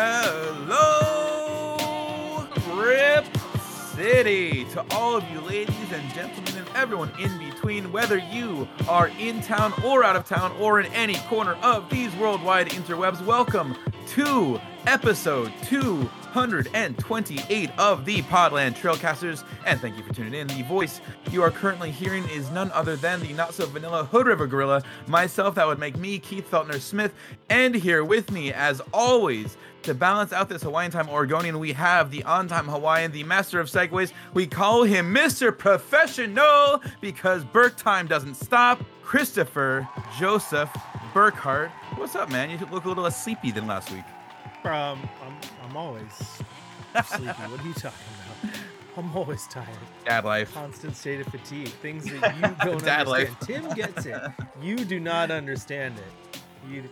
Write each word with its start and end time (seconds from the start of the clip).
Hello, 0.00 1.76
Rip 2.72 3.26
City, 3.96 4.64
to 4.66 4.84
all 4.92 5.16
of 5.16 5.28
you 5.28 5.40
ladies 5.40 5.92
and 5.92 6.08
gentlemen 6.14 6.56
and 6.56 6.68
everyone 6.76 7.10
in 7.18 7.36
between, 7.36 7.90
whether 7.90 8.16
you 8.16 8.68
are 8.88 9.08
in 9.18 9.42
town 9.42 9.72
or 9.84 10.04
out 10.04 10.14
of 10.14 10.24
town 10.24 10.52
or 10.60 10.78
in 10.78 10.86
any 10.92 11.16
corner 11.26 11.54
of 11.64 11.90
these 11.90 12.14
worldwide 12.14 12.68
interwebs, 12.68 13.26
welcome 13.26 13.76
to 14.06 14.60
episode 14.86 15.52
228 15.64 17.70
of 17.76 18.04
the 18.04 18.22
Podland 18.22 18.76
Trailcasters, 18.76 19.42
and 19.66 19.80
thank 19.80 19.96
you 19.96 20.04
for 20.04 20.14
tuning 20.14 20.34
in. 20.34 20.46
The 20.46 20.62
voice 20.62 21.00
you 21.32 21.42
are 21.42 21.50
currently 21.50 21.90
hearing 21.90 22.22
is 22.28 22.52
none 22.52 22.70
other 22.70 22.94
than 22.94 23.18
the 23.18 23.32
not 23.32 23.52
so 23.52 23.66
vanilla 23.66 24.04
Hood 24.04 24.28
River 24.28 24.46
Gorilla, 24.46 24.84
myself, 25.08 25.56
that 25.56 25.66
would 25.66 25.80
make 25.80 25.96
me, 25.96 26.20
Keith 26.20 26.48
Feltner 26.48 26.80
Smith, 26.80 27.14
and 27.50 27.74
here 27.74 28.04
with 28.04 28.30
me, 28.30 28.52
as 28.52 28.80
always, 28.92 29.56
to 29.88 29.94
balance 29.94 30.34
out 30.34 30.50
this 30.50 30.62
Hawaiian 30.62 30.90
time 30.90 31.08
Oregonian, 31.08 31.58
we 31.58 31.72
have 31.72 32.10
the 32.10 32.22
on 32.24 32.46
time 32.46 32.66
Hawaiian, 32.68 33.10
the 33.10 33.24
master 33.24 33.58
of 33.58 33.68
segues. 33.68 34.12
We 34.34 34.46
call 34.46 34.82
him 34.82 35.14
Mr. 35.14 35.56
Professional 35.56 36.82
because 37.00 37.42
Burke 37.42 37.76
time 37.76 38.06
doesn't 38.06 38.34
stop. 38.34 38.84
Christopher 39.02 39.88
Joseph 40.18 40.68
Burkhart. 41.14 41.70
What's 41.96 42.14
up, 42.14 42.30
man? 42.30 42.50
You 42.50 42.58
look 42.70 42.84
a 42.84 42.88
little 42.88 43.04
less 43.04 43.24
sleepy 43.24 43.50
than 43.50 43.66
last 43.66 43.90
week. 43.90 44.04
Um, 44.64 45.08
I'm, 45.24 45.34
I'm 45.64 45.76
always 45.76 46.12
sleepy. 47.06 47.26
what 47.28 47.60
are 47.60 47.66
you 47.66 47.72
talking 47.72 47.98
about? 48.42 48.54
I'm 48.98 49.16
always 49.16 49.46
tired. 49.46 49.68
Dad 50.04 50.26
life. 50.26 50.52
Constant 50.52 50.94
state 50.96 51.20
of 51.22 51.28
fatigue. 51.28 51.68
Things 51.68 52.04
that 52.04 52.36
you 52.36 52.42
don't 52.70 52.84
Dad 52.84 53.06
understand. 53.06 53.08
life. 53.08 53.38
Tim 53.40 53.68
gets 53.70 54.04
it. 54.04 54.20
You 54.60 54.76
do 54.76 55.00
not 55.00 55.30
understand 55.30 55.94
it. 55.98 56.40
You. 56.70 56.84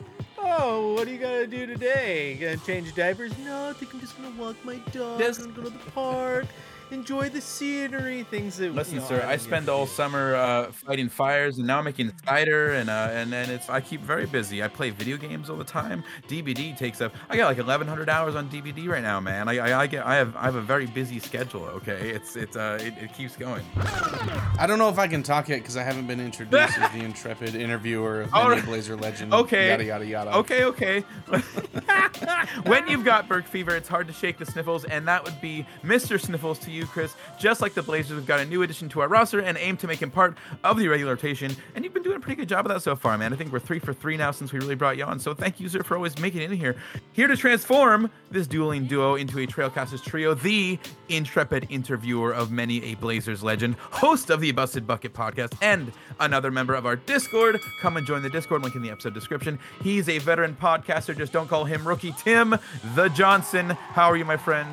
Oh, 0.49 0.95
what 0.95 1.09
are 1.09 1.11
you 1.11 1.19
gonna 1.19 1.47
do 1.47 1.67
today? 1.67 2.33
You 2.35 2.47
gonna 2.47 2.57
change 2.59 2.95
diapers? 2.95 3.37
No, 3.39 3.71
I 3.71 3.73
think 3.73 3.93
I'm 3.93 4.01
just 4.01 4.17
gonna 4.17 4.35
walk 4.41 4.57
my 4.65 4.77
dog. 4.93 5.19
Just- 5.19 5.41
I'm 5.41 5.53
gonna 5.53 5.71
go 5.71 5.71
to 5.71 5.85
the 5.85 5.91
park, 5.91 6.47
enjoy 6.91 7.29
the 7.29 7.41
scenery, 7.41 8.25
things 8.25 8.57
that. 8.59 8.75
Listen, 8.75 8.95
you 8.95 9.01
know, 9.01 9.07
sir, 9.07 9.23
I 9.25 9.31
don't 9.31 9.41
spend 9.41 9.69
all 9.69 9.87
summer 9.87 10.35
uh, 10.35 10.73
fighting 10.73 11.09
fires, 11.09 11.59
and 11.59 11.67
now 11.67 11.79
I'm 11.79 11.85
making 11.85 12.13
cider, 12.25 12.73
and 12.73 12.89
uh, 12.91 13.09
and 13.13 13.33
then 13.33 13.51
it's 13.51 13.69
I 13.69 13.81
keep 13.81 14.01
very 14.01 14.27
busy. 14.27 14.63
I 14.63 14.69
play 14.69 14.91
video 14.91 15.17
games 15.17 15.51
all 15.51 15.57
the 15.57 15.65
time. 15.65 16.05
DBD 16.29 16.77
takes 16.77 17.01
up. 17.01 17.15
I 17.29 17.37
got 17.37 17.47
like 17.47 17.59
1,100 17.59 18.09
hours 18.09 18.35
on 18.35 18.49
DBD 18.49 18.89
right 18.89 19.03
now, 19.03 19.21
man. 19.21 19.49
I, 19.49 19.59
I, 19.59 19.81
I 19.83 19.87
get 19.87 20.07
I 20.07 20.17
have 20.17 20.37
I 20.37 20.43
have 20.43 20.57
a 20.57 20.63
very 20.63 20.87
busy 20.87 21.19
schedule. 21.19 21.65
Okay, 21.65 22.11
it's 22.11 22.37
it's 22.37 22.57
uh 22.57 22.79
it, 22.81 22.95
it 23.03 23.15
keeps 23.15 23.37
going. 23.37 23.65
I 23.77 24.67
don't 24.67 24.79
know 24.79 24.89
if 24.89 24.99
I 24.99 25.07
can 25.09 25.23
talk 25.23 25.49
yet 25.49 25.61
because 25.61 25.77
I 25.77 25.83
haven't 25.83 26.07
been 26.07 26.21
introduced 26.21 26.79
as 26.79 26.93
the 26.93 27.05
intrepid 27.05 27.55
interviewer 27.55 28.23
of 28.23 28.35
All 28.35 28.49
many 28.49 28.61
right. 28.61 28.65
Blazer 28.65 28.97
legend. 28.97 29.33
Okay. 29.33 29.69
Yada 29.69 29.85
yada 29.85 30.07
yada. 30.07 30.37
Okay, 30.37 30.65
okay. 30.65 31.01
when 32.65 32.87
you've 32.89 33.05
got 33.05 33.29
Burke 33.29 33.47
fever, 33.47 33.75
it's 33.75 33.89
hard 33.89 34.07
to 34.07 34.13
shake 34.13 34.39
the 34.39 34.47
sniffles, 34.47 34.85
and 34.85 35.07
that 35.09 35.25
would 35.25 35.41
be 35.41 35.67
Mr. 35.85 36.21
Sniffles 36.21 36.59
to 36.61 36.71
you, 36.71 36.76
Chris. 36.85 37.15
Just 37.39 37.63
like 37.63 37.73
the 37.75 37.83
Blazers, 37.83 38.17
we've 38.17 38.27
got 38.27 38.41
a 38.41 38.45
new 38.45 38.63
addition 38.63 38.89
to 38.91 39.01
our 39.01 39.09
roster 39.09 39.41
and 39.41 39.57
aim 39.57 39.77
to 39.79 39.87
make 39.87 40.03
him 40.03 40.11
part 40.11 40.37
of 40.65 40.79
the 40.79 40.89
regular 40.89 41.13
rotation. 41.13 41.55
And 41.75 41.85
you've 41.85 41.95
been 41.95 42.03
doing 42.03 42.17
a 42.17 42.21
pretty 42.21 42.37
good 42.37 42.49
job 42.49 42.67
of 42.67 42.73
that 42.73 42.83
so 42.83 42.97
far, 42.97 43.17
man. 43.17 43.33
I 43.33 43.37
think 43.37 43.53
we're 43.53 43.61
three 43.61 43.79
for 43.79 43.95
three 43.95 44.17
now 44.17 44.33
since 44.33 44.53
we 44.53 44.59
really 44.59 44.75
brought 44.75 44.97
you 44.97 45.05
on. 45.05 45.19
So 45.21 45.33
thank 45.33 45.61
you, 45.61 45.69
sir, 45.69 45.83
for 45.83 45.97
always 45.97 46.19
making 46.19 46.43
it 46.43 46.51
in 46.51 46.59
here. 46.59 46.77
Here 47.13 47.29
to 47.29 47.37
transform 47.37 48.11
this 48.31 48.47
dueling 48.47 48.87
duo 48.87 49.15
into 49.15 49.39
a 49.39 49.47
Trailcasters 49.47 50.03
trio, 50.03 50.35
the 50.35 50.79
intrepid 51.09 51.67
interviewer 51.71 52.33
of 52.33 52.51
many 52.51 52.83
a 52.85 52.95
Blazers 52.97 53.43
legend, 53.43 53.77
host 53.77 54.31
of 54.31 54.41
the 54.41 54.51
Busted 54.53 54.87
Bucket 54.87 55.13
podcast, 55.15 55.57
and 55.63 55.93
another 56.21 56.51
member 56.51 56.75
of 56.75 56.85
our 56.87 56.97
Discord. 56.97 57.61
Come 57.81 57.97
and 57.97 58.07
join 58.07 58.23
the 58.23 58.31
Discord, 58.31 58.63
link 58.63 58.75
in 58.75 58.83
the 58.83 58.91
episode 58.91 59.15
description. 59.15 59.59
He's 59.83 60.09
a 60.09 60.19
veteran 60.19 60.57
podcaster, 60.61 61.17
just 61.17 61.33
don't 61.33 61.49
call 61.49 61.65
him 61.65 61.87
rookie 61.87 62.13
Tim 62.19 62.59
the 62.95 63.09
Johnson. 63.09 63.71
How 63.71 64.11
are 64.11 64.17
you, 64.17 64.25
my 64.25 64.37
friend? 64.37 64.69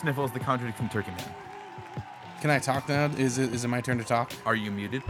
Sniffles, 0.00 0.32
the 0.32 0.40
contradicting 0.40 0.88
turkey 0.88 1.10
man. 1.12 1.41
Can 2.42 2.50
I 2.50 2.58
talk 2.58 2.88
now? 2.88 3.06
Is 3.16 3.38
it 3.38 3.54
is 3.54 3.64
it 3.64 3.68
my 3.68 3.80
turn 3.80 3.98
to 3.98 4.04
talk? 4.04 4.32
Are 4.44 4.56
you 4.56 4.72
muted? 4.72 5.06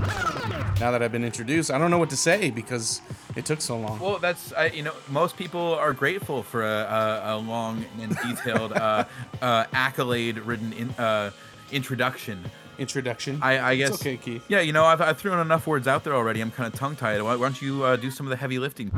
Now 0.79 0.91
that 0.91 1.03
I've 1.03 1.13
been 1.13 1.25
introduced, 1.25 1.71
I 1.71 1.79
don't 1.79 1.91
know 1.91 1.97
what 1.97 2.11
to 2.11 2.17
say 2.17 2.51
because 2.51 3.01
it 3.37 3.47
took 3.47 3.63
so 3.63 3.79
long. 3.79 3.99
Well, 4.01 4.19
that's 4.19 4.53
I, 4.53 4.67
you 4.67 4.83
know 4.83 4.93
most 5.09 5.39
people 5.39 5.73
are 5.77 5.95
grateful 5.95 6.43
for 6.43 6.63
a, 6.63 7.23
a, 7.25 7.37
a 7.37 7.37
long 7.39 7.87
and 8.03 8.15
detailed 8.19 8.75
uh, 8.75 9.07
uh, 9.41 9.65
accolade-ridden 9.73 10.75
in, 10.75 10.91
uh, 10.91 11.31
introduction. 11.71 12.45
Introduction. 12.79 13.39
I, 13.41 13.57
I 13.57 13.73
It's 13.73 13.91
guess. 13.93 14.01
okay, 14.03 14.19
Keith. 14.19 14.45
Yeah, 14.49 14.61
you 14.61 14.75
know 14.75 14.85
I've, 14.85 15.01
I've 15.01 15.17
thrown 15.17 15.41
enough 15.41 15.67
words 15.67 15.89
out 15.89 16.05
there 16.05 16.15
already. 16.15 16.43
I'm 16.43 16.51
kind 16.51 16.71
of 16.71 16.79
tongue-tied. 16.79 17.23
Why, 17.23 17.37
why 17.37 17.47
don't 17.47 17.63
you 17.63 17.83
uh, 17.83 17.97
do 17.97 18.11
some 18.11 18.27
of 18.27 18.31
the 18.31 18.37
heavy 18.37 18.59
lifting? 18.59 18.93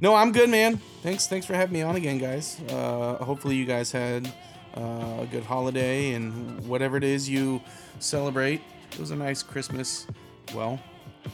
No, 0.00 0.14
I'm 0.14 0.30
good, 0.30 0.50
man. 0.50 0.76
Thanks, 1.02 1.26
thanks 1.26 1.46
for 1.46 1.54
having 1.54 1.72
me 1.72 1.82
on 1.82 1.96
again, 1.96 2.18
guys. 2.18 2.60
Uh, 2.68 3.16
hopefully, 3.16 3.56
you 3.56 3.64
guys 3.64 3.90
had 3.90 4.32
uh, 4.76 5.22
a 5.22 5.28
good 5.30 5.44
holiday 5.44 6.12
and 6.12 6.66
whatever 6.66 6.96
it 6.96 7.04
is 7.04 7.28
you 7.28 7.60
celebrate. 7.98 8.60
It 8.92 8.98
was 8.98 9.10
a 9.10 9.16
nice 9.16 9.42
Christmas, 9.42 10.06
well, 10.54 10.80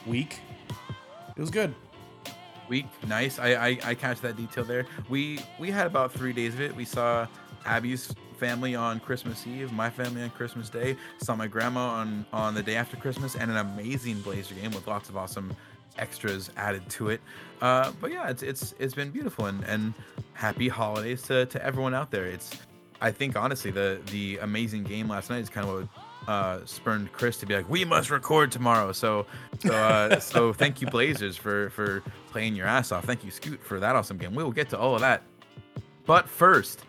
week. 0.06 0.40
It 1.36 1.40
was 1.40 1.50
good. 1.50 1.74
Week, 2.68 2.86
nice. 3.06 3.38
I, 3.38 3.54
I 3.54 3.78
I 3.84 3.94
catch 3.94 4.20
that 4.22 4.36
detail 4.36 4.64
there. 4.64 4.86
We 5.08 5.38
we 5.58 5.70
had 5.70 5.86
about 5.86 6.12
three 6.12 6.32
days 6.32 6.54
of 6.54 6.60
it. 6.60 6.74
We 6.74 6.84
saw 6.84 7.28
Abby's 7.64 8.12
family 8.38 8.74
on 8.74 9.00
Christmas 9.00 9.46
Eve, 9.46 9.72
my 9.72 9.88
family 9.88 10.22
on 10.22 10.30
Christmas 10.30 10.68
Day. 10.68 10.96
Saw 11.18 11.36
my 11.36 11.46
grandma 11.46 11.80
on 11.80 12.26
on 12.32 12.54
the 12.54 12.62
day 12.62 12.74
after 12.74 12.96
Christmas, 12.96 13.36
and 13.36 13.50
an 13.50 13.56
amazing 13.58 14.20
Blazer 14.20 14.54
game 14.54 14.72
with 14.72 14.86
lots 14.88 15.08
of 15.08 15.16
awesome 15.16 15.54
extras 15.98 16.50
added 16.56 16.88
to 16.90 17.08
it. 17.08 17.20
Uh, 17.60 17.92
but 18.00 18.10
yeah, 18.10 18.28
it's 18.28 18.42
it's 18.42 18.74
it's 18.78 18.94
been 18.94 19.10
beautiful 19.10 19.46
and 19.46 19.64
and 19.64 19.94
happy 20.32 20.68
holidays 20.68 21.22
to 21.22 21.46
to 21.46 21.64
everyone 21.64 21.94
out 21.94 22.10
there. 22.10 22.26
It's 22.26 22.50
I 23.00 23.10
think 23.10 23.36
honestly 23.36 23.70
the 23.70 24.00
the 24.10 24.38
amazing 24.38 24.84
game 24.84 25.08
last 25.08 25.30
night 25.30 25.40
is 25.40 25.50
kind 25.50 25.68
of 25.68 25.74
what 25.74 25.88
uh, 26.28 26.64
spurned 26.64 27.12
Chris 27.12 27.38
to 27.38 27.46
be 27.46 27.54
like, 27.54 27.68
we 27.68 27.84
must 27.84 28.10
record 28.10 28.50
tomorrow. 28.50 28.92
So, 28.92 29.26
so, 29.60 29.72
uh, 29.72 30.18
so 30.20 30.52
thank 30.52 30.80
you 30.80 30.88
Blazers 30.88 31.36
for 31.36 31.70
for 31.70 32.02
playing 32.30 32.54
your 32.54 32.66
ass 32.66 32.92
off. 32.92 33.04
Thank 33.04 33.24
you 33.24 33.30
Scoot 33.30 33.62
for 33.62 33.80
that 33.80 33.96
awesome 33.96 34.18
game. 34.18 34.34
We 34.34 34.42
will 34.42 34.52
get 34.52 34.68
to 34.70 34.78
all 34.78 34.94
of 34.94 35.00
that. 35.00 35.22
But 36.04 36.28
first, 36.28 36.82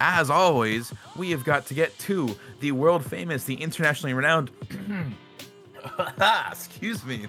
as 0.00 0.30
always, 0.30 0.92
we 1.16 1.30
have 1.30 1.44
got 1.44 1.66
to 1.66 1.74
get 1.74 1.96
to 2.00 2.36
the 2.60 2.72
world 2.72 3.04
famous, 3.04 3.44
the 3.44 3.54
internationally 3.54 4.14
renowned. 4.14 4.50
Excuse 6.50 7.04
me. 7.04 7.26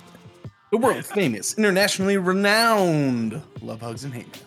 The 0.72 0.78
world 0.78 1.04
famous, 1.04 1.58
internationally 1.58 2.18
renowned 2.18 3.42
Love 3.62 3.82
Hugs 3.82 4.04
and 4.04 4.14
Hate. 4.14 4.44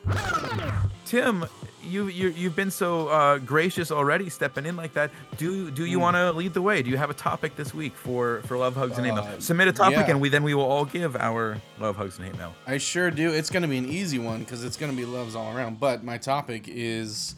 Tim, 1.04 1.44
you, 1.82 2.06
you 2.06 2.28
you've 2.28 2.56
been 2.56 2.70
so 2.70 3.09
uh, 3.09 3.38
gracious 3.38 3.91
already, 3.91 4.28
stepping 4.28 4.66
in 4.66 4.76
like 4.76 4.94
that. 4.94 5.10
Do 5.37 5.70
do 5.70 5.84
you 5.84 5.98
want 5.98 6.16
to 6.16 6.32
lead 6.32 6.54
the 6.54 6.62
way? 6.62 6.82
Do 6.82 6.91
you 6.91 6.97
have 6.97 7.10
a 7.10 7.15
topic 7.15 7.56
this 7.56 7.75
week 7.75 7.94
for 7.94 8.43
for 8.43 8.56
love 8.56 8.75
hugs 8.75 8.97
and 8.98 9.06
hate 9.06 9.15
mail? 9.15 9.25
Uh, 9.25 9.41
Submit 9.41 9.69
a 9.69 9.72
topic, 9.72 9.98
yeah. 9.98 10.10
and 10.10 10.21
we 10.21 10.28
then 10.28 10.42
we 10.42 10.54
will 10.54 10.65
all 10.65 10.84
give 10.84 11.16
our 11.16 11.60
love 11.78 11.97
hugs 11.97 12.19
and 12.19 12.26
hate 12.26 12.37
mail. 12.38 12.54
I 12.66 12.78
sure 12.78 13.10
do. 13.10 13.32
It's 13.32 13.50
going 13.50 13.62
to 13.62 13.69
be 13.69 13.78
an 13.78 13.88
easy 13.88 14.19
one 14.19 14.41
because 14.41 14.65
it's 14.65 14.76
going 14.76 14.91
to 14.92 14.97
be 14.97 15.04
loves 15.04 15.34
all 15.34 15.56
around. 15.56 15.81
But 15.81 16.04
my 16.04 16.19
topic 16.19 16.65
is 16.69 17.34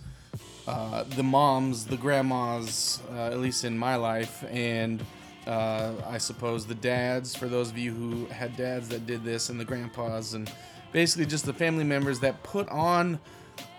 uh, 0.66 1.04
the 1.16 1.22
moms, 1.22 1.84
the 1.87 1.97
grandmas, 1.97 3.00
uh, 3.12 3.27
at 3.27 3.38
least 3.38 3.65
in 3.65 3.77
my 3.78 3.97
life, 3.97 4.44
and 4.50 5.04
uh, 5.47 5.93
I 6.06 6.19
suppose 6.19 6.66
the 6.66 6.75
dads, 6.75 7.34
for 7.34 7.49
those 7.49 7.71
of 7.71 7.78
you 7.78 7.93
who 7.93 8.27
had 8.27 8.56
dads 8.56 8.88
that 8.88 9.06
did 9.06 9.25
this, 9.25 9.50
and 9.50 9.60
the 9.60 9.65
grandpas, 9.65 10.34
and 10.34 10.50
basically 10.93 11.27
just 11.27 11.44
the 11.44 11.53
family 11.53 11.84
members 11.84 12.21
that 12.21 12.43
put 12.43 12.69
on 12.69 13.19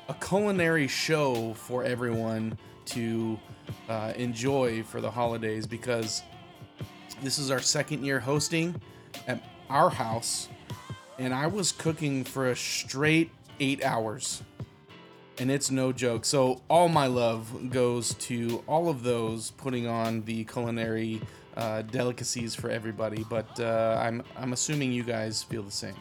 a 0.08 0.14
culinary 0.16 0.88
show 0.88 1.54
for 1.54 1.84
everyone 1.84 2.58
to 2.86 3.40
uh, 3.90 4.14
enjoy 4.16 4.84
for 4.84 5.02
the 5.02 5.10
holidays 5.10 5.66
because 5.66 6.22
this 7.24 7.40
is 7.40 7.50
our 7.50 7.60
second 7.60 8.04
year 8.04 8.20
hosting 8.20 8.80
at 9.28 9.42
our 9.70 9.90
house 9.90 10.50
and 11.18 11.34
I 11.34 11.48
was 11.48 11.72
cooking 11.72 12.24
for 12.24 12.50
a 12.50 12.56
straight 12.56 13.32
eight 13.60 13.84
hours. 13.84 14.44
And 15.38 15.52
it's 15.52 15.70
no 15.70 15.92
joke. 15.92 16.24
So, 16.24 16.62
all 16.70 16.88
my 16.88 17.08
love 17.08 17.70
goes 17.70 18.14
to 18.16 18.64
all 18.68 18.88
of 18.88 19.04
those 19.04 19.52
putting 19.52 19.86
on 19.86 20.22
the 20.22 20.46
culinary 20.46 21.22
uh, 21.58 21.82
delicacies 21.82 22.56
for 22.56 22.70
everybody. 22.70 23.26
But 23.30 23.60
uh, 23.60 24.00
I'm, 24.02 24.24
I'm 24.38 24.54
assuming 24.54 24.94
you 24.94 25.04
guys 25.04 25.44
feel 25.44 25.64
the 25.64 25.72
same. 25.72 25.96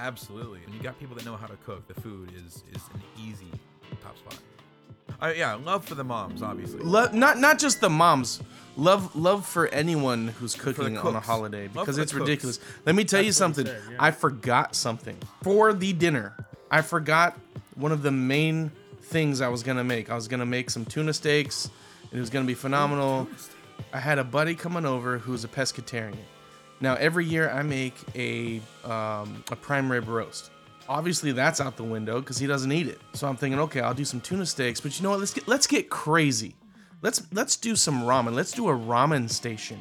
Absolutely, 0.00 0.60
and 0.64 0.74
you 0.74 0.80
got 0.80 0.98
people 0.98 1.14
that 1.16 1.24
know 1.26 1.36
how 1.36 1.46
to 1.46 1.56
cook. 1.66 1.86
The 1.86 2.00
food 2.00 2.32
is 2.34 2.64
is 2.72 2.82
an 2.94 3.02
easy 3.22 3.50
top 4.02 4.16
spot. 4.16 4.38
Uh, 5.20 5.32
yeah, 5.36 5.54
love 5.54 5.84
for 5.84 5.94
the 5.94 6.04
moms, 6.04 6.42
obviously. 6.42 6.80
Love, 6.80 7.12
not 7.12 7.38
not 7.38 7.58
just 7.58 7.80
the 7.80 7.90
moms. 7.90 8.40
Love 8.76 9.14
love 9.14 9.44
for 9.44 9.68
anyone 9.68 10.28
who's 10.28 10.54
cooking 10.54 10.96
on 10.96 11.14
a 11.14 11.20
holiday 11.20 11.68
because 11.68 11.98
it's 11.98 12.14
ridiculous. 12.14 12.60
Let 12.86 12.94
me 12.94 13.04
tell 13.04 13.20
you 13.20 13.26
That's 13.26 13.36
he 13.36 13.38
something. 13.38 13.66
said, 13.66 13.82
yeah. 13.90 13.96
I 13.98 14.10
forgot 14.10 14.74
something 14.74 15.18
for 15.42 15.74
the 15.74 15.92
dinner. 15.92 16.34
I 16.70 16.80
forgot 16.80 17.38
one 17.74 17.92
of 17.92 18.02
the 18.02 18.12
main 18.12 18.70
things 19.02 19.40
I 19.40 19.48
was 19.48 19.62
gonna 19.62 19.84
make. 19.84 20.08
I 20.10 20.14
was 20.14 20.28
gonna 20.28 20.46
make 20.46 20.70
some 20.70 20.84
tuna 20.86 21.12
steaks. 21.12 21.68
And 22.10 22.18
It 22.18 22.20
was 22.20 22.30
gonna 22.30 22.46
be 22.46 22.54
phenomenal. 22.54 23.28
I 23.92 23.98
had 23.98 24.18
a 24.18 24.24
buddy 24.24 24.54
coming 24.54 24.86
over 24.86 25.18
who's 25.18 25.44
a 25.44 25.48
pescatarian. 25.48 26.16
Now 26.80 26.94
every 26.94 27.24
year 27.26 27.50
I 27.50 27.62
make 27.62 27.94
a 28.14 28.60
um, 28.84 29.44
a 29.50 29.56
prime 29.56 29.90
rib 29.90 30.08
roast. 30.08 30.50
obviously 30.88 31.30
that's 31.32 31.60
out 31.60 31.76
the 31.76 31.84
window 31.84 32.20
because 32.20 32.38
he 32.38 32.46
doesn't 32.46 32.72
eat 32.72 32.88
it. 32.88 33.00
So 33.12 33.28
I'm 33.28 33.36
thinking, 33.36 33.60
okay, 33.60 33.80
I'll 33.80 33.94
do 33.94 34.04
some 34.04 34.20
tuna 34.20 34.46
steaks. 34.46 34.80
But 34.80 34.98
you 34.98 35.02
know 35.04 35.10
what? 35.10 35.20
Let's 35.20 35.32
get 35.34 35.46
let's 35.48 35.66
get 35.66 35.90
crazy. 35.90 36.54
Let's 37.02 37.22
let's 37.32 37.56
do 37.56 37.76
some 37.76 38.02
ramen. 38.02 38.34
Let's 38.34 38.52
do 38.52 38.68
a 38.68 38.72
ramen 38.76 39.28
station 39.30 39.80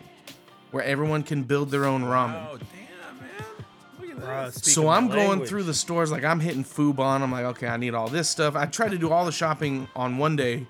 where 0.72 0.84
everyone 0.84 1.24
can 1.24 1.44
build 1.44 1.72
their 1.72 1.86
own 1.86 2.04
ramen. 2.04 2.46
Oh 2.52 2.58
damn, 2.58 3.20
man! 3.20 3.30
Look 4.00 4.10
at 4.12 4.18
Bruh, 4.18 4.46
this. 4.46 4.56
speaking 4.56 4.74
So 4.74 4.90
I'm 4.90 5.08
going 5.08 5.30
language. 5.30 5.50
through 5.50 5.64
the 5.64 5.74
stores 5.74 6.12
like 6.12 6.24
I'm 6.24 6.40
hitting 6.40 6.64
Fubonn. 6.64 7.22
I'm 7.22 7.32
like, 7.32 7.46
okay, 7.46 7.68
I 7.68 7.78
need 7.78 7.94
all 7.96 8.08
this 8.08 8.30
stuff. 8.30 8.56
I 8.56 8.66
tried 8.68 8.92
to 8.92 8.98
do 8.98 9.12
all 9.12 9.26
the 9.26 9.32
shopping 9.32 9.88
on 9.96 10.18
one 10.18 10.36
day, 10.36 10.68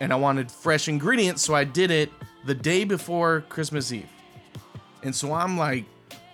and 0.00 0.12
I 0.12 0.16
wanted 0.16 0.50
fresh 0.50 0.88
ingredients, 0.88 1.42
so 1.42 1.54
I 1.54 1.64
did 1.64 1.90
it 1.90 2.10
the 2.44 2.54
day 2.54 2.84
before 2.84 3.42
Christmas 3.48 3.92
Eve. 3.92 4.08
And 5.02 5.14
so 5.14 5.32
I'm 5.32 5.56
like 5.56 5.84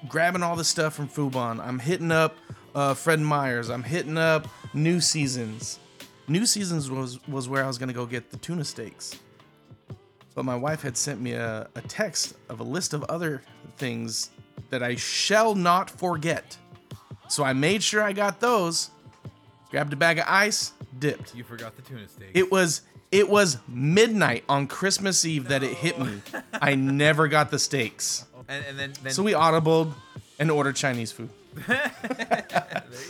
grabbing 0.09 0.43
all 0.43 0.57
the 0.57 0.65
stuff 0.65 0.95
from 0.95 1.09
Fubonn. 1.09 1.61
I'm 1.61 1.79
hitting 1.79 2.13
up 2.13 2.37
uh, 2.75 2.95
Fred 2.95 3.21
Meyer's. 3.21 3.71
I'm 3.71 3.83
hitting 3.83 4.19
up 4.19 4.49
New 4.73 5.01
Seasons. 5.01 5.79
New 6.27 6.47
Seasons 6.47 6.91
was 6.91 7.27
was 7.29 7.49
where 7.49 7.63
I 7.63 7.67
was 7.67 7.79
gonna 7.79 7.93
go 7.93 8.07
get 8.07 8.31
the 8.31 8.37
tuna 8.39 8.65
steaks. 8.65 9.19
But 10.35 10.45
my 10.45 10.57
wife 10.57 10.83
had 10.83 10.97
sent 10.97 11.21
me 11.21 11.33
a, 11.33 11.69
a 11.77 11.81
text 11.83 12.35
of 12.49 12.61
a 12.61 12.65
list 12.65 12.93
of 12.93 13.05
other 13.05 13.43
things 13.77 14.31
that 14.71 14.83
I 14.83 14.97
shall 14.97 15.55
not 15.55 15.89
forget. 15.91 16.57
So 17.29 17.45
I 17.45 17.53
made 17.53 17.83
sure 17.83 18.03
I 18.03 18.13
got 18.13 18.41
those, 18.41 18.91
grabbed 19.71 19.93
a 19.93 19.97
bag 19.97 20.19
of 20.19 20.25
ice, 20.27 20.73
dipped. 20.99 21.35
You 21.35 21.45
forgot 21.45 21.77
the 21.77 21.83
tuna 21.83 22.09
steak. 22.09 22.31
It 22.35 22.51
was 22.51 22.83
it 23.13 23.29
was 23.29 23.59
midnight 23.69 24.45
on 24.49 24.67
Christmas 24.67 25.25
Eve 25.25 25.49
that 25.49 25.63
it 25.63 25.75
hit 25.75 26.01
me. 26.01 26.21
I 26.55 26.75
never 26.75 27.29
got 27.29 27.51
the 27.51 27.59
steaks. 27.59 28.25
And, 28.49 28.65
and 28.67 28.79
then, 28.79 28.93
then 29.03 29.13
So 29.13 29.23
we 29.23 29.33
audibled 29.33 29.93
and 30.39 30.51
ordered 30.51 30.77
Chinese 30.77 31.13
food. 31.13 31.31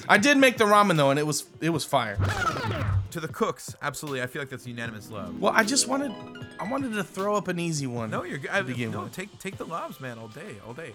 I 0.09 0.19
did 0.19 0.37
make 0.37 0.59
the 0.59 0.65
ramen 0.65 0.97
though, 0.97 1.11
and 1.11 1.19
it 1.19 1.27
was 1.27 1.47
it 1.61 1.71
was 1.71 1.85
fire. 1.85 2.17
to 3.11 3.21
the 3.21 3.29
cooks, 3.29 3.75
absolutely. 3.81 4.21
I 4.23 4.27
feel 4.27 4.43
like 4.43 4.51
that's 4.51 4.67
unanimous 4.67 5.11
love. 5.11 5.41
Well, 5.41 5.53
I 5.55 5.65
just 5.65 5.89
wanted 5.89 6.13
I 6.61 6.69
wanted 6.71 6.93
to 6.93 7.05
throw 7.05 7.37
up 7.37 7.49
an 7.49 7.59
easy 7.59 7.87
one. 7.87 8.11
No, 8.11 8.23
you're 8.25 8.39
good. 8.39 8.51
I- 8.51 8.63
begin 8.63 8.91
No, 8.91 9.05
with. 9.05 9.13
take 9.13 9.39
take 9.39 9.57
the 9.57 9.65
lobs, 9.65 10.01
man, 10.01 10.19
all 10.19 10.29
day, 10.29 10.57
all 10.67 10.75
day. 10.75 10.93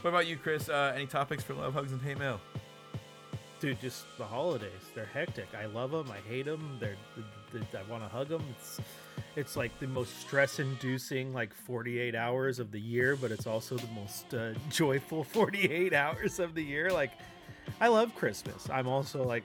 what 0.00 0.08
about 0.10 0.26
you, 0.26 0.36
Chris? 0.36 0.68
Uh, 0.68 0.92
any 0.94 1.06
topics 1.06 1.42
for 1.42 1.54
love, 1.54 1.74
hugs, 1.74 1.92
and 1.92 2.00
hate 2.00 2.18
mail? 2.18 2.40
Dude, 3.60 3.78
just 3.80 4.04
the 4.16 4.24
holidays. 4.24 4.70
They're 4.94 5.04
hectic. 5.12 5.48
I 5.60 5.66
love 5.66 5.90
them. 5.90 6.10
I 6.10 6.26
hate 6.26 6.46
them. 6.46 6.78
They're, 6.80 6.96
th 7.52 7.64
I 7.74 7.90
want 7.90 8.02
to 8.02 8.08
hug 8.08 8.28
them. 8.28 8.42
It's, 8.58 8.80
it's 9.36 9.56
like 9.56 9.78
the 9.80 9.86
most 9.86 10.20
stress-inducing 10.20 11.32
like 11.32 11.54
48 11.54 12.14
hours 12.14 12.58
of 12.58 12.72
the 12.72 12.80
year, 12.80 13.16
but 13.16 13.30
it's 13.30 13.46
also 13.46 13.76
the 13.76 13.88
most 13.88 14.34
uh, 14.34 14.52
joyful 14.70 15.24
48 15.24 15.92
hours 15.92 16.38
of 16.38 16.54
the 16.54 16.62
year. 16.62 16.90
Like, 16.90 17.12
I 17.80 17.88
love 17.88 18.14
Christmas. 18.14 18.68
I'm 18.70 18.88
also 18.88 19.24
like 19.24 19.44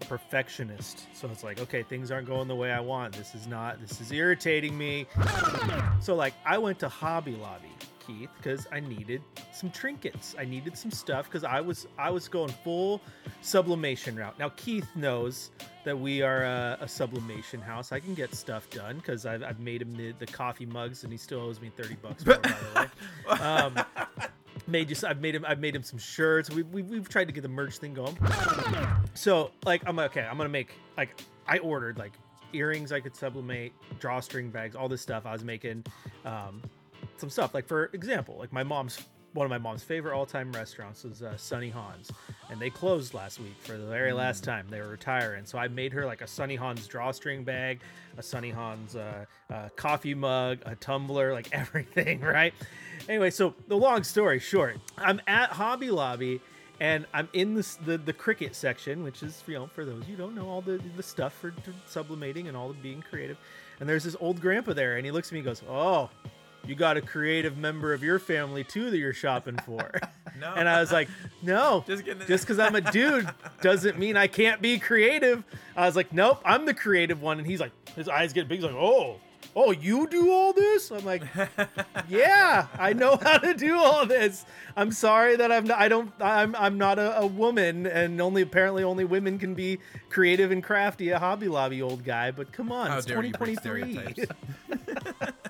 a 0.00 0.04
perfectionist, 0.04 1.06
so 1.14 1.28
it's 1.30 1.44
like, 1.44 1.60
okay, 1.60 1.82
things 1.82 2.10
aren't 2.10 2.26
going 2.26 2.48
the 2.48 2.56
way 2.56 2.70
I 2.72 2.80
want. 2.80 3.14
This 3.14 3.34
is 3.34 3.46
not. 3.46 3.80
This 3.80 4.00
is 4.00 4.12
irritating 4.12 4.76
me. 4.76 5.06
So 6.00 6.14
like, 6.14 6.34
I 6.44 6.58
went 6.58 6.78
to 6.80 6.88
Hobby 6.88 7.36
Lobby. 7.36 7.69
Keith 8.10 8.30
because 8.36 8.66
I 8.72 8.80
needed 8.80 9.22
some 9.52 9.70
trinkets. 9.70 10.34
I 10.38 10.44
needed 10.44 10.76
some 10.76 10.90
stuff 10.90 11.26
because 11.26 11.44
I 11.44 11.60
was 11.60 11.86
I 11.98 12.10
was 12.10 12.28
going 12.28 12.50
full 12.64 13.00
sublimation 13.40 14.16
route. 14.16 14.38
Now 14.38 14.50
Keith 14.56 14.88
knows 14.94 15.50
that 15.84 15.98
we 15.98 16.22
are 16.22 16.44
a, 16.44 16.78
a 16.80 16.88
sublimation 16.88 17.60
house. 17.60 17.92
I 17.92 18.00
can 18.00 18.14
get 18.14 18.34
stuff 18.34 18.68
done 18.70 18.96
because 18.96 19.26
I've, 19.26 19.42
I've 19.42 19.60
made 19.60 19.82
him 19.82 19.96
the, 19.96 20.12
the 20.18 20.26
coffee 20.26 20.66
mugs 20.66 21.04
and 21.04 21.12
he 21.12 21.18
still 21.18 21.40
owes 21.40 21.60
me 21.60 21.70
thirty 21.76 21.94
bucks 21.96 22.24
by 22.24 22.34
the 22.34 22.54
way. 22.74 22.86
Um, 23.40 23.78
made 24.66 24.88
just 24.88 25.04
I've 25.04 25.20
made 25.20 25.34
him 25.34 25.44
I've 25.46 25.60
made 25.60 25.74
him 25.74 25.82
some 25.82 25.98
shirts. 25.98 26.50
We, 26.50 26.62
we 26.64 26.82
we've 26.82 27.08
tried 27.08 27.26
to 27.28 27.32
get 27.32 27.42
the 27.42 27.48
merch 27.48 27.78
thing 27.78 27.94
going. 27.94 28.16
So 29.14 29.50
like 29.64 29.82
I'm 29.86 29.98
okay. 29.98 30.22
I'm 30.22 30.36
gonna 30.36 30.48
make 30.48 30.72
like 30.96 31.20
I 31.46 31.58
ordered 31.58 31.98
like 31.98 32.12
earrings 32.52 32.90
I 32.90 33.00
could 33.00 33.14
sublimate, 33.14 33.72
drawstring 34.00 34.50
bags, 34.50 34.74
all 34.74 34.88
this 34.88 35.00
stuff. 35.00 35.26
I 35.26 35.32
was 35.32 35.44
making 35.44 35.84
um, 36.24 36.62
some 37.20 37.30
stuff. 37.30 37.54
Like 37.54 37.66
for 37.66 37.90
example, 37.92 38.36
like 38.38 38.52
my 38.52 38.62
mom's 38.62 39.00
one 39.32 39.44
of 39.44 39.50
my 39.50 39.58
mom's 39.58 39.84
favorite 39.84 40.16
all-time 40.16 40.50
restaurants 40.52 41.04
is 41.04 41.22
uh, 41.22 41.36
Sunny 41.36 41.70
Hans, 41.70 42.10
and 42.50 42.60
they 42.60 42.68
closed 42.68 43.14
last 43.14 43.38
week 43.38 43.54
for 43.60 43.76
the 43.76 43.86
very 43.86 44.12
last 44.12 44.42
time. 44.42 44.66
They 44.68 44.80
were 44.80 44.88
retiring, 44.88 45.44
so 45.44 45.56
I 45.56 45.68
made 45.68 45.92
her 45.92 46.04
like 46.04 46.20
a 46.20 46.26
Sunny 46.26 46.56
Hans 46.56 46.86
drawstring 46.88 47.44
bag, 47.44 47.80
a 48.18 48.22
Sunny 48.24 48.50
Hans 48.50 48.96
uh, 48.96 49.24
uh, 49.48 49.68
coffee 49.76 50.14
mug, 50.14 50.58
a 50.66 50.74
tumbler, 50.74 51.32
like 51.32 51.48
everything, 51.52 52.20
right? 52.20 52.52
Anyway, 53.08 53.30
so 53.30 53.54
the 53.68 53.76
long 53.76 54.02
story 54.02 54.40
short, 54.40 54.78
I'm 54.98 55.20
at 55.28 55.50
Hobby 55.50 55.90
Lobby 55.90 56.40
and 56.80 57.06
I'm 57.12 57.28
in 57.34 57.54
this, 57.54 57.76
the 57.76 57.98
the 57.98 58.12
Cricut 58.12 58.54
section, 58.54 59.04
which 59.04 59.22
is 59.22 59.44
you 59.46 59.54
know 59.54 59.66
for 59.66 59.84
those 59.84 60.08
you 60.08 60.16
don't 60.16 60.34
know 60.34 60.48
all 60.48 60.62
the 60.62 60.80
the 60.96 61.02
stuff 61.02 61.34
for 61.34 61.52
sublimating 61.86 62.48
and 62.48 62.56
all 62.56 62.68
the 62.68 62.74
being 62.74 63.02
creative. 63.02 63.36
And 63.78 63.88
there's 63.88 64.04
this 64.04 64.16
old 64.18 64.40
grandpa 64.40 64.72
there, 64.72 64.96
and 64.96 65.04
he 65.04 65.12
looks 65.12 65.28
at 65.28 65.32
me 65.32 65.38
and 65.40 65.46
goes, 65.46 65.62
"Oh, 65.68 66.10
you 66.66 66.74
got 66.74 66.96
a 66.96 67.00
creative 67.00 67.56
member 67.56 67.92
of 67.92 68.02
your 68.02 68.18
family 68.18 68.64
too 68.64 68.90
that 68.90 68.98
you're 68.98 69.12
shopping 69.14 69.58
for." 69.64 69.90
No. 70.38 70.54
and 70.54 70.66
I 70.70 70.80
was 70.80 70.90
like, 70.90 71.08
"No, 71.42 71.84
Just 71.86 72.46
because 72.46 72.58
I'm 72.58 72.74
a 72.74 72.80
dude 72.80 73.28
doesn't 73.60 73.98
mean 73.98 74.16
I 74.16 74.26
can't 74.26 74.62
be 74.62 74.78
creative." 74.78 75.44
I 75.76 75.84
was 75.84 75.96
like, 75.96 76.14
"Nope, 76.14 76.40
I'm 76.46 76.64
the 76.64 76.72
creative 76.72 77.20
one." 77.20 77.36
And 77.38 77.46
he's 77.46 77.60
like, 77.60 77.72
his 77.94 78.08
eyes 78.08 78.32
get 78.32 78.48
big. 78.48 78.60
He's 78.60 78.64
like, 78.64 78.74
"Oh." 78.74 79.16
Oh, 79.56 79.72
you 79.72 80.06
do 80.06 80.30
all 80.30 80.52
this? 80.52 80.92
I'm 80.92 81.04
like, 81.04 81.24
yeah, 82.08 82.68
I 82.78 82.92
know 82.92 83.16
how 83.20 83.38
to 83.38 83.52
do 83.52 83.76
all 83.76 84.06
this. 84.06 84.44
I'm 84.76 84.92
sorry 84.92 85.34
that 85.36 85.50
I'm 85.50 85.64
not. 85.64 85.78
I 85.80 85.88
don't. 85.88 86.12
I'm. 86.20 86.54
I'm 86.54 86.78
not 86.78 87.00
a, 87.00 87.18
a 87.18 87.26
woman, 87.26 87.86
and 87.86 88.20
only 88.20 88.42
apparently 88.42 88.84
only 88.84 89.04
women 89.04 89.38
can 89.40 89.54
be 89.54 89.78
creative 90.08 90.52
and 90.52 90.62
crafty. 90.62 91.08
A 91.10 91.18
Hobby 91.18 91.48
Lobby 91.48 91.82
old 91.82 92.04
guy, 92.04 92.30
but 92.30 92.52
come 92.52 92.70
on, 92.70 92.90
How 92.90 92.98
it's 92.98 93.06
dare 93.06 93.24
you 93.24 93.32
break 93.32 93.60
2023. 93.60 94.26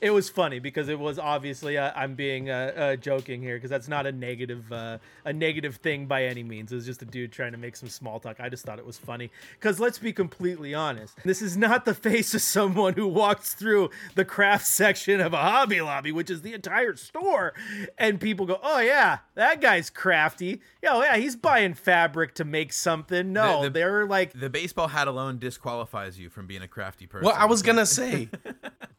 stereotypes? 0.00 0.10
it 0.10 0.10
was 0.14 0.30
funny 0.30 0.58
because 0.58 0.88
it 0.88 0.98
was 0.98 1.18
obviously 1.18 1.76
uh, 1.78 1.92
I'm 1.94 2.14
being 2.14 2.50
uh, 2.50 2.72
uh, 2.76 2.96
joking 2.96 3.42
here 3.42 3.56
because 3.56 3.70
that's 3.70 3.88
not 3.88 4.06
a 4.06 4.12
negative 4.12 4.70
uh, 4.72 4.98
a 5.24 5.32
negative 5.32 5.76
thing 5.76 6.06
by 6.06 6.24
any 6.24 6.42
means. 6.42 6.72
It 6.72 6.76
was 6.76 6.86
just 6.86 7.02
a 7.02 7.04
dude 7.04 7.32
trying 7.32 7.52
to 7.52 7.58
make 7.58 7.76
some 7.76 7.88
small 7.88 8.20
talk. 8.20 8.36
I 8.40 8.48
just 8.48 8.64
thought 8.64 8.78
it 8.78 8.86
was 8.86 8.98
funny 8.98 9.30
because 9.58 9.78
let's 9.80 9.98
be 9.98 10.12
completely 10.12 10.74
honest, 10.74 11.18
this 11.24 11.42
is 11.42 11.56
not 11.56 11.84
the 11.84 11.94
face 12.10 12.34
of 12.34 12.42
someone 12.42 12.94
who 12.94 13.06
walks 13.06 13.54
through 13.54 13.90
the 14.14 14.24
craft 14.24 14.66
section 14.66 15.20
of 15.20 15.32
a 15.32 15.38
Hobby 15.38 15.80
Lobby, 15.80 16.12
which 16.12 16.30
is 16.30 16.42
the 16.42 16.54
entire 16.54 16.96
store, 16.96 17.52
and 17.98 18.20
people 18.20 18.46
go, 18.46 18.58
"Oh 18.62 18.80
yeah, 18.80 19.18
that 19.34 19.60
guy's 19.60 19.90
crafty. 19.90 20.60
Yeah, 20.82 20.90
oh, 20.94 21.02
yeah, 21.02 21.16
he's 21.16 21.36
buying 21.36 21.74
fabric 21.74 22.34
to 22.36 22.44
make 22.44 22.72
something." 22.72 23.32
No, 23.32 23.62
The- 23.62 23.68
the- 23.68 23.70
they're 23.80 24.06
like 24.06 24.32
the 24.32 24.50
baseball 24.50 24.88
hat 24.88 25.08
alone 25.08 25.38
disqualifies 25.38 26.18
you 26.18 26.28
from 26.30 26.46
being 26.46 26.62
a 26.62 26.68
crafty 26.68 27.06
person. 27.06 27.26
Well, 27.26 27.36
I 27.38 27.44
was 27.46 27.62
gonna 27.62 27.86
say, 28.00 28.28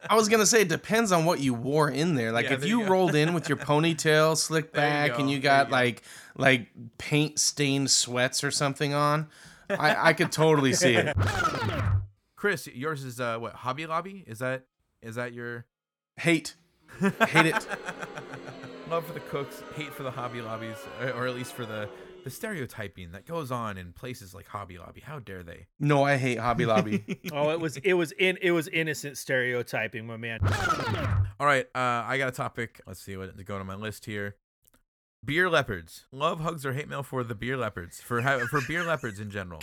I 0.08 0.14
was 0.16 0.28
gonna 0.28 0.46
say 0.46 0.62
it 0.62 0.68
depends 0.68 1.12
on 1.12 1.24
what 1.24 1.40
you 1.40 1.54
wore 1.54 1.88
in 1.88 2.14
there. 2.14 2.32
Like 2.32 2.46
Yeah, 2.46 2.54
if 2.54 2.60
there 2.60 2.68
you 2.68 2.80
you 2.82 2.88
rolled 2.88 3.14
in 3.14 3.34
with 3.34 3.48
your 3.48 3.58
ponytail 3.68 4.36
slicked 4.36 4.74
There 4.74 4.84
you 4.84 5.10
back 5.10 5.18
and 5.18 5.30
you 5.30 5.38
got 5.38 5.66
you 5.66 5.70
go. 5.70 5.76
like 5.76 6.02
like 6.36 6.68
paint 6.98 7.38
stained 7.38 7.90
sweats 7.90 8.42
or 8.42 8.50
something 8.50 8.94
on, 8.94 9.28
I, 9.68 10.08
I 10.08 10.12
could 10.12 10.32
totally 10.32 10.72
see 10.72 10.94
it. 10.96 11.16
Chris, 12.36 12.66
yours 12.66 13.04
is 13.04 13.20
uh, 13.20 13.38
what 13.38 13.52
Hobby 13.54 13.86
Lobby? 13.86 14.24
Is 14.26 14.40
that 14.40 14.64
is 15.02 15.14
that 15.16 15.32
your 15.32 15.66
Hate, 16.16 16.54
hate 17.00 17.46
it. 17.46 17.66
love 18.90 19.06
for 19.06 19.12
the 19.14 19.20
cooks, 19.20 19.62
hate 19.76 19.92
for 19.94 20.02
the 20.02 20.10
Hobby 20.10 20.42
Lobbies, 20.42 20.76
or, 21.00 21.10
or 21.12 21.26
at 21.26 21.34
least 21.34 21.52
for 21.54 21.64
the 21.64 21.88
the 22.24 22.30
stereotyping 22.30 23.12
that 23.12 23.26
goes 23.26 23.50
on 23.50 23.78
in 23.78 23.92
places 23.92 24.34
like 24.34 24.46
Hobby 24.46 24.78
Lobby? 24.78 25.00
How 25.00 25.18
dare 25.18 25.42
they? 25.42 25.66
No, 25.80 26.04
I 26.04 26.16
hate 26.16 26.38
Hobby 26.38 26.66
Lobby. 26.66 27.04
oh, 27.32 27.50
it 27.50 27.60
was 27.60 27.76
it 27.78 27.94
was 27.94 28.12
in 28.12 28.38
it 28.42 28.50
was 28.52 28.68
innocent 28.68 29.16
stereotyping, 29.18 30.06
my 30.06 30.16
man. 30.16 30.40
All 31.40 31.46
right, 31.46 31.66
uh, 31.74 31.78
I 32.06 32.18
got 32.18 32.28
a 32.28 32.32
topic. 32.32 32.80
Let's 32.86 33.00
see 33.00 33.16
what 33.16 33.36
to 33.36 33.44
go 33.44 33.56
on 33.56 33.66
my 33.66 33.74
list 33.74 34.04
here. 34.06 34.36
Beer 35.24 35.48
leopards. 35.48 36.06
Love 36.10 36.40
hugs 36.40 36.66
or 36.66 36.72
hate 36.72 36.88
mail 36.88 37.04
for 37.04 37.22
the 37.22 37.34
beer 37.36 37.56
leopards 37.56 38.00
for 38.00 38.22
ha- 38.22 38.40
for 38.50 38.60
beer 38.66 38.82
leopards 38.82 39.20
in 39.20 39.30
general. 39.30 39.60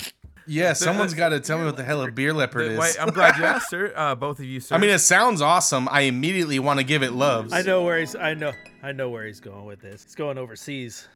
Yeah, 0.47 0.71
someone's 0.73 1.13
got 1.13 1.29
to 1.29 1.39
tell 1.41 1.59
me 1.59 1.65
what 1.65 1.75
the 1.75 1.83
hell 1.83 2.01
a 2.01 2.09
beer 2.11 2.33
leopard 2.33 2.69
The- 2.69 2.71
is. 2.73 2.77
why- 2.79 2.93
I'm 2.99 3.13
glad 3.13 3.37
you 3.37 3.43
asked, 3.43 3.69
sir. 3.69 3.93
Uh, 3.99 4.15
both 4.15 4.39
of 4.39 4.45
you, 4.45 4.61
sir. 4.61 4.73
I 4.75 4.77
mean, 4.77 4.89
it 4.89 4.99
sounds 4.99 5.41
awesome. 5.41 5.89
I 5.91 6.01
immediately 6.01 6.59
want 6.59 6.79
to 6.79 6.85
give 6.85 7.03
it 7.03 7.11
loves. 7.11 7.51
I 7.51 7.61
know 7.61 7.83
where 7.83 7.99
he's. 7.99 8.15
I 8.15 8.33
know. 8.35 8.53
I 8.81 8.93
know 8.93 9.09
where 9.09 9.25
he's 9.25 9.41
going 9.41 9.65
with 9.65 9.81
this. 9.81 10.03
He's 10.03 10.15
going 10.15 10.37
overseas. 10.37 11.07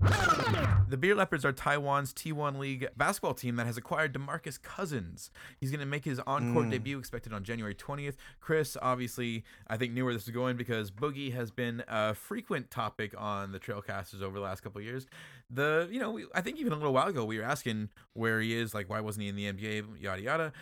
The 0.90 0.98
Beer 0.98 1.16
Leopards 1.16 1.46
are 1.46 1.54
Taiwan's 1.54 2.14
T1 2.14 2.60
League 2.60 2.88
basketball 2.98 3.34
team 3.34 3.56
that 3.56 3.66
has 3.66 3.78
acquired 3.78 4.14
DeMarcus 4.14 4.62
Cousins. 4.62 5.32
He's 5.60 5.72
going 5.72 5.80
to 5.80 5.86
make 5.86 6.04
his 6.06 6.20
on-court 6.20 6.66
hmm. 6.66 6.72
debut 6.72 7.00
expected 7.00 7.34
on 7.34 7.44
January 7.44 7.74
20th. 7.74 8.16
Chris, 8.42 8.78
obviously, 8.82 9.44
I 9.68 9.78
think 9.78 9.94
knew 9.94 10.04
where 10.06 10.14
this 10.14 10.26
was 10.26 10.34
going 10.36 10.58
because 10.58 10.92
Boogie 10.92 11.34
has 11.34 11.52
been 11.52 11.84
a 11.88 12.14
frequent 12.14 12.70
topic 12.70 13.16
on 13.18 13.54
the 13.54 13.60
Trailcasters 13.60 14.22
over 14.22 14.38
the 14.38 14.44
last 14.44 14.62
couple 14.62 14.80
of 14.80 14.86
years. 14.86 15.08
The, 15.50 15.88
you 15.90 16.00
know, 16.00 16.12
we, 16.12 16.26
I 16.36 16.42
think 16.42 16.60
even 16.60 16.74
a 16.74 16.76
little 16.76 16.94
while 16.94 17.08
ago 17.08 17.26
we 17.26 17.40
were 17.40 17.46
asking 17.46 17.90
where 18.14 18.40
he 18.40 18.56
is, 18.56 18.74
like 18.74 18.90
why 18.90 19.00
wasn't 19.00 19.24
he 19.24 19.30
in 19.30 19.36
the 19.36 19.52
NBA, 19.52 20.02
yada 20.02 20.22
yada. 20.22 20.54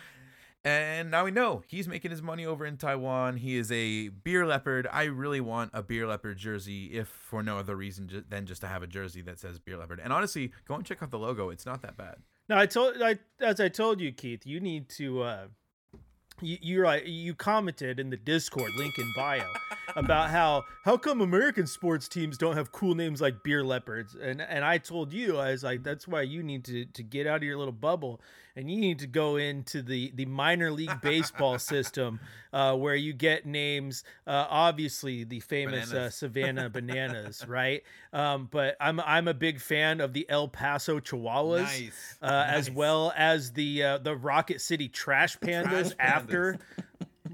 And 0.64 1.10
now 1.10 1.24
we 1.24 1.32
know 1.32 1.62
he's 1.66 1.88
making 1.88 2.12
his 2.12 2.22
money 2.22 2.46
over 2.46 2.64
in 2.64 2.76
Taiwan. 2.76 3.36
He 3.36 3.56
is 3.56 3.72
a 3.72 4.08
beer 4.08 4.46
leopard. 4.46 4.86
I 4.92 5.04
really 5.04 5.40
want 5.40 5.72
a 5.74 5.82
beer 5.82 6.06
leopard 6.06 6.38
jersey, 6.38 6.86
if 6.92 7.08
for 7.08 7.42
no 7.42 7.58
other 7.58 7.74
reason 7.74 8.24
than 8.28 8.46
just 8.46 8.60
to 8.60 8.68
have 8.68 8.82
a 8.82 8.86
jersey 8.86 9.22
that 9.22 9.40
says 9.40 9.58
beer 9.58 9.76
leopard. 9.76 9.98
And 9.98 10.12
honestly, 10.12 10.52
go 10.68 10.74
and 10.76 10.84
check 10.84 11.02
out 11.02 11.10
the 11.10 11.18
logo. 11.18 11.50
It's 11.50 11.66
not 11.66 11.82
that 11.82 11.96
bad. 11.96 12.16
No, 12.48 12.56
I 12.56 12.66
told 12.66 13.02
I 13.02 13.18
as 13.40 13.58
I 13.58 13.68
told 13.68 14.00
you, 14.00 14.12
Keith, 14.12 14.46
you 14.46 14.60
need 14.60 14.88
to 14.90 15.22
uh 15.22 15.46
you 16.40 16.58
you're 16.60 16.84
like 16.84 17.04
you 17.06 17.34
commented 17.34 17.98
in 17.98 18.10
the 18.10 18.16
Discord 18.16 18.70
link 18.76 18.98
in 18.98 19.12
bio 19.16 19.46
about 19.96 20.30
how 20.30 20.64
how 20.84 20.96
come 20.96 21.20
American 21.20 21.66
sports 21.66 22.08
teams 22.08 22.38
don't 22.38 22.56
have 22.56 22.72
cool 22.72 22.94
names 22.94 23.20
like 23.20 23.42
beer 23.42 23.64
leopards 23.64 24.14
and 24.14 24.40
and 24.40 24.64
I 24.64 24.78
told 24.78 25.12
you 25.12 25.38
I 25.38 25.50
was 25.50 25.62
like 25.62 25.82
that's 25.82 26.08
why 26.08 26.22
you 26.22 26.42
need 26.42 26.64
to 26.66 26.84
to 26.84 27.02
get 27.02 27.26
out 27.26 27.36
of 27.36 27.42
your 27.42 27.58
little 27.58 27.72
bubble 27.72 28.20
and 28.56 28.70
you 28.70 28.80
need 28.80 28.98
to 28.98 29.06
go 29.06 29.36
into 29.36 29.82
the 29.82 30.12
the 30.14 30.26
minor 30.26 30.70
league 30.70 31.00
baseball 31.00 31.58
system 31.58 32.20
uh, 32.52 32.74
where 32.76 32.94
you 32.94 33.12
get 33.12 33.46
names 33.46 34.04
uh, 34.26 34.46
obviously 34.48 35.24
the 35.24 35.40
famous 35.40 35.92
uh, 35.92 36.10
Savannah 36.10 36.68
Bananas 36.68 37.44
right? 37.48 37.82
Um, 38.12 38.48
but 38.50 38.76
I'm 38.80 39.00
I'm 39.00 39.28
a 39.28 39.34
big 39.34 39.60
fan 39.60 40.00
of 40.00 40.12
the 40.12 40.28
El 40.28 40.48
Paso 40.48 41.00
Chihuahuas 41.00 41.90
uh, 42.20 42.44
as 42.48 42.70
well 42.70 43.12
as 43.16 43.52
the 43.52 43.82
uh, 43.82 43.98
the 43.98 44.14
Rocket 44.16 44.60
City 44.60 44.88
Trash 44.88 45.38
Pandas 45.38 45.94
Trash 45.94 45.96
after. 45.98 46.58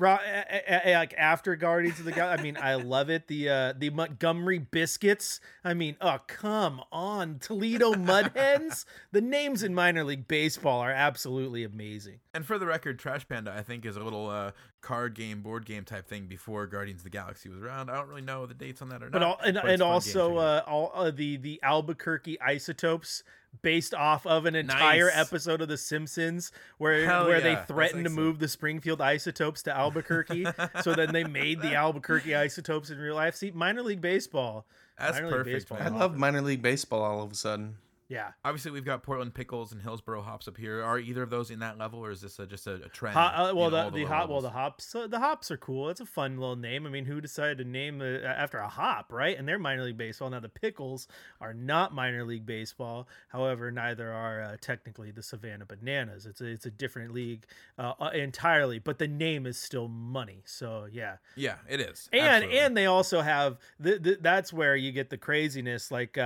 A- 0.07 0.45
a- 0.69 0.93
a- 0.93 0.95
like 0.99 1.15
after 1.19 1.57
Guardians 1.57 1.99
of 1.99 2.05
the 2.05 2.13
Galaxy, 2.13 2.41
I 2.41 2.43
mean, 2.43 2.57
I 2.61 2.75
love 2.77 3.11
it. 3.11 3.27
The 3.29 3.49
uh, 3.49 3.73
the 3.77 3.91
Montgomery 3.91 4.59
Biscuits. 4.59 5.41
I 5.65 5.75
mean, 5.75 5.97
oh 6.01 6.19
come 6.27 6.83
on, 6.93 7.39
Toledo 7.41 7.95
Mud 7.95 8.33
Hens. 8.35 8.87
The 9.13 9.21
names 9.21 9.63
in 9.63 9.75
minor 9.75 10.05
league 10.05 10.29
baseball 10.29 10.81
are 10.81 10.91
absolutely 10.93 11.65
amazing. 11.65 12.21
And 12.35 12.47
for 12.47 12.59
the 12.59 12.67
record, 12.67 12.99
Trash 12.99 13.29
Panda, 13.29 13.55
I 13.57 13.63
think, 13.63 13.85
is 13.85 13.97
a 13.97 14.03
little 14.03 14.29
uh, 14.29 14.53
card 14.81 15.15
game, 15.15 15.43
board 15.43 15.67
game 15.67 15.85
type 15.85 16.07
thing 16.09 16.27
before 16.27 16.67
Guardians 16.67 17.01
of 17.01 17.05
the 17.05 17.11
Galaxy 17.11 17.49
was 17.49 17.59
around. 17.59 17.91
I 17.91 17.97
don't 17.97 18.09
really 18.09 18.23
know 18.23 18.47
the 18.47 18.55
dates 18.55 18.81
on 18.81 18.91
that 18.91 19.03
or 19.03 19.11
But 19.11 19.19
not. 19.21 19.29
all, 19.29 19.39
and, 19.45 19.55
but 19.55 19.65
and 19.65 19.73
it's 19.73 19.81
fun 19.83 19.89
game 19.89 19.93
also 19.93 20.37
uh, 20.37 20.63
all 20.67 20.93
uh, 20.95 21.11
the 21.11 21.37
the 21.37 21.61
Albuquerque 21.63 22.41
isotopes 22.41 23.25
based 23.63 23.95
off 23.95 24.27
of 24.27 24.47
an 24.47 24.55
entire 24.55 25.07
Nice. 25.07 25.17
episode 25.17 25.61
of 25.61 25.69
The 25.69 25.77
Simpsons 25.79 26.53
where 26.79 27.05
Hell 27.07 27.27
where 27.27 27.39
yeah, 27.39 27.57
they 27.57 27.67
threatened 27.67 28.05
to 28.05 28.11
move 28.11 28.39
the 28.39 28.49
Springfield 28.49 29.01
isotopes 29.01 29.63
to 29.65 29.77
Albuquerque. 29.77 30.47
so 30.83 30.95
then 30.95 31.13
they 31.13 31.25
made 31.25 31.61
the 31.61 31.75
Albuquerque 31.75 32.35
isotopes 32.35 32.91
in 32.91 32.99
real 32.99 33.15
life. 33.15 33.35
See, 33.35 33.51
minor 33.51 33.83
league 33.83 34.01
baseball. 34.01 34.67
That's 34.99 35.17
minor 35.17 35.31
perfect, 35.31 35.69
baseball. 35.71 35.79
I 35.81 35.89
love 35.89 36.17
minor 36.17 36.43
league 36.43 36.63
baseball 36.63 37.03
all 37.03 37.23
of 37.23 37.33
a 37.33 37.35
sudden. 37.35 37.77
Yeah. 38.09 38.29
Obviously, 38.43 38.71
we've 38.71 38.87
got 38.87 39.03
Portland 39.03 39.35
pickles 39.35 39.73
and 39.73 39.83
Hillsboro 39.83 40.23
hops 40.23 40.49
up 40.49 40.57
here. 40.57 40.83
Are 40.83 40.99
either 40.99 41.23
of 41.23 41.29
those 41.29 41.51
in 41.51 41.59
that 41.59 41.77
level, 41.77 42.01
or 42.01 42.11
is 42.11 42.23
this 42.23 42.39
a, 42.39 42.47
just 42.47 42.67
a, 42.67 42.77
a 42.77 42.89
trend? 42.89 43.17
Uh, 43.19 43.53
well, 43.55 43.67
in 43.67 43.73
the, 43.73 43.83
all 43.85 43.91
the, 43.91 43.99
lower 44.01 44.09
hot, 44.09 44.29
well, 44.31 44.41
the 44.41 44.51
hops, 44.51 44.95
uh, 44.95 45.07
the 45.07 45.19
hops 45.19 45.51
are 45.51 45.59
cool. 45.59 45.91
It's 45.91 46.01
a 46.01 46.07
fun 46.07 46.39
little 46.39 46.57
name. 46.57 46.87
I 46.87 46.91
mean, 46.91 47.05
who 47.05 47.21
decided 47.21 47.59
to 47.59 47.65
name 47.65 48.01
uh, 48.01 48.27
after 48.27 48.59
a 48.59 48.69
hop, 48.69 49.13
right? 49.13 49.39
And 49.39 49.47
they're 49.47 49.59
minor 49.59 49.85
league 49.85 49.99
baseball. 49.99 50.31
Now 50.31 50.41
the 50.41 50.49
pickles 50.49 51.07
are 51.41 51.53
not 51.53 51.95
minor 51.95 52.25
league 52.25 52.47
baseball. 52.47 53.09
However, 53.29 53.71
neither 53.71 54.11
are 54.11 54.43
uh, 54.43 54.57
technically 54.59 55.11
the 55.11 55.23
Savannah 55.23 55.67
Bananas. 55.67 56.25
It's 56.25 56.41
a, 56.41 56.47
it's 56.47 56.67
a 56.67 56.71
different 56.71 57.13
league 57.13 57.45
uh, 57.79 57.93
uh, 58.01 58.11
entirely, 58.15 58.79
but 58.79 58.99
the 58.99 59.09
name 59.09 59.45
is 59.45 59.59
still 59.59 59.89
money. 59.89 60.43
So 60.47 60.87
yeah, 60.91 61.17
Yeah, 61.37 61.57
it 61.69 61.81
is. 61.81 62.09
and 62.15 62.23
Absolutely. 62.23 62.59
and 62.61 62.77
they 62.77 62.87
also 62.87 63.21
have 63.21 63.59
th- 63.83 64.03
th- 64.03 64.19
that's 64.23 64.51
where 64.51 64.77
you 64.77 64.93
get 64.93 65.11
the 65.11 65.19
craziness 65.19 65.91
like 65.91 66.17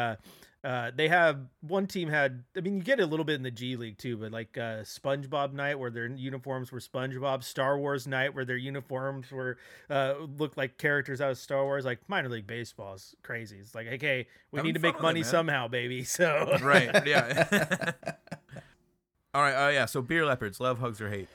uh 0.65 0.91
they 0.95 1.09
have 1.09 1.41
one 1.61 1.87
team 1.87 2.09
had 2.09 2.45
I 2.57 2.61
mean 2.61 2.77
you 2.77 2.83
get 2.83 3.01
a 3.01 3.07
little 3.07 3.25
bit 3.25 3.35
in 3.35 3.43
the 3.43 3.51
G 3.51 3.77
League 3.77 3.99
too, 3.99 4.17
but 4.17 4.33
like 4.33 4.57
uh, 4.57 4.83
SpongeBob 4.83 5.53
night 5.53 5.79
where 5.79 5.91
their 5.91 6.07
uniforms 6.07 6.71
were 6.71 6.79
SpongeBob, 6.79 7.43
Star 7.43 7.79
Wars 7.79 8.07
night 8.07 8.35
where 8.35 8.45
their 8.45 8.57
uniforms 8.57 9.31
were 9.31 9.59
uh, 9.91 10.15
looked 10.39 10.57
like 10.57 10.79
characters 10.79 11.21
out 11.21 11.31
of 11.33 11.39
Star 11.39 11.65
Wars. 11.65 11.85
Like 11.85 12.01
minor 12.09 12.29
league 12.29 12.47
baseball 12.47 12.95
is 12.95 13.17
crazy. 13.23 13.59
It's 13.59 13.75
like 13.75 13.89
okay, 13.89 14.27
we 14.51 14.59
Having 14.59 14.69
need 14.69 14.75
to 14.75 14.81
make 14.81 14.97
it, 14.97 15.03
money 15.03 15.23
somehow, 15.23 15.69
baby. 15.69 16.05
So 16.13 16.59
right, 16.63 17.07
yeah. 17.07 17.93
All 19.35 19.41
right, 19.43 19.67
uh, 19.67 19.71
yeah. 19.71 19.87
So 19.87 20.03
beer 20.03 20.27
leopards, 20.27 20.61
love, 20.61 20.79
hugs, 20.79 21.01
or 21.01 21.09
hate. 21.09 21.29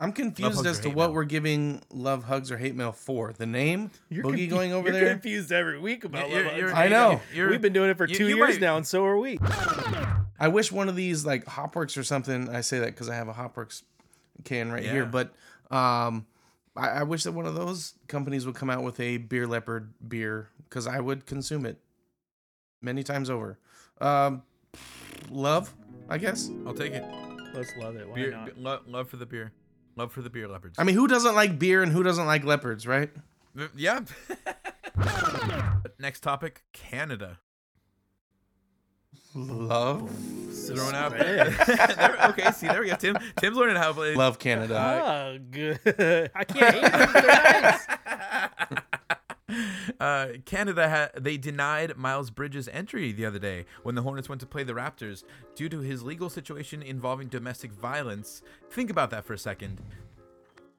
I'm 0.00 0.12
confused 0.12 0.64
as 0.64 0.78
to 0.80 0.88
what 0.90 1.06
mail? 1.08 1.12
we're 1.14 1.24
giving 1.24 1.82
love, 1.90 2.24
hugs, 2.24 2.52
or 2.52 2.56
hate 2.56 2.76
mail 2.76 2.92
for. 2.92 3.32
The 3.32 3.46
name? 3.46 3.90
You're 4.08 4.22
Boogie 4.24 4.28
confu- 4.30 4.48
going 4.48 4.72
over 4.72 4.88
you're 4.90 5.00
there? 5.00 5.12
confused 5.12 5.50
every 5.50 5.78
week 5.80 6.04
about 6.04 6.30
You're- 6.30 6.44
Love 6.44 6.56
you're- 6.56 6.70
Hugs. 6.72 6.80
I 6.84 6.88
know. 6.88 7.20
you're- 7.34 7.50
We've 7.50 7.60
been 7.60 7.72
doing 7.72 7.90
it 7.90 7.96
for 7.96 8.06
you- 8.06 8.14
two 8.14 8.28
you 8.28 8.36
years 8.36 8.50
might- 8.50 8.60
now, 8.60 8.76
and 8.76 8.86
so 8.86 9.04
are 9.04 9.18
we. 9.18 9.38
I 10.38 10.46
wish 10.48 10.70
one 10.70 10.88
of 10.88 10.94
these 10.94 11.26
like 11.26 11.44
Hopworks 11.46 11.96
or 11.98 12.04
something. 12.04 12.48
I 12.48 12.60
say 12.60 12.78
that 12.78 12.86
because 12.86 13.08
I 13.08 13.16
have 13.16 13.26
a 13.28 13.32
Hopworks 13.34 13.82
can 14.44 14.70
right 14.70 14.84
here, 14.84 15.04
but 15.04 15.34
um, 15.72 16.26
I, 16.76 16.88
I 16.90 17.02
wish 17.02 17.24
that 17.24 17.32
one 17.32 17.46
of 17.46 17.56
those 17.56 17.94
companies 18.06 18.46
would 18.46 18.54
come 18.54 18.70
out 18.70 18.84
with 18.84 19.00
a 19.00 19.16
beer 19.16 19.48
leopard 19.48 19.92
beer 20.08 20.48
because 20.68 20.86
I 20.86 21.00
would 21.00 21.26
consume 21.26 21.66
it 21.66 21.76
many 22.80 23.02
times 23.02 23.30
over. 23.30 23.58
Um, 24.00 24.42
love, 25.28 25.74
I 26.08 26.18
guess. 26.18 26.48
I'll 26.64 26.72
take 26.74 26.92
it. 26.92 27.04
Let's 27.52 27.74
love 27.76 27.96
it. 27.96 28.08
Why 28.08 28.14
Beer, 28.14 28.30
not? 28.30 28.46
be- 28.54 28.60
lo- 28.62 28.80
love 28.86 29.08
for 29.10 29.16
the 29.16 29.26
beer, 29.26 29.50
love 29.98 30.12
for 30.12 30.22
the 30.22 30.30
beer 30.30 30.48
leopards. 30.48 30.76
I 30.78 30.84
mean, 30.84 30.94
who 30.94 31.06
doesn't 31.06 31.34
like 31.34 31.58
beer 31.58 31.82
and 31.82 31.92
who 31.92 32.02
doesn't 32.02 32.24
like 32.26 32.44
leopards, 32.44 32.86
right? 32.86 33.10
Uh, 33.58 33.66
yeah. 33.76 34.00
Next 35.98 36.20
topic: 36.20 36.62
Canada. 36.72 37.38
Love, 39.34 40.10
Throwing 40.66 40.94
out. 40.94 41.12
Suspense. 41.12 41.56
There- 41.96 42.26
okay, 42.30 42.50
see, 42.52 42.66
there 42.66 42.80
we 42.80 42.88
go. 42.88 42.96
Tim. 42.96 43.16
Tim's 43.36 43.56
learning 43.56 43.76
how 43.76 43.88
to 43.88 43.94
play. 43.94 44.14
love 44.14 44.38
Canada. 44.38 45.02
Oh, 45.04 45.38
good. 45.50 45.78
I 46.34 46.44
can't 46.44 46.74
hate 46.74 46.92
them. 46.92 47.10
They're 47.12 47.62
nice. 47.62 48.82
Uh, 50.00 50.28
Canada 50.44 50.88
ha- 50.88 51.20
they 51.20 51.36
denied 51.36 51.96
Miles 51.96 52.30
Bridges 52.30 52.68
entry 52.68 53.12
the 53.12 53.26
other 53.26 53.38
day 53.38 53.66
when 53.82 53.94
the 53.94 54.02
Hornets 54.02 54.28
went 54.28 54.40
to 54.40 54.46
play 54.46 54.62
the 54.62 54.72
Raptors 54.72 55.24
due 55.54 55.68
to 55.68 55.80
his 55.80 56.02
legal 56.02 56.30
situation 56.30 56.82
involving 56.82 57.28
domestic 57.28 57.72
violence. 57.72 58.42
Think 58.70 58.90
about 58.90 59.10
that 59.10 59.24
for 59.24 59.34
a 59.34 59.38
second. 59.38 59.80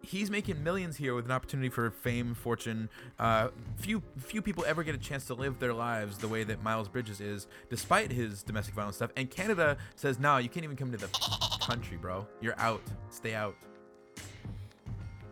He's 0.01 0.31
making 0.31 0.63
millions 0.63 0.95
here 0.95 1.13
with 1.13 1.25
an 1.25 1.31
opportunity 1.31 1.67
for 1.67 1.91
fame, 1.91 2.33
fortune. 2.33 2.87
Uh, 3.19 3.49
few 3.75 4.01
few 4.17 4.41
people 4.41 4.63
ever 4.65 4.81
get 4.81 4.95
a 4.95 4.97
chance 4.97 5.25
to 5.25 5.33
live 5.33 5.59
their 5.59 5.73
lives 5.73 6.17
the 6.17 6.27
way 6.29 6.45
that 6.45 6.63
Miles 6.63 6.87
Bridges 6.87 7.19
is, 7.19 7.47
despite 7.69 8.09
his 8.09 8.41
domestic 8.41 8.75
violence 8.75 8.95
stuff. 8.95 9.11
And 9.17 9.29
Canada 9.29 9.75
says, 9.95 10.17
"No, 10.17 10.37
you 10.37 10.47
can't 10.47 10.63
even 10.63 10.77
come 10.77 10.93
to 10.93 10.97
the 10.97 11.09
country, 11.61 11.97
bro. 11.97 12.25
You're 12.39 12.57
out. 12.57 12.81
Stay 13.09 13.35
out." 13.35 13.57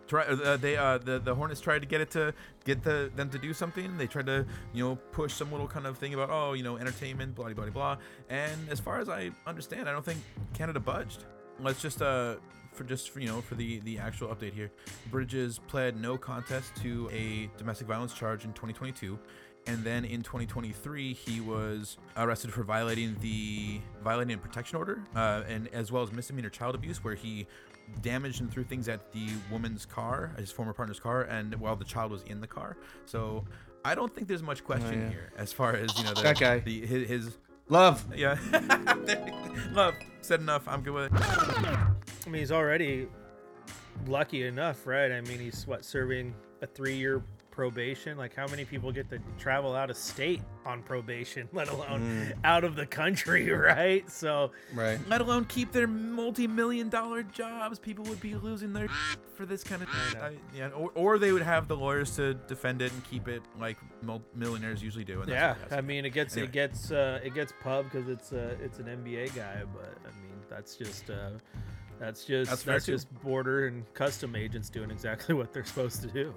Try, 0.07 0.23
uh, 0.23 0.57
they 0.57 0.77
uh, 0.77 0.97
the 0.99 1.19
the 1.19 1.35
Hornets 1.35 1.59
tried 1.59 1.79
to 1.79 1.87
get 1.87 1.99
it 1.99 2.11
to 2.11 2.33
get 2.63 2.81
the 2.83 3.11
them 3.15 3.29
to 3.29 3.37
do 3.37 3.53
something. 3.53 3.97
They 3.97 4.07
tried 4.07 4.27
to 4.27 4.45
you 4.73 4.83
know 4.83 4.95
push 5.11 5.33
some 5.33 5.51
little 5.51 5.67
kind 5.67 5.85
of 5.85 5.97
thing 5.97 6.13
about 6.13 6.29
oh 6.31 6.53
you 6.53 6.63
know 6.63 6.77
entertainment 6.77 7.35
blah 7.35 7.45
blah 7.49 7.65
blah 7.65 7.69
blah. 7.71 7.97
And 8.29 8.69
as 8.69 8.79
far 8.79 8.99
as 8.99 9.09
I 9.09 9.31
understand, 9.45 9.89
I 9.89 9.91
don't 9.91 10.05
think 10.05 10.19
Canada 10.53 10.79
budged. 10.79 11.25
Let's 11.59 11.81
just 11.81 12.01
uh 12.01 12.35
for 12.71 12.83
just 12.83 13.09
for, 13.09 13.19
you 13.19 13.27
know 13.27 13.41
for 13.41 13.55
the 13.55 13.79
the 13.79 13.99
actual 13.99 14.29
update 14.29 14.53
here, 14.53 14.71
Bridges 15.11 15.59
pled 15.67 15.99
no 15.99 16.17
contest 16.17 16.75
to 16.83 17.09
a 17.11 17.49
domestic 17.57 17.87
violence 17.87 18.13
charge 18.13 18.45
in 18.45 18.53
2022. 18.53 19.19
And 19.65 19.83
then 19.83 20.05
in 20.05 20.23
2023, 20.23 21.13
he 21.13 21.41
was 21.41 21.97
arrested 22.15 22.53
for 22.53 22.63
violating 22.63 23.17
the 23.19 23.81
violating 24.01 24.35
a 24.35 24.37
protection 24.37 24.77
order, 24.77 25.03
uh, 25.13 25.43
and 25.49 25.67
as 25.73 25.91
well 25.91 26.03
as 26.03 26.13
misdemeanor 26.13 26.49
child 26.49 26.73
abuse, 26.73 27.03
where 27.03 27.15
he 27.15 27.45
damaged 28.01 28.41
and 28.41 28.51
threw 28.51 28.63
things 28.63 28.87
at 28.87 29.11
the 29.11 29.27
woman's 29.51 29.85
car, 29.85 30.31
his 30.37 30.51
former 30.51 30.73
partner's 30.73 30.99
car, 30.99 31.23
and 31.23 31.55
while 31.55 31.75
the 31.75 31.85
child 31.85 32.11
was 32.11 32.23
in 32.23 32.41
the 32.41 32.47
car. 32.47 32.77
So 33.05 33.45
I 33.83 33.95
don't 33.95 34.13
think 34.13 34.27
there's 34.27 34.43
much 34.43 34.61
oh, 34.63 34.65
question 34.65 35.01
yeah. 35.01 35.09
here 35.09 35.31
as 35.37 35.53
far 35.53 35.73
as 35.73 35.97
you 35.97 36.03
know 36.03 36.13
the, 36.13 36.21
That 36.21 36.39
guy. 36.39 36.59
the 36.59 36.85
his, 36.85 37.07
his 37.07 37.37
Love. 37.69 38.05
yeah. 38.15 38.37
Love 39.71 39.95
said 40.21 40.39
enough. 40.39 40.67
I'm 40.67 40.81
good 40.81 40.93
with 40.93 41.05
it. 41.05 41.21
I 41.21 42.29
mean, 42.29 42.39
he's 42.39 42.51
already 42.51 43.07
lucky 44.05 44.45
enough, 44.45 44.87
right? 44.87 45.11
I 45.11 45.21
mean, 45.21 45.39
he's 45.39 45.67
what 45.67 45.83
serving 45.83 46.33
a 46.61 46.67
three-year 46.67 47.23
probation. 47.57 48.19
Like, 48.19 48.35
how 48.35 48.45
many 48.47 48.63
people 48.65 48.91
get 48.91 49.09
to 49.09 49.19
travel 49.39 49.75
out 49.75 49.89
of 49.89 49.97
state 49.97 50.41
on 50.63 50.83
probation, 50.83 51.49
let 51.53 51.69
alone 51.69 52.31
out 52.43 52.63
of 52.63 52.75
the 52.75 52.85
country, 52.85 53.49
right? 53.51 54.09
So, 54.09 54.51
Right. 54.73 54.99
Let 55.09 55.21
alone 55.21 55.45
keep 55.45 55.71
their 55.71 55.87
multi-million 55.87 56.89
dollar 56.89 57.23
jobs. 57.23 57.79
People 57.79 58.05
would 58.05 58.21
be 58.21 58.35
losing 58.35 58.73
their 58.73 58.87
for 59.35 59.47
this 59.47 59.63
kind 59.63 59.81
of 59.81 59.89
thing. 59.89 60.21
I, 60.21 60.33
yeah, 60.55 60.69
or, 60.69 60.91
or 60.93 61.17
they 61.17 61.31
would 61.31 61.41
have 61.41 61.67
the 61.67 61.75
lawyers 61.75 62.15
to 62.17 62.35
defend 62.35 62.83
it 62.83 62.93
and 62.93 63.03
keep 63.09 63.27
it 63.27 63.41
like 63.59 63.77
millionaires 64.35 64.83
usually 64.83 65.03
do. 65.03 65.21
And 65.21 65.29
yeah, 65.31 65.49
what 65.49 65.57
it 65.57 65.69
has 65.71 65.77
I 65.79 65.81
mean, 65.81 66.05
it 66.05 66.11
gets 66.11 66.35
Anyway. 66.37 66.49
it 66.49 66.51
gets 66.53 66.91
uh, 66.91 67.19
it 67.23 67.33
gets 67.33 67.51
pub 67.63 67.85
because 67.85 68.07
it's 68.07 68.31
uh, 68.31 68.55
it's 68.61 68.77
an 68.77 68.85
NBA 68.85 69.35
guy, 69.35 69.63
but 69.73 69.97
I 70.05 70.11
mean, 70.21 70.37
that's 70.47 70.75
just. 70.75 71.09
Uh, 71.09 71.31
that's 71.99 72.25
just 72.25 72.49
That's 72.49 72.63
that's, 72.63 72.85
just 72.85 73.13
border 73.21 73.67
and 73.67 73.83
custom 73.93 74.35
agents 74.35 74.69
doing 74.69 74.91
exactly 74.91 75.35
what 75.35 75.53
they're 75.53 75.65
supposed 75.65 76.01
to 76.01 76.07
do. 76.07 76.33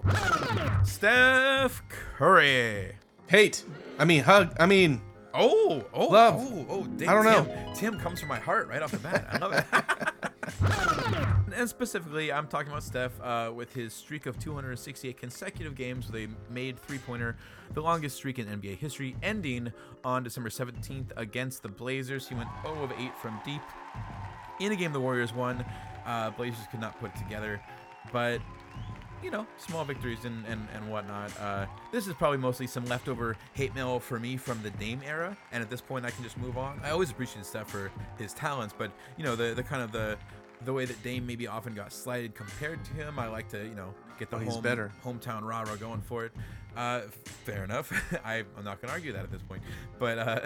Steph 0.85 1.83
Curry. 1.89 2.97
Hate. 3.27 3.65
I 3.99 4.05
mean, 4.05 4.23
hug. 4.23 4.57
I 4.59 4.67
mean, 4.67 5.01
Oh, 5.33 5.85
oh, 5.95 6.07
Love. 6.07 6.35
oh, 6.39 6.67
oh! 6.69 6.85
Dang, 6.85 7.09
I 7.09 7.15
don't 7.15 7.25
know. 7.25 7.45
Tim, 7.75 7.93
Tim 7.93 8.01
comes 8.01 8.19
from 8.19 8.29
my 8.29 8.39
heart 8.41 8.69
right 8.69 8.83
off 8.83 8.91
the 8.91 8.99
bat. 8.99 9.29
I 9.31 9.39
love 9.39 9.53
it. 9.53 9.65
and 11.57 11.69
specifically, 11.69 12.33
I'm 12.33 12.49
talking 12.49 12.69
about 12.69 12.83
Steph 12.83 13.13
uh, 13.23 13.53
with 13.55 13.73
his 13.73 13.93
streak 13.95 14.27
of 14.27 14.39
268 14.41 15.17
consecutive 15.17 15.77
games 15.77 16.11
with 16.11 16.17
a 16.17 16.29
made 16.53 16.81
three-pointer, 16.81 17.37
the 17.75 17.81
longest 17.81 18.17
streak 18.17 18.41
in 18.41 18.47
NBA 18.47 18.79
history, 18.79 19.15
ending 19.23 19.73
on 20.05 20.25
December 20.25 20.49
17th 20.49 21.13
against 21.17 21.63
the 21.63 21.69
Blazers. 21.69 22.27
He 22.29 22.35
went 22.35 22.49
0 22.63 22.83
of 22.83 22.93
8 22.99 23.17
from 23.19 23.41
deep 23.45 23.63
in 24.61 24.73
a 24.73 24.77
game 24.77 24.93
the 24.93 25.01
Warriors 25.01 25.33
won. 25.35 25.65
Uh, 26.07 26.31
Blazers 26.31 26.67
could 26.71 26.81
not 26.81 26.99
put 27.01 27.15
it 27.15 27.19
together, 27.19 27.61
but 28.13 28.41
you 29.23 29.31
know, 29.31 29.47
small 29.59 29.85
victories 29.85 30.25
and, 30.25 30.47
and, 30.47 30.67
and 30.75 30.91
whatnot. 30.91 31.31
Uh, 31.39 31.67
this 31.93 32.07
is 32.07 32.15
probably 32.15 32.39
mostly 32.39 32.67
some 32.67 32.87
leftover 32.87 33.37
hate 33.53 33.75
mail 33.75 34.01
for 34.01 34.19
me 34.19 34.37
from 34.39 34.63
the 34.63 34.71
Dame 34.71 35.03
era, 35.05 35.37
and 35.53 35.63
at 35.63 35.69
this 35.69 35.83
point, 35.83 36.07
I 36.07 36.11
can 36.11 36.25
just 36.25 36.39
move 36.39 36.57
on. 36.57 36.81
I 36.83 36.91
always 36.91 37.11
appreciated 37.11 37.45
Steph 37.45 37.69
for 37.69 37.91
his 38.19 38.33
talents, 38.33 38.75
but 38.77 38.91
you 39.19 39.25
know, 39.25 39.37
the 39.37 39.53
the 39.55 39.63
kind 39.63 39.83
of 39.83 39.93
the 39.93 40.17
the 40.65 40.73
way 40.73 40.85
that 40.87 41.03
Dame 41.03 41.27
maybe 41.27 41.47
often 41.47 41.75
got 41.75 41.93
slighted 41.93 42.35
compared 42.35 42.83
to 42.85 42.93
him, 42.95 43.19
I 43.19 43.29
like 43.29 43.49
to 43.51 43.63
you 43.63 43.75
know 43.75 43.93
get 44.19 44.31
the 44.31 44.37
Oh, 44.37 44.41
home, 44.45 44.63
better. 44.63 44.91
hometown 45.05 45.43
rah 45.43 45.61
rah 45.63 45.77
going 45.77 46.01
for 46.01 46.25
it. 46.25 46.33
Uh, 46.75 47.01
fair 47.45 47.65
enough. 47.65 47.93
I, 48.25 48.45
I'm 48.57 48.65
not 48.65 48.81
gonna 48.81 48.93
argue 48.95 49.13
that 49.13 49.25
at 49.25 49.31
this 49.31 49.43
point, 49.43 49.63
but 49.99 50.19
uh, 50.19 50.41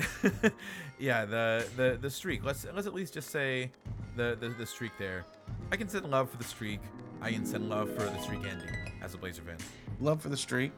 yeah, 0.99 1.25
the 1.27 1.65
the 1.77 1.99
the 2.01 2.11
streak. 2.11 2.43
Let's 2.45 2.67
let's 2.75 2.89
at 2.89 2.95
least 2.95 3.15
just 3.15 3.31
say 3.31 3.71
the, 4.17 4.37
the 4.41 4.49
the 4.51 4.67
streak 4.67 4.93
there. 4.99 5.25
I 5.73 5.77
can 5.77 5.89
send 5.89 6.11
love 6.11 6.31
for 6.31 6.37
the 6.37 6.45
streak. 6.45 6.81
I 7.21 7.33
can 7.33 7.47
send 7.47 7.69
love 7.69 7.91
for 7.95 8.03
the 8.03 8.19
streak 8.21 8.41
ending 8.41 8.69
as 9.03 9.15
a 9.15 9.19
Blazer 9.19 9.43
fan. 9.43 9.57
Love 10.01 10.21
for 10.21 10.29
the 10.29 10.37
streak. 10.37 10.73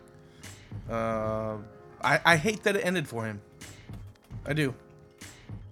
Uh, 0.90 1.56
I 2.02 2.20
I 2.24 2.36
hate 2.36 2.62
that 2.64 2.76
it 2.76 2.84
ended 2.84 3.08
for 3.08 3.24
him. 3.24 3.40
I 4.44 4.52
do. 4.52 4.74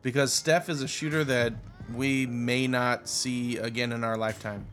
Because 0.03 0.33
Steph 0.33 0.69
is 0.69 0.83
a 0.83 0.89
shooter 0.89 1.25
that 1.25 1.55
we 1.95 2.27
may 2.27 2.67
not 2.67 3.09
see 3.09 3.57
again 3.57 3.93
in 3.93 4.05
our 4.05 4.17
lifetime. 4.17 4.67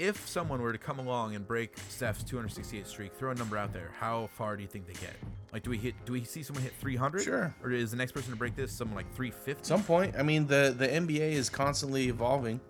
If 0.00 0.26
someone 0.26 0.62
were 0.62 0.72
to 0.72 0.78
come 0.78 0.98
along 0.98 1.34
and 1.34 1.46
break 1.46 1.76
Steph's 1.90 2.24
268 2.24 2.86
streak, 2.86 3.14
throw 3.14 3.32
a 3.32 3.34
number 3.34 3.58
out 3.58 3.74
there. 3.74 3.90
How 3.98 4.30
far 4.32 4.56
do 4.56 4.62
you 4.62 4.68
think 4.68 4.86
they 4.86 4.94
get? 4.94 5.14
Like, 5.52 5.62
do 5.62 5.68
we 5.68 5.76
hit? 5.76 5.94
Do 6.06 6.14
we 6.14 6.24
see 6.24 6.42
someone 6.42 6.62
hit 6.62 6.72
300? 6.80 7.22
Sure. 7.22 7.54
Or 7.62 7.70
is 7.70 7.90
the 7.90 7.98
next 7.98 8.12
person 8.12 8.30
to 8.30 8.36
break 8.38 8.56
this 8.56 8.72
someone 8.72 8.96
like 8.96 9.14
350? 9.14 9.62
Some 9.62 9.82
point, 9.82 10.14
I 10.16 10.22
mean 10.22 10.46
the 10.46 10.74
the 10.76 10.88
NBA 10.88 11.32
is 11.32 11.50
constantly 11.50 12.08
evolving. 12.08 12.62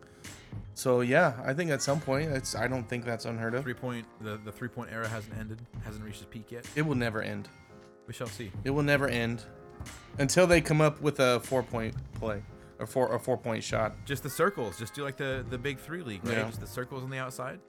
So 0.75 1.03
yeah, 1.03 1.35
I 1.45 1.55
think 1.55 1.71
at 1.71 1.83
some 1.83 2.01
point, 2.01 2.33
it's 2.33 2.57
I 2.57 2.67
don't 2.67 2.89
think 2.89 3.05
that's 3.05 3.27
unheard 3.27 3.55
of. 3.55 3.63
Three 3.63 3.75
point. 3.75 4.07
The 4.23 4.41
the 4.45 4.51
three 4.51 4.69
point 4.69 4.91
era 4.91 5.07
hasn't 5.07 5.39
ended. 5.39 5.61
Hasn't 5.85 6.05
reached 6.05 6.23
its 6.23 6.31
peak 6.31 6.51
yet. 6.51 6.67
It 6.75 6.83
will 6.83 6.97
never 6.97 7.23
end. 7.23 7.49
We 8.09 8.13
shall 8.13 8.27
see. 8.27 8.51
It 8.65 8.71
will 8.71 8.83
never 8.83 9.07
end 9.07 9.45
until 10.19 10.49
they 10.49 10.61
come 10.61 10.81
up 10.81 11.01
with 11.01 11.21
a 11.21 11.39
four 11.41 11.63
point 11.63 11.95
play, 12.15 12.43
or 12.81 12.87
four 12.87 13.15
a 13.15 13.19
four 13.21 13.37
point 13.37 13.63
shot. 13.63 13.95
Just 14.05 14.23
the 14.23 14.31
circles. 14.31 14.79
Just 14.79 14.95
do 14.95 15.03
like 15.05 15.17
the 15.17 15.45
the 15.49 15.59
big 15.59 15.79
three 15.79 16.03
league, 16.03 16.25
right? 16.27 16.39
Yeah. 16.39 16.45
Just 16.47 16.61
the 16.61 16.67
circles 16.67 17.05
on 17.05 17.11
the 17.11 17.19
outside. 17.19 17.61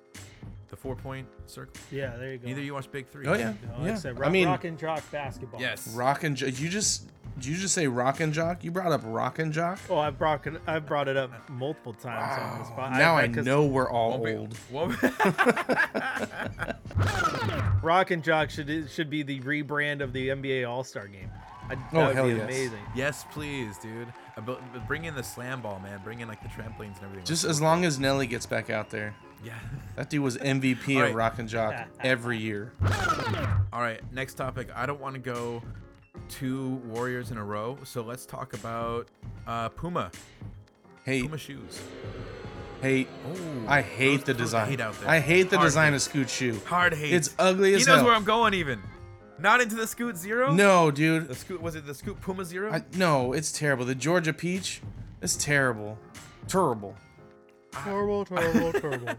The 0.69 0.77
four 0.77 0.95
point 0.95 1.27
circle. 1.47 1.73
Yeah, 1.91 2.15
there 2.17 2.31
you 2.31 2.37
go. 2.37 2.47
Neither 2.47 2.61
you 2.61 2.73
watch 2.73 2.89
big 2.91 3.07
three. 3.07 3.27
Oh 3.27 3.33
yeah, 3.33 3.53
No, 3.67 3.73
like 3.73 3.81
I 3.81 3.85
yeah. 3.87 3.95
said, 3.95 4.15
I 4.15 4.19
rock, 4.21 4.31
mean, 4.31 4.47
rock 4.47 4.63
and 4.63 4.79
jock 4.79 5.11
basketball. 5.11 5.59
Yes. 5.59 5.93
rock 5.95 6.23
and 6.23 6.37
jo- 6.37 6.45
you 6.47 6.69
just 6.69 7.07
did 7.35 7.45
you 7.47 7.55
just 7.57 7.73
say 7.73 7.87
rock 7.87 8.19
and 8.21 8.33
jock? 8.33 8.63
You 8.63 8.71
brought 8.71 8.91
up 8.91 9.01
rock 9.03 9.39
and 9.39 9.51
jock. 9.53 9.79
Oh, 9.89 9.97
I've 9.97 10.17
brought 10.17 10.45
it, 10.47 10.61
I've 10.67 10.85
brought 10.85 11.07
it 11.07 11.17
up 11.17 11.49
multiple 11.49 11.93
times 11.93 12.39
on 12.41 12.59
the 12.59 12.65
spot. 12.65 12.91
now 12.93 13.17
I 13.17 13.27
know 13.27 13.65
we're 13.65 13.89
all 13.89 14.11
Won't 14.19 14.25
be- 14.25 14.33
old. 14.33 14.57
won't- 14.71 15.01
Rock 17.83 18.11
and 18.11 18.23
Jock 18.23 18.49
should 18.49 18.89
should 18.91 19.09
be 19.09 19.23
the 19.23 19.39
rebrand 19.41 20.01
of 20.01 20.13
the 20.13 20.29
NBA 20.29 20.69
All 20.69 20.83
Star 20.83 21.07
Game. 21.07 21.31
I, 21.71 21.75
that 21.75 21.83
Oh, 21.93 22.05
would 22.07 22.15
hell 22.15 22.25
be 22.27 22.33
yes. 22.33 22.43
amazing. 22.43 22.79
yes, 22.95 23.25
please, 23.31 23.77
dude. 23.77 24.07
Uh, 24.37 24.41
but- 24.41 24.61
but 24.73 24.87
Bring 24.87 25.05
in 25.05 25.15
the 25.15 25.23
slam 25.23 25.61
ball, 25.61 25.79
man. 25.79 25.99
Bring 26.03 26.19
in 26.19 26.27
like 26.27 26.41
the 26.43 26.49
trampolines 26.49 26.97
and 26.97 27.03
everything. 27.05 27.25
Just 27.25 27.43
as 27.45 27.61
long 27.61 27.85
as 27.85 27.99
Nelly 27.99 28.27
gets 28.27 28.45
back 28.45 28.69
out 28.69 28.89
there. 28.89 29.13
yeah. 29.43 29.53
That 29.95 30.09
dude 30.09 30.21
was 30.23 30.37
MVP 30.37 30.95
All 30.95 31.01
of 31.01 31.07
right. 31.09 31.15
rock 31.15 31.39
and 31.39 31.47
jock 31.49 31.75
every 32.01 32.37
year. 32.37 32.71
All 33.73 33.81
right, 33.81 33.99
next 34.13 34.35
topic. 34.35 34.69
I 34.75 34.85
don't 34.85 34.99
want 35.01 35.15
to 35.15 35.19
go 35.21 35.61
two 36.29 36.81
Warriors 36.85 37.31
in 37.31 37.37
a 37.37 37.43
row, 37.43 37.77
so 37.83 38.01
let's 38.01 38.25
talk 38.25 38.53
about 38.53 39.07
uh, 39.47 39.69
Puma. 39.69 40.11
Hey. 41.05 41.21
Puma 41.23 41.37
shoes. 41.37 41.81
hate. 42.81 43.07
Oh, 43.27 43.35
I 43.67 43.81
hate 43.81 44.25
the 44.25 44.33
those- 44.33 44.37
those 44.37 44.37
design. 44.47 44.69
hate 44.69 44.81
out 44.81 44.99
there. 44.99 45.09
I 45.09 45.19
hate 45.19 45.49
the 45.49 45.57
Hard 45.57 45.67
design 45.67 45.91
hate. 45.91 45.95
of 45.97 46.01
Scoot 46.01 46.29
shoe. 46.29 46.59
Hard 46.65 46.93
hate. 46.93 47.13
It's 47.13 47.33
ugly 47.39 47.73
as 47.73 47.85
hell. 47.85 47.95
He 47.95 47.97
knows 47.97 47.97
hell. 48.01 48.05
where 48.05 48.15
I'm 48.15 48.23
going. 48.23 48.53
Even 48.53 48.81
not 49.41 49.61
into 49.61 49.75
the 49.75 49.87
Scoot 49.87 50.17
Zero. 50.17 50.51
No, 50.53 50.91
dude. 50.91 51.27
The 51.27 51.35
Scoot 51.35 51.61
was 51.61 51.75
it 51.75 51.85
the 51.85 51.93
Scoot 51.95 52.19
Puma 52.21 52.45
Zero? 52.45 52.71
I, 52.71 52.83
no, 52.95 53.33
it's 53.33 53.51
terrible. 53.51 53.85
The 53.85 53.95
Georgia 53.95 54.33
peach, 54.33 54.81
it's 55.21 55.35
terrible. 55.35 55.97
Terrible. 56.47 56.95
Terrible, 57.71 58.25
terrible, 58.25 58.73
terrible. 58.81 59.13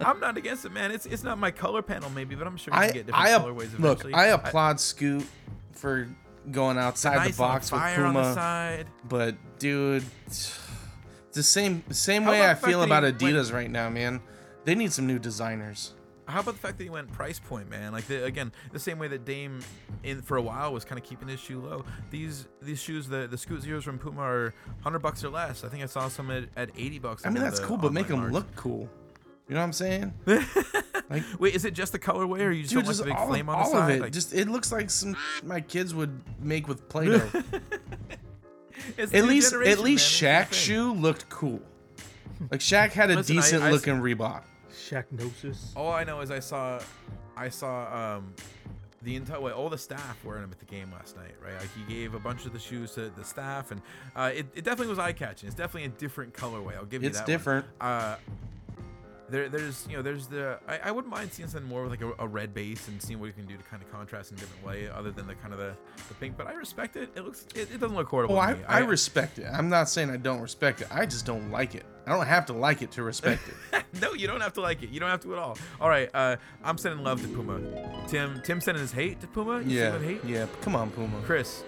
I'm 0.00 0.20
not 0.20 0.36
against 0.36 0.64
it, 0.64 0.72
man. 0.72 0.90
It's 0.90 1.06
it's 1.06 1.22
not 1.22 1.38
my 1.38 1.50
color 1.50 1.82
panel, 1.82 2.10
maybe, 2.10 2.34
but 2.34 2.46
I'm 2.46 2.56
sure 2.56 2.72
you 2.74 2.80
I 2.80 2.86
can 2.86 2.94
get 2.94 3.06
different 3.06 3.26
I 3.26 3.30
ap- 3.32 3.42
colorways 3.42 3.78
look. 3.78 4.04
I 4.14 4.26
applaud 4.26 4.80
Scoot 4.80 5.24
for 5.72 6.08
going 6.50 6.78
outside 6.78 7.16
nice 7.16 7.36
the 7.36 7.38
box 7.42 7.72
on 7.72 7.78
with 7.78 7.82
fire 7.94 8.04
on 8.06 8.14
the 8.14 8.20
Puma, 8.22 8.34
side. 8.34 8.86
but 9.08 9.34
dude, 9.58 10.04
it's 10.26 10.58
the 11.32 11.42
same 11.42 11.82
same 11.90 12.22
How 12.22 12.30
way 12.30 12.48
I 12.48 12.54
feel 12.54 12.82
about 12.82 13.02
he 13.04 13.10
went- 13.10 13.20
Adidas 13.36 13.52
right 13.52 13.70
now, 13.70 13.88
man. 13.90 14.20
They 14.64 14.74
need 14.74 14.92
some 14.92 15.06
new 15.06 15.18
designers. 15.18 15.92
How 16.28 16.40
about 16.40 16.54
the 16.54 16.60
fact 16.60 16.76
that 16.76 16.84
he 16.84 16.90
went 16.90 17.10
price 17.12 17.38
point, 17.38 17.70
man? 17.70 17.92
Like 17.92 18.06
the, 18.06 18.24
again, 18.24 18.52
the 18.72 18.78
same 18.78 18.98
way 18.98 19.08
that 19.08 19.24
Dame, 19.24 19.60
in 20.02 20.20
for 20.20 20.36
a 20.36 20.42
while, 20.42 20.72
was 20.74 20.84
kind 20.84 20.98
of 21.00 21.04
keeping 21.04 21.26
his 21.26 21.40
shoe 21.40 21.60
low. 21.60 21.84
These 22.10 22.46
these 22.60 22.78
shoes, 22.78 23.08
the 23.08 23.26
the 23.26 23.38
Scoot 23.38 23.62
Zeros 23.62 23.82
from 23.84 23.98
Puma, 23.98 24.20
are 24.20 24.54
hundred 24.82 24.98
bucks 24.98 25.24
or 25.24 25.30
less. 25.30 25.64
I 25.64 25.68
think 25.68 25.82
I 25.82 25.86
saw 25.86 26.08
some 26.08 26.30
at, 26.30 26.44
at 26.56 26.70
eighty 26.76 26.98
bucks. 26.98 27.24
I 27.24 27.30
mean, 27.30 27.42
that's 27.42 27.60
the 27.60 27.66
cool, 27.66 27.78
but 27.78 27.92
make 27.92 28.08
them 28.08 28.30
look 28.30 28.54
cool. 28.56 28.88
You 29.48 29.54
know 29.54 29.60
what 29.60 29.64
I'm 29.64 29.72
saying? 29.72 30.12
like, 31.08 31.22
Wait, 31.38 31.54
is 31.54 31.64
it 31.64 31.72
just 31.72 31.92
the 31.92 31.98
colorway, 31.98 32.40
or 32.40 32.50
you 32.50 32.64
just 32.64 32.74
dude, 32.74 32.84
don't 32.84 32.88
like 32.88 32.96
the 32.98 33.04
big 33.04 33.14
all, 33.14 33.26
flame 33.28 33.48
on 33.48 33.58
the 33.58 33.64
all 33.64 33.70
side? 33.72 33.90
of 33.92 33.96
it. 33.96 34.02
Like, 34.02 34.12
Just 34.12 34.34
it 34.34 34.46
looks 34.48 34.70
like 34.70 34.90
some 34.90 35.16
my 35.42 35.62
kids 35.62 35.94
would 35.94 36.20
make 36.42 36.68
with 36.68 36.86
Play-Doh. 36.90 37.26
at 38.98 39.24
least 39.24 39.54
at 39.54 39.78
least 39.78 40.22
man. 40.22 40.44
Shaq's 40.46 40.56
shoe 40.56 40.92
looked 40.92 41.30
cool. 41.30 41.62
Like 42.50 42.60
Shaq 42.60 42.90
had 42.90 43.10
a 43.10 43.16
Listen, 43.16 43.38
I- 43.38 43.40
decent 43.40 43.72
looking 43.72 43.94
Reebok. 43.94 44.42
Shaqnosis. 44.88 45.72
All 45.76 45.92
I 45.92 46.04
know 46.04 46.20
is 46.20 46.30
I 46.30 46.40
saw, 46.40 46.80
I 47.36 47.48
saw 47.48 48.16
um, 48.16 48.32
the 49.02 49.16
entire 49.16 49.40
way 49.40 49.52
all 49.52 49.68
the 49.68 49.78
staff 49.78 50.16
wearing 50.24 50.42
them 50.42 50.50
at 50.50 50.58
the 50.58 50.64
game 50.64 50.90
last 50.92 51.16
night, 51.16 51.34
right? 51.44 51.54
Like 51.60 51.68
he 51.76 51.92
gave 51.92 52.14
a 52.14 52.18
bunch 52.18 52.46
of 52.46 52.52
the 52.52 52.58
shoes 52.58 52.92
to 52.94 53.10
the 53.10 53.24
staff, 53.24 53.70
and 53.70 53.80
uh, 54.16 54.30
it, 54.34 54.46
it 54.54 54.64
definitely 54.64 54.88
was 54.88 54.98
eye 54.98 55.12
catching. 55.12 55.46
It's 55.46 55.56
definitely 55.56 55.84
a 55.84 55.92
different 55.98 56.32
colorway. 56.34 56.74
I'll 56.76 56.84
give 56.84 57.02
you 57.02 57.08
It's 57.08 57.18
that. 57.18 57.26
different. 57.26 57.66
One. 57.78 57.90
Uh, 57.90 58.16
there, 59.30 59.48
there's 59.48 59.86
you 59.90 59.96
know 59.96 60.02
there's 60.02 60.26
the 60.26 60.58
I, 60.66 60.78
I 60.84 60.90
wouldn't 60.90 61.12
mind 61.12 61.32
seeing 61.32 61.48
something 61.48 61.68
more 61.68 61.82
with 61.82 61.90
like 61.90 62.00
a, 62.02 62.12
a 62.18 62.26
red 62.26 62.54
base 62.54 62.88
and 62.88 63.00
seeing 63.02 63.20
what 63.20 63.26
you 63.26 63.32
can 63.32 63.46
do 63.46 63.56
to 63.56 63.62
kind 63.64 63.82
of 63.82 63.90
contrast 63.92 64.30
in 64.32 64.38
a 64.38 64.40
different 64.40 64.64
way 64.64 64.88
other 64.88 65.10
than 65.10 65.26
the 65.26 65.34
kind 65.34 65.52
of 65.52 65.58
the, 65.58 65.74
the 66.08 66.14
pink 66.14 66.36
but 66.36 66.46
I 66.46 66.52
respect 66.54 66.96
it 66.96 67.10
it 67.14 67.24
looks 67.24 67.46
it, 67.54 67.68
it 67.72 67.78
doesn't 67.80 67.96
look 67.96 68.08
horrible 68.08 68.36
Oh, 68.36 68.38
I, 68.38 68.54
me. 68.54 68.60
I 68.66 68.78
respect 68.80 69.38
it. 69.38 69.46
I'm 69.52 69.68
not 69.68 69.88
saying 69.88 70.10
I 70.10 70.16
don't 70.16 70.40
respect 70.40 70.80
it. 70.80 70.88
I 70.90 71.06
just 71.06 71.26
don't 71.26 71.50
like 71.50 71.74
it. 71.74 71.84
I 72.06 72.12
don't 72.12 72.26
have 72.26 72.46
to 72.46 72.52
like 72.54 72.80
it 72.80 72.90
to 72.92 73.02
respect 73.02 73.42
it. 73.72 73.84
no, 74.00 74.14
you 74.14 74.26
don't 74.26 74.40
have 74.40 74.54
to 74.54 74.62
like 74.62 74.82
it. 74.82 74.88
You 74.88 74.98
don't 75.00 75.10
have 75.10 75.20
to 75.20 75.32
at 75.34 75.38
all. 75.38 75.58
All 75.78 75.90
right, 75.90 76.08
uh, 76.14 76.36
I'm 76.64 76.78
sending 76.78 77.04
love 77.04 77.20
to 77.20 77.28
Puma. 77.28 77.60
Tim, 78.08 78.40
Tim 78.42 78.62
sending 78.62 78.80
his 78.80 78.92
hate 78.92 79.20
to 79.20 79.26
Puma. 79.26 79.60
You 79.60 79.78
yeah, 79.78 79.98
hate? 79.98 80.24
yeah. 80.24 80.46
Come 80.62 80.74
on, 80.74 80.90
Puma. 80.90 81.20
Chris, 81.24 81.64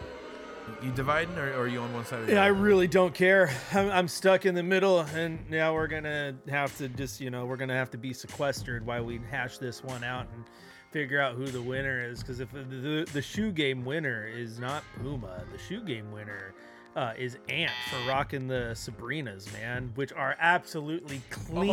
you 0.82 0.90
dividing 0.92 1.36
or, 1.38 1.50
or 1.52 1.60
are 1.60 1.68
you 1.68 1.80
on 1.80 1.92
one 1.92 2.04
side? 2.04 2.20
Or 2.20 2.26
the 2.26 2.32
Yeah, 2.32 2.44
I 2.44 2.48
really 2.48 2.86
don't 2.86 3.14
care. 3.14 3.50
I'm, 3.72 3.90
I'm 3.90 4.08
stuck 4.08 4.46
in 4.46 4.54
the 4.54 4.62
middle, 4.62 5.00
and 5.00 5.48
now 5.50 5.74
we're 5.74 5.86
gonna 5.86 6.34
have 6.48 6.76
to 6.78 6.88
just, 6.88 7.20
you 7.20 7.30
know, 7.30 7.46
we're 7.46 7.56
gonna 7.56 7.74
have 7.76 7.90
to 7.92 7.98
be 7.98 8.12
sequestered 8.12 8.84
while 8.84 9.04
we 9.04 9.20
hash 9.30 9.58
this 9.58 9.82
one 9.84 10.04
out 10.04 10.26
and 10.34 10.44
figure 10.90 11.20
out 11.20 11.34
who 11.36 11.46
the 11.46 11.62
winner 11.62 12.04
is. 12.08 12.20
Because 12.20 12.40
if 12.40 12.50
the, 12.52 12.62
the 12.62 13.08
the 13.12 13.22
shoe 13.22 13.52
game 13.52 13.84
winner 13.84 14.26
is 14.26 14.58
not 14.58 14.82
Puma, 15.00 15.44
the 15.52 15.58
shoe 15.58 15.82
game 15.82 16.10
winner 16.12 16.54
uh, 16.96 17.12
is 17.16 17.38
Ant 17.48 17.72
for 17.90 18.08
rocking 18.08 18.48
the 18.48 18.72
Sabrinas, 18.74 19.52
man, 19.52 19.92
which 19.94 20.12
are 20.12 20.36
absolutely 20.40 21.22
clean, 21.30 21.66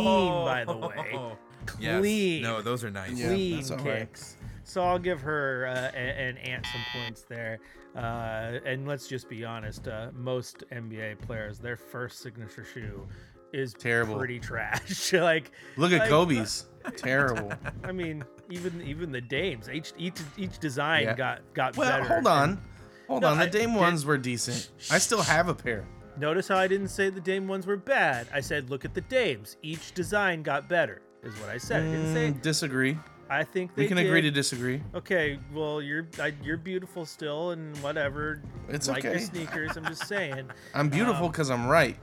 by 0.44 0.64
the 0.64 0.76
way. 0.76 0.94
Clean. 1.10 1.30
Yes. 1.78 2.00
Clean. 2.00 2.40
No, 2.40 2.62
those 2.62 2.82
are 2.82 2.90
nice. 2.90 3.10
Clean 3.10 3.56
that's 3.56 3.70
all 3.70 3.76
right. 3.78 3.98
kicks. 4.00 4.36
So 4.64 4.82
I'll 4.82 4.98
give 4.98 5.20
her 5.22 5.66
uh, 5.66 5.90
a- 5.94 5.98
an 5.98 6.38
ant 6.38 6.64
some 6.66 6.80
points 6.92 7.22
there. 7.28 7.58
Uh, 7.96 8.58
and 8.64 8.86
let's 8.86 9.08
just 9.08 9.28
be 9.28 9.44
honest, 9.44 9.88
uh, 9.88 10.08
most 10.14 10.64
NBA 10.72 11.20
players, 11.20 11.58
their 11.58 11.76
first 11.76 12.20
signature 12.20 12.64
shoe 12.64 13.06
is 13.52 13.72
Terrible. 13.74 14.16
pretty 14.16 14.38
trash. 14.38 15.12
like, 15.14 15.50
Look 15.76 15.92
at 15.92 16.00
like, 16.00 16.08
Kobe's. 16.08 16.66
Terrible. 16.96 17.52
I 17.84 17.92
mean, 17.92 18.24
even 18.50 18.80
even 18.82 19.10
the 19.12 19.20
Dames, 19.20 19.68
each 19.68 19.92
each 19.98 20.18
each 20.36 20.58
design 20.58 21.04
Yeah. 21.04 21.14
got 21.14 21.40
got 21.54 21.76
Well, 21.76 21.90
better. 21.90 22.04
hold 22.14 22.26
on. 22.26 22.60
Hold 23.08 23.22
No, 23.22 23.28
on. 23.28 23.38
The 23.38 23.44
I- 23.44 23.48
Dame 23.48 23.74
ones 23.74 24.04
were 24.06 24.16
decent. 24.18 24.70
I 24.90 24.98
still 24.98 25.22
have 25.22 25.48
a 25.48 25.54
pair. 25.54 25.84
Notice 26.18 26.48
how 26.48 26.56
I 26.56 26.66
didn't 26.66 26.88
say 26.88 27.10
the 27.10 27.20
Dame 27.20 27.46
ones 27.48 27.66
were 27.66 27.76
bad. 27.76 28.26
I 28.32 28.40
said, 28.40 28.70
look 28.70 28.84
at 28.84 28.92
the 28.94 29.00
Dames. 29.02 29.56
Each 29.62 29.92
design 29.92 30.42
got 30.42 30.68
better, 30.68 31.00
is 31.22 31.32
what 31.40 31.48
I 31.48 31.58
said. 31.58 31.82
I 31.82 31.86
didn't 31.86 32.12
say. 32.14 32.30
Mm, 32.32 32.42
disagree. 32.42 32.98
I 33.30 33.44
think 33.44 33.74
they 33.74 33.82
We 33.82 33.88
can 33.88 33.96
did. 33.98 34.06
agree 34.06 34.22
to 34.22 34.30
disagree. 34.30 34.82
Okay, 34.94 35.38
well, 35.52 35.82
you're 35.82 36.06
I, 36.20 36.32
you're 36.42 36.56
beautiful 36.56 37.04
still, 37.04 37.50
and 37.50 37.76
whatever. 37.78 38.42
It's 38.68 38.88
like 38.88 39.02
your 39.04 39.18
sneakers. 39.18 39.76
I'm 39.76 39.84
just 39.84 40.06
saying. 40.06 40.48
I'm 40.74 40.88
beautiful 40.88 41.26
Um, 41.26 41.30
because 41.32 41.50
I'm 41.50 41.66
right. 41.66 41.96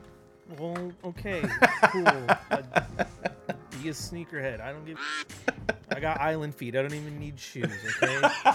well, 0.59 0.91
okay, 1.03 1.41
cool. 1.91 2.07
Uh, 2.07 2.27
be 3.81 3.89
a 3.89 3.91
sneakerhead. 3.93 4.61
I 4.61 4.71
don't 4.71 4.85
give. 4.85 4.99
I 5.91 5.99
got 5.99 6.19
island 6.19 6.53
feet. 6.55 6.75
I 6.75 6.81
don't 6.81 6.93
even 6.93 7.19
need 7.19 7.39
shoes. 7.39 7.71
Okay. 8.03 8.19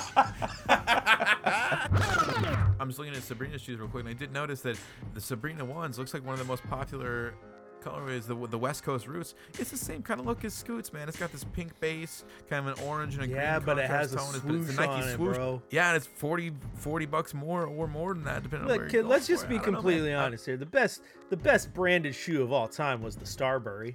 I'm 2.80 2.88
just 2.88 2.98
looking 2.98 3.14
at 3.14 3.22
Sabrina's 3.22 3.60
shoes 3.62 3.78
real 3.78 3.88
quick, 3.88 4.04
and 4.04 4.10
I 4.10 4.14
did 4.16 4.32
notice 4.32 4.60
that 4.62 4.78
the 5.14 5.20
Sabrina 5.20 5.64
ones 5.64 5.98
looks 5.98 6.14
like 6.14 6.24
one 6.24 6.32
of 6.34 6.38
the 6.38 6.44
most 6.46 6.62
popular 6.68 7.34
colorways, 7.82 8.26
the 8.26 8.34
the 8.48 8.58
West 8.58 8.82
Coast 8.84 9.06
roots. 9.06 9.34
It's 9.58 9.70
the 9.70 9.76
same 9.76 10.02
kind 10.02 10.20
of 10.20 10.26
look 10.26 10.44
as 10.44 10.54
Scoots, 10.54 10.92
man. 10.92 11.08
It's 11.08 11.18
got 11.18 11.32
this 11.32 11.44
pink 11.44 11.78
base, 11.80 12.24
kind 12.48 12.68
of 12.68 12.78
an 12.78 12.84
orange 12.86 13.14
and 13.14 13.24
a 13.24 13.28
Yeah, 13.28 13.56
green 13.58 13.66
but 13.66 13.78
it 13.78 13.88
has 13.90 14.12
a 14.12 14.16
tone. 14.16 14.28
It's- 14.30 14.42
but 14.44 14.54
it's 14.54 14.66
swoosh 14.74 14.86
on 14.86 15.08
it, 15.08 15.16
bro. 15.18 15.62
Yeah, 15.70 15.88
and 15.88 15.96
it's 15.96 16.06
40, 16.06 16.52
40 16.76 17.06
bucks 17.06 17.34
more 17.34 17.64
or 17.66 17.86
more 17.88 18.14
than 18.14 18.24
that, 18.24 18.42
depending 18.42 18.70
on 18.70 18.76
where 18.76 18.84
Look, 18.86 18.90
kid, 18.92 19.06
let's 19.06 19.26
just 19.26 19.48
be 19.48 19.56
it. 19.56 19.58
I 19.62 19.66
know, 19.66 19.72
completely 19.72 20.12
honest 20.14 20.46
here. 20.46 20.56
The 20.56 20.66
best, 20.66 21.02
the 21.30 21.36
best 21.36 21.72
branded 21.74 22.14
shoe 22.14 22.42
of 22.42 22.52
all 22.52 22.68
time 22.68 23.02
was 23.02 23.16
the 23.16 23.26
Starbury. 23.26 23.94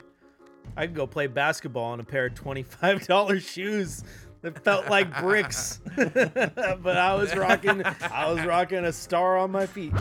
I 0.75 0.87
could 0.87 0.95
go 0.95 1.05
play 1.05 1.27
basketball 1.27 1.93
in 1.93 1.99
a 1.99 2.03
pair 2.03 2.25
of 2.25 2.33
twenty-five 2.33 3.05
dollars 3.07 3.43
shoes 3.43 4.03
that 4.45 4.63
felt 4.63 4.89
like 4.89 5.19
bricks, 5.21 5.81
but 5.95 6.97
I 6.97 7.15
was 7.15 7.35
rocking, 7.35 7.83
I 7.83 8.31
was 8.31 8.45
rocking 8.45 8.85
a 8.85 8.93
star 8.93 9.37
on 9.37 9.49
my 9.49 9.65
feet. 9.65 9.91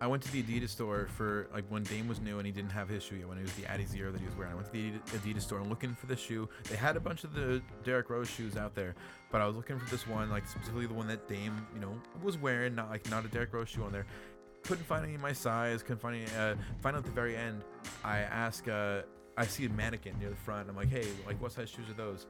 I 0.00 0.06
went 0.06 0.22
to 0.22 0.32
the 0.32 0.42
Adidas 0.42 0.70
store 0.70 1.06
for 1.16 1.48
like 1.52 1.64
when 1.68 1.82
Dame 1.82 2.08
was 2.08 2.18
new 2.18 2.38
and 2.38 2.46
he 2.46 2.50
didn't 2.50 2.72
have 2.72 2.88
his 2.88 3.02
shoe 3.02 3.16
yet 3.16 3.28
when 3.28 3.36
it 3.36 3.42
was 3.42 3.52
the 3.52 3.70
Adi 3.70 3.84
Zero 3.84 4.10
that 4.10 4.20
he 4.20 4.26
was 4.26 4.34
wearing. 4.36 4.52
I 4.52 4.56
went 4.56 4.66
to 4.66 4.72
the 4.72 4.92
Adidas 5.18 5.42
store 5.42 5.58
and 5.58 5.68
looking 5.68 5.94
for 5.94 6.06
the 6.06 6.16
shoe. 6.16 6.48
They 6.70 6.76
had 6.76 6.96
a 6.96 7.00
bunch 7.00 7.24
of 7.24 7.34
the 7.34 7.62
Derrick 7.84 8.08
Rose 8.08 8.28
shoes 8.28 8.56
out 8.56 8.74
there, 8.74 8.94
but 9.30 9.42
I 9.42 9.46
was 9.46 9.54
looking 9.54 9.78
for 9.78 9.88
this 9.90 10.08
one, 10.08 10.30
like 10.30 10.48
specifically 10.48 10.86
the 10.86 10.94
one 10.94 11.06
that 11.08 11.28
Dame, 11.28 11.66
you 11.74 11.80
know, 11.80 11.94
was 12.22 12.38
wearing, 12.38 12.74
not 12.74 12.88
like 12.88 13.08
not 13.10 13.26
a 13.26 13.28
Derrick 13.28 13.52
Rose 13.52 13.68
shoe 13.68 13.84
on 13.84 13.92
there. 13.92 14.06
Couldn't 14.64 14.84
find 14.84 15.04
any 15.04 15.16
of 15.16 15.20
my 15.20 15.32
size. 15.34 15.82
Couldn't 15.82 16.00
find 16.00 16.16
any. 16.16 16.24
Uh, 16.36 16.54
finally, 16.80 17.00
at 17.00 17.04
the 17.04 17.12
very 17.12 17.36
end, 17.36 17.62
I 18.02 18.20
ask. 18.20 18.66
Uh, 18.66 19.02
I 19.36 19.46
see 19.46 19.66
a 19.66 19.68
mannequin 19.70 20.18
near 20.18 20.30
the 20.30 20.36
front. 20.36 20.68
I'm 20.68 20.76
like, 20.76 20.88
hey, 20.88 21.06
like 21.26 21.40
what 21.40 21.52
size 21.52 21.68
shoes 21.68 21.88
are 21.90 21.94
those? 21.94 22.26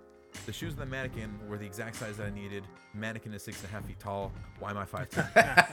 The 0.47 0.53
shoes 0.53 0.75
on 0.75 0.81
the 0.81 0.87
mannequin 0.87 1.31
were 1.49 1.57
the 1.57 1.67
exact 1.67 1.97
size 1.97 2.17
that 2.17 2.27
I 2.27 2.31
needed. 2.31 2.65
Mannequin 2.95 3.33
is 3.33 3.43
six 3.43 3.61
and 3.63 3.71
a 3.71 3.73
half 3.73 3.87
feet 3.87 3.99
tall. 3.99 4.33
Why 4.59 4.71
am 4.71 4.79
I 4.79 4.85
five 4.85 5.09
ten? 5.09 5.27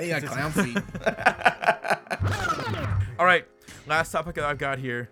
He 0.00 0.10
got 0.10 0.22
clown 0.22 0.52
feet. 0.52 0.76
All 3.18 3.26
right, 3.26 3.44
last 3.88 4.12
topic 4.12 4.36
that 4.36 4.44
I've 4.44 4.58
got 4.58 4.78
here. 4.78 5.10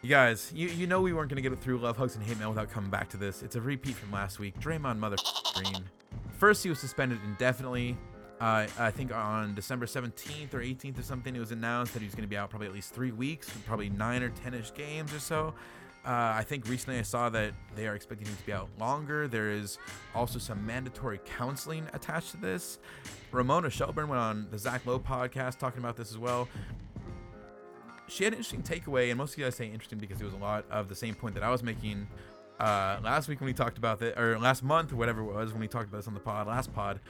You 0.00 0.08
guys, 0.08 0.50
you, 0.54 0.68
you 0.68 0.86
know 0.86 1.02
we 1.02 1.12
weren't 1.12 1.28
gonna 1.28 1.42
get 1.42 1.52
it 1.52 1.58
through 1.58 1.78
love 1.78 1.96
hugs 1.96 2.16
and 2.16 2.24
hate 2.24 2.38
mail 2.38 2.48
without 2.48 2.70
coming 2.70 2.90
back 2.90 3.10
to 3.10 3.16
this. 3.18 3.42
It's 3.42 3.56
a 3.56 3.60
repeat 3.60 3.96
from 3.96 4.12
last 4.12 4.38
week. 4.38 4.58
Draymond 4.60 4.98
Mother 4.98 5.16
Green. 5.54 5.84
First, 6.38 6.62
he 6.62 6.70
was 6.70 6.78
suspended 6.78 7.18
indefinitely. 7.26 7.98
Uh, 8.40 8.66
I 8.78 8.90
think 8.90 9.14
on 9.14 9.54
December 9.54 9.86
17th 9.86 10.52
or 10.52 10.58
18th 10.60 10.98
or 10.98 11.02
something, 11.02 11.34
it 11.34 11.40
was 11.40 11.52
announced 11.52 11.94
that 11.94 12.00
he 12.00 12.06
was 12.06 12.14
going 12.14 12.24
to 12.24 12.28
be 12.28 12.36
out 12.36 12.50
probably 12.50 12.66
at 12.66 12.74
least 12.74 12.92
three 12.92 13.10
weeks, 13.10 13.48
probably 13.66 13.88
nine 13.88 14.22
or 14.22 14.28
10 14.28 14.52
ish 14.54 14.74
games 14.74 15.14
or 15.14 15.18
so. 15.18 15.54
Uh, 16.06 16.34
I 16.36 16.44
think 16.44 16.68
recently 16.68 17.00
I 17.00 17.02
saw 17.02 17.28
that 17.30 17.52
they 17.74 17.88
are 17.88 17.96
expecting 17.96 18.28
him 18.28 18.36
to 18.36 18.46
be 18.46 18.52
out 18.52 18.68
longer. 18.78 19.26
There 19.26 19.50
is 19.50 19.76
also 20.14 20.38
some 20.38 20.64
mandatory 20.64 21.18
counseling 21.24 21.84
attached 21.92 22.30
to 22.30 22.36
this. 22.36 22.78
Ramona 23.32 23.70
Shelburne 23.70 24.08
went 24.08 24.20
on 24.20 24.46
the 24.52 24.58
Zach 24.58 24.86
Lowe 24.86 25.00
podcast 25.00 25.58
talking 25.58 25.80
about 25.80 25.96
this 25.96 26.12
as 26.12 26.18
well. 26.18 26.48
She 28.08 28.22
had 28.22 28.32
an 28.32 28.38
interesting 28.38 28.62
takeaway, 28.62 29.08
and 29.08 29.18
most 29.18 29.32
of 29.32 29.38
you 29.38 29.44
guys 29.44 29.56
say 29.56 29.66
interesting 29.66 29.98
because 29.98 30.20
it 30.20 30.24
was 30.24 30.34
a 30.34 30.38
lot 30.38 30.64
of 30.70 30.88
the 30.88 30.94
same 30.94 31.16
point 31.16 31.34
that 31.34 31.42
I 31.42 31.50
was 31.50 31.64
making 31.64 32.06
uh, 32.60 32.98
last 33.02 33.26
week 33.26 33.40
when 33.40 33.46
we 33.46 33.52
talked 33.52 33.76
about 33.76 33.98
that, 33.98 34.16
or 34.16 34.38
last 34.38 34.62
month, 34.62 34.92
whatever 34.92 35.22
it 35.22 35.34
was, 35.34 35.50
when 35.50 35.60
we 35.60 35.66
talked 35.66 35.88
about 35.88 35.98
this 35.98 36.06
on 36.06 36.14
the 36.14 36.20
pod, 36.20 36.46
last 36.46 36.72
pod. 36.72 37.00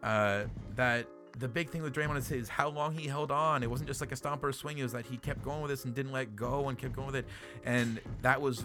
Uh, 0.00 0.44
that 0.76 1.08
the 1.38 1.48
big 1.48 1.70
thing 1.70 1.82
with 1.82 1.94
Draymond 1.94 2.16
is, 2.18 2.30
is 2.30 2.48
how 2.48 2.68
long 2.68 2.94
he 2.94 3.06
held 3.06 3.30
on. 3.30 3.62
It 3.62 3.70
wasn't 3.70 3.88
just 3.88 4.00
like 4.00 4.12
a 4.12 4.16
stomp 4.16 4.42
or 4.42 4.48
a 4.48 4.54
swing. 4.54 4.78
It 4.78 4.82
was 4.82 4.92
that 4.92 5.06
he 5.06 5.16
kept 5.16 5.42
going 5.44 5.62
with 5.62 5.70
this 5.70 5.84
and 5.84 5.94
didn't 5.94 6.12
let 6.12 6.34
go 6.34 6.68
and 6.68 6.78
kept 6.78 6.94
going 6.94 7.06
with 7.06 7.16
it. 7.16 7.26
And 7.64 8.00
that 8.22 8.40
was, 8.40 8.64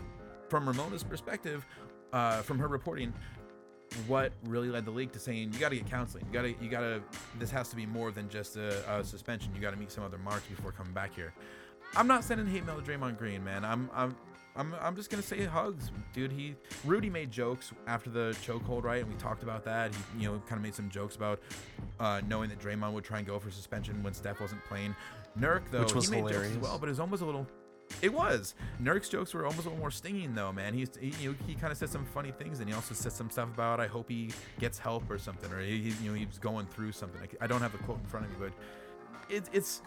from 0.50 0.68
Ramona's 0.68 1.04
perspective, 1.04 1.66
uh, 2.12 2.42
from 2.42 2.60
her 2.60 2.68
reporting, 2.68 3.14
what 4.08 4.34
really 4.46 4.70
led 4.70 4.86
the 4.86 4.92
league 4.92 5.12
to 5.12 5.20
saying 5.20 5.54
you 5.54 5.60
got 5.60 5.70
to 5.70 5.76
get 5.76 5.86
counseling. 5.86 6.26
You 6.28 6.34
got 6.34 6.42
to, 6.44 6.56
you 6.64 6.70
got 6.70 6.82
to. 6.82 7.02
This 7.38 7.52
has 7.52 7.70
to 7.70 7.76
be 7.76 7.86
more 7.86 8.12
than 8.12 8.28
just 8.28 8.56
a, 8.56 9.00
a 9.00 9.04
suspension. 9.04 9.54
You 9.54 9.62
got 9.62 9.72
to 9.72 9.78
meet 9.78 9.92
some 9.92 10.04
other 10.04 10.18
marks 10.18 10.48
before 10.48 10.72
coming 10.72 10.94
back 10.94 11.14
here. 11.14 11.34
I'm 11.96 12.08
not 12.08 12.24
sending 12.24 12.48
hate 12.48 12.66
mail 12.66 12.80
to 12.80 12.82
Draymond 12.82 13.20
Green, 13.20 13.44
man. 13.44 13.64
I'm, 13.64 13.90
I'm, 13.94 14.16
I'm, 14.56 14.76
I'm 14.82 14.96
just 14.96 15.10
gonna 15.10 15.24
say 15.24 15.44
hugs, 15.46 15.92
dude. 16.14 16.32
He 16.32 16.56
Rudy 16.86 17.10
made 17.10 17.32
jokes 17.32 17.72
after 17.88 18.10
the 18.10 18.36
chokehold, 18.46 18.84
right? 18.84 19.02
And 19.02 19.12
we 19.12 19.18
talked 19.18 19.42
about 19.44 19.64
that. 19.66 19.92
He, 20.16 20.24
you 20.24 20.30
know, 20.32 20.40
kind 20.48 20.58
of 20.58 20.62
made 20.62 20.76
some 20.76 20.90
jokes 20.90 21.16
about 21.16 21.40
uh, 22.00 22.22
knowing 22.28 22.50
that 22.50 22.60
Draymond 22.60 22.94
would 22.94 23.04
try 23.04 23.18
and 23.18 23.26
go 23.28 23.40
for 23.40 23.50
suspension 23.50 24.02
when 24.04 24.14
Steph 24.14 24.40
wasn't 24.40 24.64
playing. 24.66 24.96
Nurk 25.40 25.64
though, 25.72 25.80
Which 25.82 25.96
was 25.96 26.06
he 26.06 26.12
made 26.12 26.22
jokes 26.22 26.32
hilarious. 26.34 26.56
as 26.58 26.62
well, 26.62 26.78
but 26.78 26.88
it 26.88 26.92
was 26.92 27.00
almost 27.00 27.24
a 27.24 27.26
little. 27.26 27.48
It 28.02 28.14
was. 28.14 28.56
Nurk's 28.82 29.10
jokes 29.10 29.34
were 29.34 29.46
almost 29.46 29.66
a 29.66 29.70
little 29.70 29.80
more 29.80 29.92
stinging 29.92 30.36
though, 30.36 30.52
man. 30.54 30.74
He's 30.76 30.90
he, 31.00 31.14
you 31.22 31.32
know, 31.32 31.36
he 31.48 31.56
kind 31.56 31.72
of 31.72 31.78
said 31.78 31.90
some 31.90 32.06
funny 32.06 32.32
things, 32.32 32.60
and 32.60 32.70
he 32.70 32.76
also 32.76 32.94
said 32.94 33.12
some 33.12 33.30
stuff 33.32 33.50
about 33.54 33.80
I 33.80 33.88
hope 33.88 34.08
he 34.10 34.30
gets 34.60 34.78
help 34.78 35.10
or 35.10 35.18
something, 35.18 35.52
or 35.52 35.60
he, 35.62 35.82
he- 35.92 36.04
you 36.06 36.10
know 36.12 36.16
he's 36.16 36.38
going 36.38 36.68
through 36.68 36.92
something. 36.92 37.22
I, 37.22 37.46
I 37.46 37.48
don't 37.48 37.62
have 37.62 37.72
the 37.72 37.80
quote 37.80 38.00
in 38.00 38.06
front 38.06 38.28
of 38.28 38.32
me, 38.32 38.38
but 38.40 39.34
it, 39.36 39.50
it's 39.52 39.82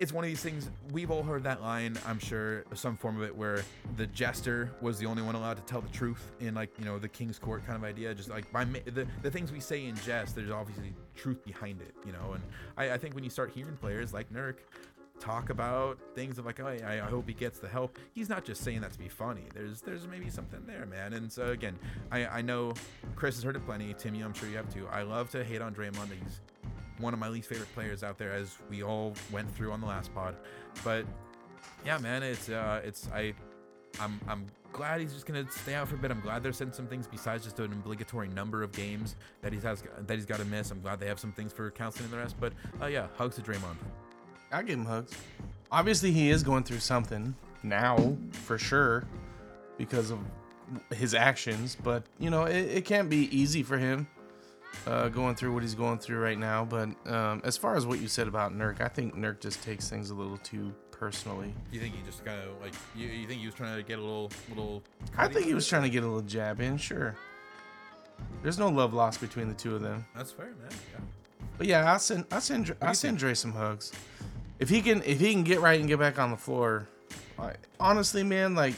it's 0.00 0.12
one 0.12 0.24
of 0.24 0.28
these 0.28 0.42
things 0.42 0.70
we've 0.92 1.10
all 1.10 1.22
heard 1.22 1.42
that 1.42 1.60
line 1.60 1.98
i'm 2.06 2.18
sure 2.18 2.64
some 2.74 2.96
form 2.96 3.16
of 3.16 3.22
it 3.22 3.34
where 3.34 3.62
the 3.96 4.06
jester 4.08 4.70
was 4.80 4.98
the 4.98 5.06
only 5.06 5.22
one 5.22 5.34
allowed 5.34 5.56
to 5.56 5.62
tell 5.62 5.80
the 5.80 5.88
truth 5.88 6.30
in 6.40 6.54
like 6.54 6.70
you 6.78 6.84
know 6.84 6.98
the 6.98 7.08
king's 7.08 7.38
court 7.38 7.64
kind 7.66 7.76
of 7.76 7.84
idea. 7.84 8.14
Just 8.14 8.28
like 8.28 8.50
by 8.52 8.64
ma- 8.64 8.78
the, 8.84 9.06
the 9.22 9.30
things 9.30 9.52
we 9.52 9.60
say 9.60 9.86
in 9.86 9.96
jest 9.96 10.34
there's 10.34 10.50
obviously 10.50 10.94
truth 11.14 11.44
behind 11.44 11.80
it 11.80 11.94
you 12.06 12.12
know? 12.12 12.32
And 12.34 12.42
i, 12.76 12.92
I 12.92 12.98
think 12.98 13.14
when 13.14 13.24
you 13.24 13.30
start 13.30 13.50
hearing 13.54 13.76
players 13.76 14.12
like 14.12 14.32
nurk 14.32 14.56
talk 15.20 15.50
about 15.50 15.98
things 16.14 16.38
of 16.38 16.46
like 16.46 16.60
oh 16.60 16.66
I, 16.66 17.00
I 17.04 17.10
hope 17.10 17.26
he 17.26 17.34
gets 17.34 17.58
the 17.58 17.68
help 17.68 17.98
he's 18.12 18.28
not 18.28 18.44
just 18.44 18.62
saying 18.62 18.82
that 18.82 18.92
to 18.92 18.98
be 18.98 19.08
funny. 19.08 19.46
There's 19.52 19.80
there's 19.80 20.06
maybe 20.06 20.30
something 20.30 20.62
there 20.66 20.86
man. 20.86 21.12
And 21.12 21.30
so 21.30 21.48
again 21.48 21.76
i 22.12 22.26
i 22.26 22.42
know 22.42 22.74
chris 23.16 23.34
has 23.36 23.44
heard 23.44 23.56
it 23.56 23.64
plenty. 23.66 23.94
Timmy 23.94 24.20
i'm 24.20 24.34
sure 24.34 24.48
you 24.48 24.56
have 24.56 24.72
too. 24.72 24.86
I 24.92 25.02
love 25.02 25.30
to 25.30 25.42
hate 25.44 25.60
on 25.60 25.74
draymond. 25.74 26.08
He's 26.22 26.40
one 26.98 27.14
of 27.14 27.20
my 27.20 27.28
least 27.28 27.48
favorite 27.48 27.72
players 27.74 28.02
out 28.02 28.18
there, 28.18 28.32
as 28.32 28.56
we 28.68 28.82
all 28.82 29.14
went 29.32 29.50
through 29.54 29.72
on 29.72 29.80
the 29.80 29.86
last 29.86 30.14
pod. 30.14 30.36
But 30.84 31.04
yeah, 31.84 31.98
man, 31.98 32.22
it's 32.22 32.48
uh, 32.48 32.80
it's 32.84 33.08
I, 33.12 33.34
I'm 34.00 34.20
I'm 34.28 34.46
glad 34.72 35.00
he's 35.00 35.12
just 35.12 35.26
gonna 35.26 35.50
stay 35.50 35.74
out 35.74 35.88
for 35.88 35.94
a 35.94 35.98
bit. 35.98 36.10
I'm 36.10 36.20
glad 36.20 36.42
they're 36.42 36.52
setting 36.52 36.72
some 36.72 36.86
things 36.86 37.06
besides 37.06 37.44
just 37.44 37.58
an 37.60 37.72
obligatory 37.72 38.28
number 38.28 38.62
of 38.62 38.72
games 38.72 39.16
that 39.42 39.52
he 39.52 39.60
has 39.60 39.82
that 40.06 40.14
he's 40.14 40.26
got 40.26 40.38
to 40.38 40.44
miss. 40.44 40.70
I'm 40.70 40.80
glad 40.80 41.00
they 41.00 41.06
have 41.06 41.20
some 41.20 41.32
things 41.32 41.52
for 41.52 41.70
counseling 41.70 42.04
and 42.04 42.12
the 42.12 42.18
rest. 42.18 42.36
But 42.38 42.52
uh, 42.80 42.86
yeah, 42.86 43.06
hugs 43.16 43.36
to 43.36 43.42
Draymond. 43.42 43.76
I 44.50 44.62
give 44.62 44.78
him 44.78 44.84
hugs. 44.84 45.12
Obviously, 45.70 46.10
he 46.12 46.30
is 46.30 46.42
going 46.42 46.64
through 46.64 46.78
something 46.78 47.34
now, 47.62 48.16
for 48.32 48.56
sure, 48.56 49.04
because 49.76 50.10
of 50.10 50.18
his 50.90 51.14
actions. 51.14 51.76
But 51.82 52.04
you 52.18 52.30
know, 52.30 52.44
it, 52.44 52.64
it 52.64 52.84
can't 52.84 53.10
be 53.10 53.28
easy 53.36 53.62
for 53.62 53.78
him 53.78 54.06
uh, 54.86 55.08
going 55.08 55.34
through 55.34 55.52
what 55.52 55.62
he's 55.62 55.74
going 55.74 55.98
through 55.98 56.20
right 56.20 56.38
now. 56.38 56.64
But 56.64 56.88
um, 57.10 57.40
as 57.44 57.56
far 57.56 57.76
as 57.76 57.86
what 57.86 58.00
you 58.00 58.08
said 58.08 58.28
about 58.28 58.52
Nurk, 58.52 58.80
I 58.80 58.88
think 58.88 59.14
Nurk 59.14 59.40
just 59.40 59.62
takes 59.62 59.88
things 59.88 60.10
a 60.10 60.14
little 60.14 60.38
too 60.38 60.74
personally. 60.90 61.54
You 61.70 61.80
think 61.80 61.94
he 61.94 62.02
just 62.02 62.24
kind 62.24 62.40
of 62.42 62.60
like 62.60 62.74
you, 62.94 63.06
you 63.06 63.26
think 63.26 63.40
he 63.40 63.46
was 63.46 63.54
trying 63.54 63.76
to 63.76 63.82
get 63.82 63.98
a 63.98 64.02
little 64.02 64.30
little? 64.48 64.82
I 65.16 65.28
think 65.28 65.46
he 65.46 65.54
was 65.54 65.68
trying 65.68 65.82
to 65.82 65.90
get 65.90 66.02
a 66.02 66.06
little 66.06 66.22
jab 66.22 66.60
in. 66.60 66.76
Sure. 66.76 67.16
There's 68.42 68.58
no 68.58 68.68
love 68.68 68.94
lost 68.94 69.20
between 69.20 69.48
the 69.48 69.54
two 69.54 69.74
of 69.74 69.80
them. 69.80 70.04
That's 70.16 70.32
fair, 70.32 70.46
man. 70.46 70.70
Yeah. 70.92 71.00
But 71.56 71.66
yeah, 71.66 71.92
I 71.92 71.96
send 71.98 72.26
I 72.30 72.38
send 72.40 72.74
I 72.80 72.92
send 72.92 73.18
Dre 73.18 73.34
some 73.34 73.52
hugs. 73.52 73.92
If 74.58 74.68
he 74.68 74.82
can 74.82 75.02
if 75.04 75.20
he 75.20 75.32
can 75.32 75.44
get 75.44 75.60
right 75.60 75.78
and 75.78 75.88
get 75.88 75.98
back 75.98 76.18
on 76.18 76.30
the 76.30 76.36
floor, 76.36 76.88
I, 77.38 77.52
honestly, 77.78 78.22
man, 78.22 78.54
like 78.54 78.74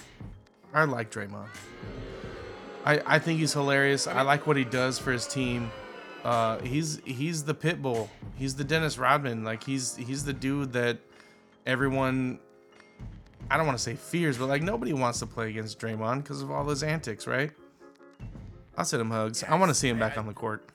I 0.75 0.85
like 0.85 1.11
Draymond. 1.11 1.49
I 2.85 3.01
I 3.07 3.19
think 3.19 3.41
he's 3.41 3.53
hilarious. 3.53 4.07
I 4.07 4.23
like 4.23 4.47
what 4.47 4.57
he 4.57 4.65
does 4.65 4.99
for 4.99 5.13
his 5.13 5.27
team. 5.27 5.71
Uh, 6.25 6.59
he's 6.61 7.01
he's 7.05 7.45
the 7.45 7.55
pit 7.55 7.81
bull. 7.81 8.11
He's 8.37 8.55
the 8.55 8.65
Dennis 8.65 8.99
Rodman. 8.99 9.45
Like 9.45 9.65
he's 9.65 9.97
he's 9.97 10.25
the 10.25 10.33
dude 10.33 10.73
that 10.73 10.99
everyone. 11.67 12.39
I 13.51 13.57
don't 13.57 13.67
want 13.67 13.79
to 13.79 13.83
say 13.83 13.95
fears, 13.95 14.39
but 14.39 14.49
like 14.49 14.63
nobody 14.63 14.93
wants 14.93 15.19
to 15.21 15.27
play 15.27 15.49
against 15.49 15.79
Draymond 15.81 16.23
because 16.23 16.43
of 16.43 16.51
all 16.51 16.69
his 16.69 16.83
antics, 16.83 17.27
right? 17.27 17.51
I'll 18.77 18.85
send 18.85 19.01
him 19.01 19.11
hugs. 19.11 19.43
I 19.43 19.57
want 19.57 19.71
to 19.71 19.75
see 19.75 19.89
him 19.89 19.99
back 19.99 20.17
on 20.17 20.27
the 20.27 20.33
court. 20.33 20.71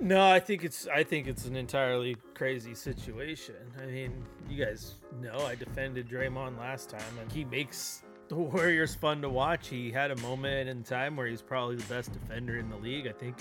No, 0.00 0.28
I 0.28 0.40
think 0.40 0.64
it's 0.64 0.86
I 0.86 1.02
think 1.02 1.26
it's 1.26 1.46
an 1.46 1.56
entirely 1.56 2.16
crazy 2.34 2.74
situation. 2.74 3.56
I 3.82 3.86
mean, 3.86 4.24
you 4.48 4.64
guys 4.64 4.94
know 5.20 5.38
I 5.46 5.54
defended 5.54 6.08
Draymond 6.08 6.58
last 6.58 6.90
time, 6.90 7.18
and 7.20 7.30
he 7.32 7.44
makes 7.44 8.02
the 8.28 8.34
Warriors 8.34 8.94
fun 8.94 9.22
to 9.22 9.28
watch. 9.28 9.68
He 9.68 9.90
had 9.90 10.10
a 10.10 10.16
moment 10.16 10.68
in 10.68 10.82
time 10.82 11.16
where 11.16 11.26
he's 11.26 11.42
probably 11.42 11.76
the 11.76 11.84
best 11.84 12.12
defender 12.12 12.58
in 12.58 12.68
the 12.68 12.76
league. 12.76 13.06
I 13.06 13.12
think. 13.12 13.36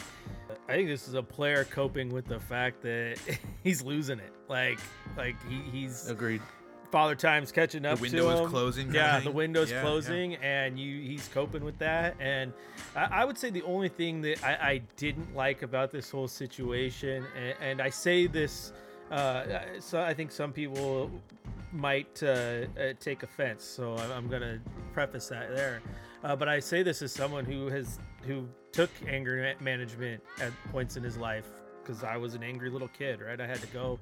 I 0.68 0.74
think 0.74 0.88
this 0.88 1.08
is 1.08 1.14
a 1.14 1.24
player 1.24 1.64
coping 1.64 2.10
with 2.12 2.26
the 2.26 2.40
fact 2.40 2.82
that 2.82 3.18
he's 3.64 3.82
losing 3.84 4.20
it. 4.20 4.34
Like, 4.48 4.80
like 5.18 5.36
he, 5.48 5.58
he's 5.72 6.10
Agreed. 6.10 6.42
father 6.92 7.16
time's 7.16 7.52
catching 7.52 7.86
up 7.86 8.00
window 8.00 8.36
to 8.36 8.44
is 8.44 8.50
closing 8.50 8.92
Yeah, 8.94 9.20
the 9.20 9.32
window's 9.32 9.70
Yeah, 9.70 9.78
yeah. 9.78 9.82
closing, 9.84 10.36
and 10.36 10.80
you 10.80 11.02
he's 11.02 11.28
coping 11.28 11.64
with 11.64 11.78
that. 11.80 12.16
And 12.20 12.52
I, 12.96 13.22
I 13.22 13.26
would 13.26 13.38
say 13.38 13.50
the 13.52 13.64
only 13.64 13.90
thing 13.90 14.22
that 14.22 14.44
I, 14.44 14.54
I 14.54 14.82
didn't 14.98 15.36
like 15.36 15.62
about 15.62 15.92
this 15.92 16.10
whole 16.10 16.28
situation, 16.28 17.26
and, 17.36 17.56
and 17.62 17.82
I 17.82 17.90
say 17.90 18.26
this, 18.28 18.72
uh, 19.12 19.44
so 19.80 20.02
I 20.02 20.14
think 20.16 20.32
some 20.32 20.52
people 20.52 21.12
might 21.76 22.22
uh, 22.24 22.66
uh, 22.80 22.94
take 23.00 23.24
offense, 23.24 23.64
so 23.64 23.96
I'm, 23.98 24.28
gonna 24.28 24.60
preface 24.94 25.28
that 25.28 25.56
there. 25.56 25.82
Uh, 26.24 26.36
but 26.36 26.48
I 26.48 26.60
say 26.60 26.84
this 26.84 27.02
as 27.02 27.12
someone 27.12 27.46
who 27.46 27.68
has 27.68 28.00
who 28.26 28.48
took 28.72 28.90
anger 29.08 29.54
management 29.60 30.24
at 30.40 30.52
points 30.72 30.98
in 30.98 31.04
his 31.04 31.18
life 31.18 31.46
because 31.84 32.04
I 32.04 32.18
was 32.18 32.34
an 32.34 32.44
angry 32.44 32.70
little 32.70 32.88
kid, 32.88 33.22
right? 33.22 33.40
I 33.40 33.46
had 33.46 33.62
to 33.62 33.68
go 33.68 34.00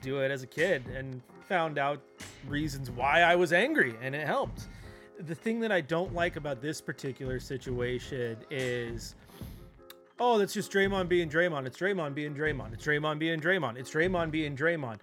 do 0.00 0.20
it 0.20 0.30
as 0.30 0.42
a 0.42 0.46
kid 0.46 0.86
and 0.86 1.20
found 1.46 1.78
out 1.78 2.00
reasons 2.46 2.90
why 2.90 3.22
I 3.22 3.34
was 3.36 3.52
angry, 3.52 3.94
and 4.00 4.14
it 4.14 4.26
helped. 4.26 4.68
The 5.20 5.34
thing 5.34 5.60
that 5.60 5.72
I 5.72 5.80
don't 5.80 6.14
like 6.14 6.36
about 6.36 6.62
this 6.62 6.80
particular 6.80 7.40
situation 7.40 8.36
is 8.50 9.16
oh, 10.20 10.38
that's 10.38 10.52
just 10.52 10.72
Draymond 10.72 11.08
being 11.08 11.28
Draymond. 11.28 11.66
It's 11.66 11.78
Draymond 11.78 12.14
being 12.14 12.34
Draymond. 12.34 12.72
It's 12.72 12.84
Draymond 12.84 13.18
being 13.18 13.40
Draymond. 13.40 13.76
It's 13.76 13.90
Draymond 13.90 14.30
being 14.30 14.56
Draymond. 14.56 14.98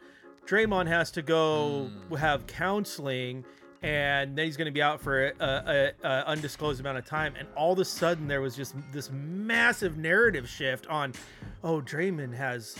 Draymond 0.45 0.87
has 0.87 1.11
to 1.11 1.21
go 1.21 1.89
hmm. 2.09 2.15
have 2.15 2.45
counseling, 2.47 3.43
and 3.81 4.37
then 4.37 4.45
he's 4.45 4.57
going 4.57 4.65
to 4.65 4.71
be 4.71 4.81
out 4.81 5.01
for 5.01 5.27
a, 5.27 5.33
a, 5.39 5.91
a 6.07 6.27
undisclosed 6.27 6.79
amount 6.79 6.97
of 6.97 7.05
time. 7.05 7.33
And 7.37 7.47
all 7.55 7.73
of 7.73 7.79
a 7.79 7.85
sudden, 7.85 8.27
there 8.27 8.41
was 8.41 8.55
just 8.55 8.75
this 8.91 9.09
massive 9.11 9.97
narrative 9.97 10.47
shift 10.47 10.87
on, 10.87 11.13
oh, 11.63 11.81
Draymond 11.81 12.33
has 12.33 12.75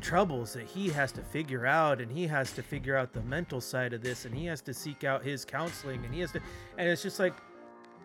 troubles 0.00 0.52
that 0.52 0.66
he 0.66 0.88
has 0.90 1.10
to 1.10 1.22
figure 1.22 1.66
out 1.66 2.00
and 2.00 2.12
he 2.12 2.26
has 2.26 2.52
to 2.52 2.62
figure 2.62 2.96
out 2.96 3.14
the 3.14 3.22
mental 3.22 3.62
side 3.62 3.94
of 3.94 4.02
this 4.02 4.26
and 4.26 4.34
he 4.36 4.44
has 4.44 4.60
to 4.60 4.74
seek 4.74 5.04
out 5.04 5.24
his 5.24 5.42
counseling 5.42 6.04
and 6.04 6.12
he 6.12 6.20
has 6.20 6.30
to 6.30 6.40
and 6.76 6.86
it's 6.86 7.02
just 7.02 7.18
like 7.18 7.32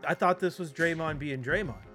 I 0.07 0.13
thought 0.13 0.39
this 0.39 0.57
was 0.57 0.71
Draymond 0.71 1.19
being 1.19 1.43
Draymond 1.43 1.90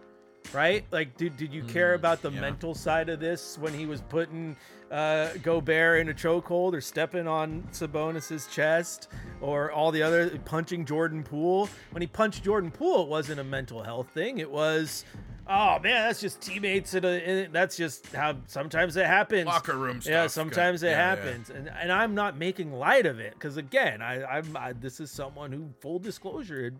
right? 0.52 0.84
Like, 0.90 1.16
did, 1.16 1.36
did 1.36 1.52
you 1.52 1.62
care 1.64 1.94
about 1.94 2.22
the 2.22 2.30
yeah. 2.30 2.40
mental 2.40 2.74
side 2.74 3.08
of 3.08 3.20
this 3.20 3.58
when 3.58 3.72
he 3.74 3.86
was 3.86 4.00
putting 4.02 4.56
uh, 4.90 5.30
Gobert 5.42 6.00
in 6.00 6.08
a 6.08 6.14
chokehold 6.14 6.72
or 6.74 6.80
stepping 6.80 7.26
on 7.26 7.66
Sabonis's 7.72 8.46
chest 8.46 9.08
or 9.40 9.72
all 9.72 9.90
the 9.90 10.02
other 10.02 10.30
punching 10.44 10.84
Jordan 10.84 11.22
Poole? 11.22 11.68
When 11.90 12.00
he 12.02 12.06
punched 12.06 12.44
Jordan 12.44 12.70
Poole, 12.70 13.02
it 13.02 13.08
wasn't 13.08 13.40
a 13.40 13.44
mental 13.44 13.82
health 13.82 14.08
thing. 14.10 14.38
It 14.38 14.50
was, 14.50 15.04
oh 15.48 15.78
man, 15.80 16.06
that's 16.06 16.20
just 16.20 16.40
teammates. 16.40 16.94
In 16.94 17.04
a, 17.04 17.08
in, 17.08 17.52
that's 17.52 17.76
just 17.76 18.12
how 18.12 18.36
sometimes 18.46 18.96
it 18.96 19.06
happens. 19.06 19.46
Locker 19.46 19.76
room 19.76 19.96
Yeah, 20.04 20.22
stuff. 20.22 20.30
sometimes 20.30 20.82
it 20.82 20.88
Yeah, 20.88 20.92
yeah. 20.92 20.96
happens, 21.16 21.50
and 21.50 21.68
and 21.68 21.90
I'm 21.92 22.14
not 22.14 22.36
making 22.38 22.72
light 22.72 23.06
of 23.06 23.18
it 23.18 23.34
because 23.34 23.56
again, 23.56 24.02
I 24.02 24.24
I'm 24.24 24.56
I, 24.56 24.72
this 24.72 25.00
is 25.00 25.10
someone 25.10 25.50
who, 25.52 25.68
full 25.80 25.98
disclosure, 25.98 26.72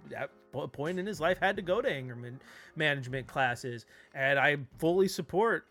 point 0.73 0.99
in 0.99 1.07
his 1.07 1.21
life 1.21 1.39
had 1.39 1.57
to 1.57 1.63
go 1.63 1.81
to 1.81 1.91
anger 1.91 2.17
man- 2.17 2.41
management 2.75 3.27
classes, 3.27 3.87
and 4.15 4.39
I 4.39 4.57
fully 4.79 5.09
support 5.09 5.67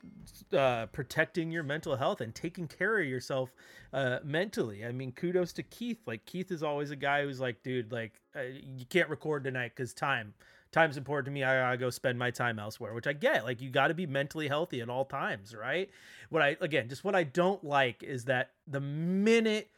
uh, 0.54 0.88
protecting 0.88 1.52
your 1.52 1.64
mental 1.64 1.96
health 1.96 2.22
and 2.22 2.34
taking 2.34 2.68
care 2.68 3.00
of 3.00 3.08
yourself 3.08 3.54
uh, 3.94 4.20
mentally. 4.24 4.86
I 4.86 4.92
mean, 4.92 5.12
kudos 5.12 5.54
to 5.54 5.64
Keith. 5.64 6.00
Like 6.06 6.26
Keith 6.26 6.52
is 6.52 6.64
always 6.64 6.92
a 6.92 6.96
guy 6.96 7.24
who's 7.24 7.40
like, 7.40 7.64
dude, 7.64 7.92
like 7.92 8.22
uh, 8.36 8.42
you 8.42 8.86
can't 8.86 9.10
record 9.10 9.44
tonight 9.44 9.72
because 9.76 9.94
time. 9.94 10.34
Time's 10.72 10.98
important 10.98 11.26
to 11.28 11.32
me. 11.32 11.44
I 11.44 11.62
gotta 11.62 11.78
go 11.78 11.90
spend 11.90 12.20
my 12.20 12.32
time 12.32 12.60
elsewhere, 12.60 12.94
which 12.94 13.08
I 13.08 13.14
get. 13.14 13.46
Like 13.46 13.62
you 13.62 13.70
got 13.70 13.88
to 13.88 13.94
be 13.94 14.06
mentally 14.06 14.50
healthy 14.50 14.82
at 14.82 14.90
all 14.90 15.06
times, 15.06 15.56
right? 15.56 15.90
What 16.30 16.42
I 16.42 16.58
again, 16.60 16.90
just 16.90 17.06
what 17.06 17.16
I 17.16 17.24
don't 17.24 17.64
like 17.64 18.04
is 18.04 18.26
that 18.26 18.52
the 18.68 18.82
minute 18.82 19.70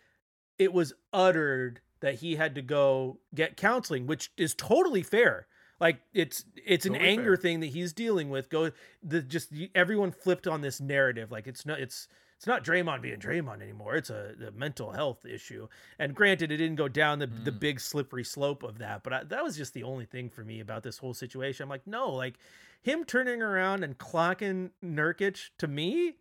it 0.58 0.74
was 0.74 0.94
uttered 1.14 1.82
that 2.02 2.16
he 2.16 2.36
had 2.36 2.56
to 2.56 2.62
go 2.62 3.20
get 3.34 3.58
counseling, 3.58 4.08
which 4.08 4.32
is 4.38 4.54
totally 4.56 5.04
fair. 5.04 5.48
Like 5.80 6.00
it's 6.14 6.44
it's 6.66 6.86
an 6.88 6.96
anger 6.96 7.36
fair. 7.36 7.42
thing 7.42 7.60
that 7.60 7.68
he's 7.68 7.94
dealing 7.94 8.30
with. 8.30 8.50
Go 8.50 8.72
the 9.04 9.22
just 9.22 9.54
everyone 9.76 10.12
flipped 10.12 10.48
on 10.48 10.62
this 10.62 10.82
narrative. 10.82 11.32
Like 11.32 11.46
it's 11.48 11.66
not 11.66 11.80
it's 11.80 12.08
it's 12.36 12.48
not 12.48 12.64
Draymond 12.64 13.02
being 13.02 13.20
Draymond 13.20 13.62
anymore. 13.62 13.96
It's 13.96 14.10
a, 14.12 14.34
a 14.48 14.52
mental 14.52 14.92
health 14.92 15.26
issue. 15.26 15.68
And 16.00 16.14
granted, 16.16 16.52
it 16.52 16.58
didn't 16.58 16.78
go 16.78 16.88
down 16.88 17.20
the 17.20 17.28
the 17.28 17.52
Mm. 17.52 17.60
big 17.60 17.80
slippery 17.80 18.24
slope 18.24 18.64
of 18.64 18.80
that, 18.80 19.04
but 19.04 19.14
I, 19.14 19.24
that 19.26 19.44
was 19.44 19.56
just 19.58 19.74
the 19.76 19.84
only 19.84 20.06
thing 20.06 20.30
for 20.30 20.44
me 20.44 20.60
about 20.60 20.82
this 20.84 20.98
whole 20.98 21.14
situation. 21.14 21.64
I'm 21.64 21.70
like, 21.70 21.86
no, 21.86 22.10
like 22.12 22.40
him 22.82 23.06
turning 23.06 23.42
around 23.44 23.84
and 23.84 23.98
clocking 24.00 24.72
Nurkic 24.84 25.50
to 25.60 25.68
me 25.68 26.14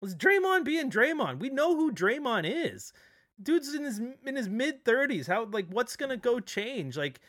was 0.00 0.14
Draymond 0.14 0.64
being 0.64 0.90
Draymond. 0.90 1.38
We 1.38 1.48
know 1.50 1.76
who 1.76 1.92
Draymond 1.92 2.44
is. 2.46 2.92
Dude's 3.40 3.74
in 3.74 3.84
his 3.84 3.98
in 3.98 4.36
his 4.36 4.48
mid 4.48 4.84
30s. 4.84 5.26
How 5.26 5.44
like 5.44 5.66
what's 5.70 5.96
going 5.96 6.10
to 6.10 6.16
go 6.16 6.40
change? 6.40 6.96
Like 6.96 7.20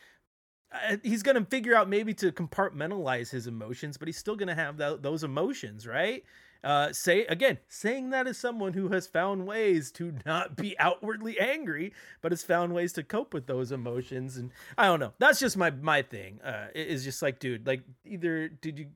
uh, 0.72 0.96
he's 1.02 1.22
going 1.22 1.36
to 1.36 1.44
figure 1.44 1.74
out 1.74 1.88
maybe 1.88 2.14
to 2.14 2.32
compartmentalize 2.32 3.30
his 3.30 3.46
emotions, 3.46 3.96
but 3.96 4.08
he's 4.08 4.18
still 4.18 4.36
going 4.36 4.48
to 4.48 4.54
have 4.54 4.76
tho- 4.76 4.96
those 4.96 5.22
emotions, 5.24 5.86
right? 5.86 6.24
Uh, 6.64 6.90
say 6.92 7.26
again, 7.26 7.58
saying 7.68 8.08
that 8.10 8.26
as 8.26 8.38
someone 8.38 8.72
who 8.72 8.88
has 8.88 9.06
found 9.06 9.46
ways 9.46 9.90
to 9.92 10.14
not 10.24 10.56
be 10.56 10.76
outwardly 10.78 11.38
angry, 11.38 11.92
but 12.22 12.32
has 12.32 12.42
found 12.42 12.72
ways 12.72 12.92
to 12.94 13.02
cope 13.02 13.34
with 13.34 13.46
those 13.46 13.70
emotions, 13.70 14.38
and 14.38 14.50
I 14.78 14.86
don't 14.86 14.98
know. 14.98 15.12
That's 15.18 15.38
just 15.38 15.56
my 15.58 15.70
my 15.70 16.00
thing. 16.00 16.40
Uh, 16.42 16.68
is 16.74 17.04
just 17.04 17.20
like, 17.20 17.38
dude, 17.38 17.66
like 17.66 17.82
either 18.06 18.48
did 18.48 18.78
you, 18.78 18.86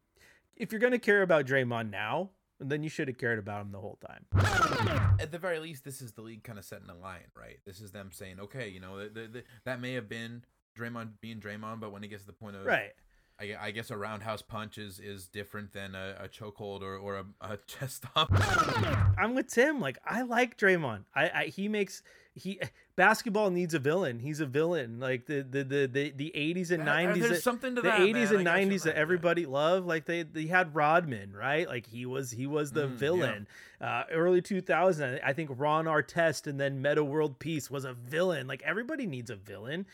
if 0.57 0.73
you're 0.73 0.81
gonna 0.81 0.99
care 0.99 1.21
about 1.21 1.45
Draymond 1.45 1.91
now, 1.91 2.31
then 2.61 2.83
you 2.83 2.89
should 2.89 3.09
have 3.09 3.19
cared 3.19 3.39
about 3.39 3.63
him 3.63 3.73
the 3.73 3.81
whole 3.81 3.99
time. 4.07 4.25
At 5.21 5.31
the 5.31 5.39
very 5.39 5.59
least, 5.59 5.85
this 5.85 6.01
is 6.01 6.13
the 6.13 6.23
league 6.23 6.43
kind 6.43 6.59
of 6.59 6.65
setting 6.65 6.89
a 6.91 6.97
line, 6.97 7.31
right? 7.37 7.59
This 7.65 7.81
is 7.81 7.93
them 7.93 8.11
saying, 8.13 8.41
okay, 8.41 8.69
you 8.69 8.81
know, 8.81 8.99
the, 8.99 9.09
the, 9.09 9.29
the, 9.29 9.45
that 9.65 9.81
may 9.81 9.95
have 9.95 10.09
been 10.09 10.45
Draymond 10.79 11.13
being 11.21 11.41
Draymond, 11.41 11.81
but 11.81 11.93
when 11.93 12.05
it 12.05 12.09
gets 12.09 12.23
to 12.23 12.27
the 12.29 12.33
point 12.33 12.57
of 12.57 12.65
Right. 12.65 12.93
I, 13.41 13.55
I 13.61 13.71
guess 13.71 13.91
a 13.91 13.97
roundhouse 13.97 14.43
punch 14.43 14.79
is, 14.79 14.99
is 14.99 15.29
different 15.29 15.73
than 15.73 15.95
a, 15.95 16.17
a 16.25 16.29
chokehold 16.29 16.83
or, 16.83 16.97
or 16.97 17.17
a, 17.19 17.25
a 17.41 17.57
chest 17.69 18.05
stomp. 18.09 18.31
I'm 19.17 19.35
with 19.35 19.49
Tim. 19.49 19.81
Like 19.81 19.99
I 20.05 20.23
like 20.23 20.57
Draymond. 20.59 21.05
I, 21.15 21.29
I 21.31 21.45
he 21.47 21.69
makes 21.69 22.03
he 22.35 22.61
basketball 22.97 23.51
needs 23.51 23.75
a 23.75 23.79
villain. 23.79 24.19
He's 24.19 24.41
a 24.41 24.47
villain. 24.47 24.99
Like 25.01 25.27
the 25.27 25.43
the 25.49 25.63
the 25.63 25.87
the, 25.87 26.11
the 26.17 26.33
80s 26.35 26.71
and 26.73 26.87
There- 26.87 26.95
90s. 26.95 27.15
there's 27.19 27.31
that- 27.31 27.43
something 27.43 27.75
to 27.77 27.81
the 27.83 27.89
that, 27.89 28.01
80s 28.01 28.13
man. 28.31 28.35
and 28.41 28.49
I 28.49 28.53
got 28.65 28.71
you 28.73 28.79
90s 28.79 28.83
that 28.85 28.95
yeah. 28.97 29.01
everybody 29.01 29.47
loved. 29.47 29.87
Like 29.87 30.05
they 30.07 30.25
they 30.25 30.47
had 30.47 30.75
Rodman, 30.75 31.33
right? 31.33 31.69
Like 31.69 31.87
he 31.87 32.07
was 32.07 32.31
he 32.33 32.47
was 32.49 32.73
the 32.73 32.87
Mm, 32.89 32.91
yeah. 32.93 32.97
villain. 32.99 33.47
Uh, 33.81 34.03
early 34.11 34.43
2000, 34.43 35.21
I 35.25 35.33
think 35.33 35.51
Ron 35.55 35.85
Artest 35.85 36.49
and 36.49 36.59
then 36.59 36.83
Metta 36.83 37.05
World 37.05 37.39
Peace 37.39 37.71
was 37.71 37.85
a 37.85 37.93
villain. 37.93 38.49
Like 38.49 38.63
everybody 38.65 39.07
needs 39.07 39.31
a 39.31 39.37
villain. 39.37 39.87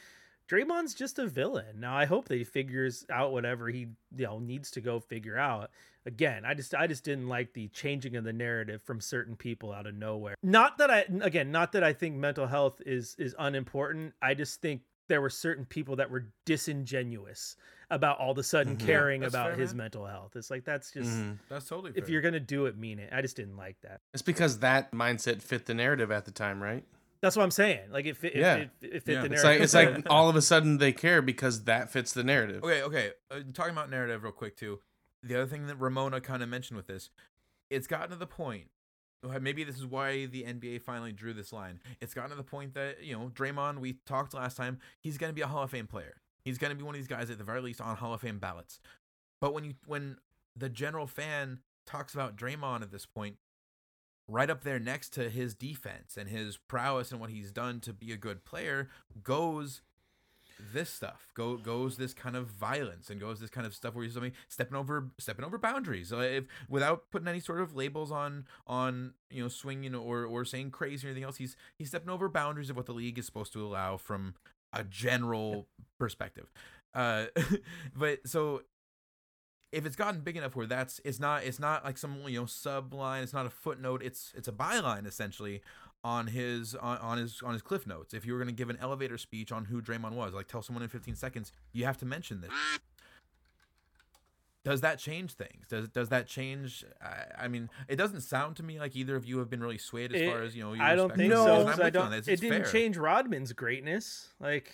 Draymond's 0.49 0.95
just 0.95 1.19
a 1.19 1.27
villain. 1.27 1.81
Now 1.81 1.97
I 1.97 2.05
hope 2.05 2.29
that 2.29 2.37
he 2.37 2.45
figures 2.45 3.07
out 3.11 3.33
whatever 3.33 3.69
he 3.69 3.81
you 4.17 4.27
know 4.27 4.39
needs 4.39 4.71
to 4.73 4.81
go 4.81 5.01
figure 5.01 5.39
out. 5.39 5.71
Again, 6.07 6.45
I 6.45 6.53
just 6.55 6.75
I 6.75 6.87
just 6.87 7.03
didn't 7.05 7.29
like 7.29 7.55
the 7.55 7.69
changing 7.69 8.15
of 8.17 8.25
the 8.25 8.33
narrative 8.33 8.83
from 8.83 9.01
certain 9.01 9.37
people 9.37 9.73
out 9.73 9.87
of 9.87 9.95
nowhere. 9.95 10.35
Not 10.43 10.77
that 10.79 10.91
I 10.91 11.07
again, 11.23 11.51
not 11.51 11.73
that 11.73 11.83
I 11.83 11.93
think 11.95 12.17
mental 12.17 12.47
health 12.47 12.83
is 12.85 13.15
is 13.19 13.35
unimportant. 13.39 14.13
I 14.21 14.35
just 14.35 14.61
think 14.61 14.83
there 15.09 15.21
were 15.21 15.31
certain 15.31 15.65
people 15.67 15.97
that 15.97 16.11
were 16.11 16.27
disingenuous 16.45 17.57
about 17.91 18.19
all 18.19 18.33
of 18.33 18.39
a 18.39 18.43
sudden 18.43 18.77
Mhm. 18.77 18.81
Caring 18.87 19.21
that's 19.21 19.35
about 19.35 19.51
fair, 19.51 19.57
his 19.61 19.73
man. 19.73 19.85
mental 19.85 20.07
health. 20.07 20.37
It's 20.37 20.51
like 20.51 20.65
that's 20.65 20.91
just 20.91 21.11
Mhm. 21.11 21.39
That's 21.49 21.67
totally 21.69 21.93
if 21.95 22.09
you're 22.09 22.23
gonna 22.23 22.41
do 22.41 22.67
it, 22.67 22.77
mean 22.77 22.99
it. 22.99 23.11
I 23.13 23.23
just 23.23 23.37
didn't 23.37 23.57
like 23.57 23.81
that. 23.83 24.01
It's 24.13 24.23
because 24.23 24.59
that 24.61 24.93
mindset 24.93 25.41
fit 25.43 25.67
the 25.67 25.75
narrative 25.75 26.11
at 26.11 26.25
the 26.25 26.31
time, 26.31 26.63
right? 26.63 26.85
That's 27.25 27.37
what 27.37 27.43
I'm 27.43 27.51
saying. 27.51 27.91
Like 27.91 28.05
if 28.05 28.23
it, 28.23 28.35
Yeah. 28.37 28.57
if 28.57 28.71
it, 28.83 28.95
it 28.97 29.03
fit 29.05 29.13
Yeah. 29.15 29.21
the 29.27 29.33
It's 29.33 29.43
narrative. 29.43 29.45
like 29.45 29.61
it's 29.61 29.75
like 30.05 30.11
all 30.13 30.29
of 30.29 30.37
a 30.37 30.43
sudden 30.53 30.77
they 30.79 30.93
care 30.93 31.23
because 31.23 31.65
that 31.65 31.91
fits 31.91 32.13
the 32.13 32.23
narrative. 32.23 32.63
Okay, 32.63 32.83
okay. 32.83 33.11
Uh, 33.31 33.41
talking 33.55 33.73
about 33.73 33.89
narrative 33.91 34.23
real 34.23 34.33
quick 34.33 34.57
too. 34.57 34.81
The 35.23 35.35
other 35.37 35.47
thing 35.47 35.67
that 35.69 35.77
Ramona 35.77 36.21
kind 36.21 36.43
of 36.43 36.51
mentioned 36.51 36.77
with 36.77 36.87
this, 36.87 37.09
it's 37.71 37.87
gotten 37.87 38.11
to 38.11 38.17
the 38.17 38.27
point. 38.27 38.69
Maybe 39.41 39.65
this 39.65 39.77
is 39.77 39.87
why 39.87 40.27
the 40.27 40.43
NBA 40.45 40.83
finally 40.83 41.11
drew 41.13 41.33
this 41.33 41.51
line. 41.51 41.81
It's 42.03 42.13
gotten 42.13 42.29
to 42.31 42.37
the 42.37 42.43
point 42.43 42.75
that 42.75 43.03
you 43.03 43.15
know 43.17 43.31
Draymond. 43.35 43.79
We 43.79 43.95
talked 44.05 44.35
last 44.35 44.59
time. 44.59 44.81
He's 45.01 45.17
going 45.17 45.31
to 45.31 45.35
be 45.35 45.41
a 45.41 45.47
Hall 45.47 45.63
of 45.63 45.71
Fame 45.71 45.87
player. 45.87 46.17
He's 46.45 46.59
going 46.59 46.73
to 46.73 46.77
be 46.77 46.83
one 46.85 46.95
of 46.95 46.99
these 46.99 47.09
guys 47.09 47.31
at 47.31 47.39
the 47.39 47.45
very 47.45 47.63
least 47.63 47.81
on 47.81 47.97
Hall 47.97 48.13
of 48.13 48.21
Fame 48.21 48.39
ballots. 48.39 48.81
But 49.41 49.55
when 49.55 49.65
you 49.65 49.75
when 49.87 50.19
the 50.55 50.69
general 50.69 51.07
fan 51.07 51.61
talks 51.87 52.13
about 52.13 52.37
Draymond 52.37 52.83
at 52.83 52.91
this 52.93 53.07
point, 53.07 53.37
right 54.29 54.51
up 54.51 54.65
there 54.65 54.79
next 54.79 55.11
to 55.15 55.29
his 55.29 55.55
defense 55.55 56.17
and 56.17 56.29
his 56.29 56.57
prowess 56.57 57.13
and 57.13 57.21
what 57.21 57.31
he's 57.31 57.51
done 57.53 57.81
to 57.81 57.93
be 57.93 58.13
a 58.13 58.17
good 58.17 58.45
player 58.45 58.89
goes 59.23 59.83
this 60.73 60.91
stuff. 60.91 61.29
Go 61.35 61.57
goes 61.57 61.97
this 61.97 62.15
kind 62.15 62.37
of 62.37 62.47
violence 62.47 63.11
and 63.11 63.21
goes 63.21 63.41
this 63.41 63.51
kind 63.51 63.67
of 63.67 63.75
stuff 63.75 63.95
where 63.95 64.05
he's 64.05 64.15
something 64.15 64.33
stepping 64.49 64.77
over 64.77 65.09
stepping 65.19 65.45
over 65.45 65.59
boundaries. 65.59 66.13
If 66.13 66.45
without 66.69 67.11
putting 67.11 67.29
any 67.29 67.41
sort 67.41 67.61
of 67.61 67.75
labels 67.75 68.13
on 68.13 68.47
on 68.67 69.15
you 69.31 69.43
know 69.43 69.49
swinging 69.49 69.95
or 69.95 70.25
or 70.25 70.45
saying 70.45 70.71
crazy 70.71 71.07
or 71.07 71.11
anything 71.11 71.25
else 71.25 71.37
he's 71.37 71.57
he's 71.77 71.89
stepping 71.89 72.11
over 72.11 72.29
boundaries 72.29 72.71
of 72.71 72.77
what 72.77 72.87
the 72.87 72.93
league 72.95 73.19
is 73.19 73.27
supposed 73.27 73.53
to 73.55 73.65
allow 73.65 73.97
from 73.97 74.35
a 74.73 74.85
general 74.85 75.67
perspective. 75.99 76.53
Uh 76.95 77.27
but 77.97 78.27
so 78.27 78.63
if 79.75 79.85
it's 79.85 79.97
gotten 79.97 80.21
big 80.21 80.37
enough 80.37 80.55
where 80.57 80.67
that's 80.67 81.01
it's 81.05 81.19
not 81.21 81.45
it's 81.45 81.59
not 81.59 81.85
like 81.85 81.99
some 81.99 82.17
you 82.27 82.39
know 82.41 82.47
subline, 82.47 83.23
it's 83.23 83.33
not 83.33 83.45
a 83.47 83.51
footnote 83.51 84.03
it's 84.03 84.33
it's 84.37 84.49
a 84.49 84.53
byline 84.53 85.07
essentially 85.07 85.61
on 86.03 86.29
his 86.29 86.75
on, 86.77 86.99
on 86.99 87.19
his 87.19 87.43
on 87.45 87.53
his 87.53 87.63
cliff 87.63 87.87
notes 87.87 88.15
if 88.15 88.25
you 88.25 88.33
were 88.33 88.39
going 88.39 88.49
to 88.49 88.55
give 88.55 88.71
an 88.71 88.79
elevator 88.81 89.19
speech 89.19 89.51
on 89.53 89.65
who 89.67 89.83
Draymond 89.83 90.13
was 90.13 90.33
like 90.35 90.49
tell 90.49 90.63
someone 90.63 90.83
in 90.83 90.89
15 90.89 91.15
seconds 91.17 91.53
you 91.73 91.85
have 91.85 91.99
to 91.99 92.07
mention 92.07 92.41
this 92.41 92.51
does 94.65 94.81
that 94.81 94.99
change 94.99 95.35
things? 95.35 95.67
Does 95.69 95.91
does 95.91 96.09
that 96.09 96.27
change? 96.27 96.87
I, 97.03 97.45
I 97.45 97.49
mean, 97.49 97.69
it 97.87 97.97
doesn't 97.97 98.23
sound 98.23 98.57
to 98.57 98.63
me 98.63 98.81
like 98.81 98.97
either 98.97 99.15
of 99.15 99.27
you 99.27 99.39
have 99.41 99.51
been 99.51 99.61
really 99.61 99.77
swayed 99.77 100.15
as 100.15 100.23
It- 100.23 100.31
far 100.31 100.41
as 100.41 100.57
you 100.57 100.63
know. 100.63 100.75
I 100.83 100.95
don't 100.95 101.15
think 101.15 101.31
so. 101.31 101.45
I 101.47 101.65
with 101.65 101.77
you 101.77 101.85
on 101.85 101.93
don't. 101.93 102.11
this. 102.11 102.29
It 102.29 102.41
didn't 102.41 102.63
fair. 102.63 102.73
change 102.73 102.97
Rodman's 102.97 103.53
greatness. 103.53 104.29
Like, 104.41 104.73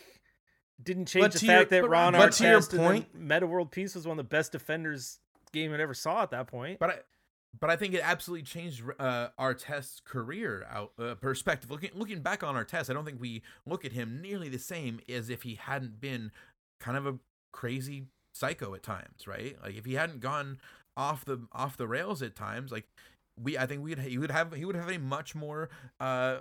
didn't 0.82 1.06
change 1.06 1.24
But 1.24 1.32
the 1.32 1.38
to 1.40 1.46
your- 1.46 1.54
fact 1.58 1.70
that 1.70 1.88
Ron 1.88 2.12
but 2.12 2.32
to 2.32 2.44
your 2.44 2.62
point- 2.62 3.14
Metta 3.14 3.46
World 3.46 3.70
Peace 3.70 3.94
was 3.94 4.06
one 4.06 4.18
of 4.18 4.24
the 4.24 4.28
best 4.28 4.52
defenders 4.52 5.18
game 5.52 5.70
had 5.72 5.80
ever 5.80 5.94
saw 5.94 6.22
at 6.22 6.30
that 6.30 6.46
point. 6.46 6.78
But 6.78 6.90
I, 6.90 6.98
but 7.58 7.70
I 7.70 7.76
think 7.76 7.94
it 7.94 8.00
absolutely 8.04 8.44
changed 8.44 8.82
uh, 8.98 9.28
Artest's 9.38 10.00
career 10.04 10.66
out 10.70 10.92
uh, 10.98 11.14
perspective. 11.16 11.70
Looking 11.70 11.90
looking 11.94 12.20
back 12.20 12.42
on 12.44 12.54
Artest, 12.54 12.88
I 12.90 12.92
don't 12.92 13.04
think 13.04 13.20
we 13.20 13.42
look 13.66 13.84
at 13.84 13.92
him 13.92 14.20
nearly 14.22 14.48
the 14.48 14.58
same 14.58 15.00
as 15.08 15.28
if 15.30 15.42
he 15.42 15.56
hadn't 15.56 16.00
been 16.00 16.30
kind 16.78 16.96
of 16.96 17.06
a 17.06 17.18
crazy 17.52 18.06
psycho 18.32 18.74
at 18.74 18.82
times, 18.84 19.26
right? 19.26 19.56
Like 19.62 19.74
if 19.76 19.84
he 19.84 19.94
hadn't 19.94 20.20
gone 20.20 20.60
off 20.96 21.24
the 21.24 21.46
off 21.52 21.76
the 21.76 21.88
rails 21.88 22.22
at 22.22 22.36
times, 22.36 22.70
like 22.70 22.86
we, 23.36 23.58
I 23.58 23.66
think 23.66 23.82
we'd 23.82 23.98
he 23.98 24.18
would 24.18 24.30
have 24.30 24.52
he 24.54 24.64
would 24.64 24.76
have 24.76 24.88
a 24.90 24.98
much 24.98 25.34
more 25.34 25.68
uh 25.98 26.38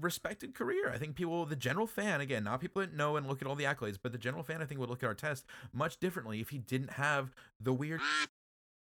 respected 0.00 0.54
career. 0.54 0.90
I 0.92 0.98
think 0.98 1.14
people, 1.14 1.44
the 1.46 1.56
general 1.56 1.86
fan, 1.86 2.20
again, 2.20 2.44
not 2.44 2.60
people 2.60 2.80
that 2.80 2.94
know 2.94 3.16
and 3.16 3.26
look 3.26 3.42
at 3.42 3.48
all 3.48 3.54
the 3.54 3.64
accolades, 3.64 3.98
but 4.02 4.12
the 4.12 4.18
general 4.18 4.42
fan, 4.42 4.62
I 4.62 4.64
think 4.64 4.80
would 4.80 4.90
look 4.90 5.02
at 5.02 5.16
Artest 5.16 5.44
much 5.72 5.98
differently 5.98 6.40
if 6.40 6.50
he 6.50 6.58
didn't 6.58 6.92
have 6.92 7.34
the 7.60 7.72
weird 7.72 8.00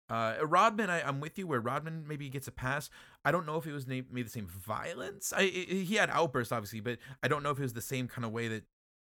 uh, 0.09 0.37
Rodman, 0.41 0.89
I, 0.89 1.07
I'm 1.07 1.19
with 1.19 1.37
you. 1.37 1.45
Where 1.45 1.59
Rodman 1.59 2.07
maybe 2.07 2.29
gets 2.29 2.47
a 2.47 2.51
pass. 2.51 2.89
I 3.23 3.31
don't 3.31 3.45
know 3.45 3.57
if 3.57 3.67
it 3.67 3.73
was 3.73 3.85
maybe 3.85 4.23
the 4.23 4.29
same 4.29 4.47
violence. 4.47 5.31
I, 5.35 5.41
I 5.41 5.43
he 5.43 5.95
had 5.95 6.09
outbursts 6.09 6.51
obviously, 6.51 6.79
but 6.79 6.97
I 7.21 7.27
don't 7.27 7.43
know 7.43 7.51
if 7.51 7.59
it 7.59 7.63
was 7.63 7.73
the 7.73 7.81
same 7.81 8.07
kind 8.07 8.25
of 8.25 8.31
way 8.31 8.47
that 8.47 8.63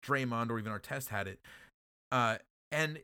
Draymond 0.07 0.51
or 0.51 0.59
even 0.59 0.73
Artest 0.73 1.09
had 1.09 1.27
it. 1.27 1.41
Uh, 2.13 2.37
and 2.71 3.01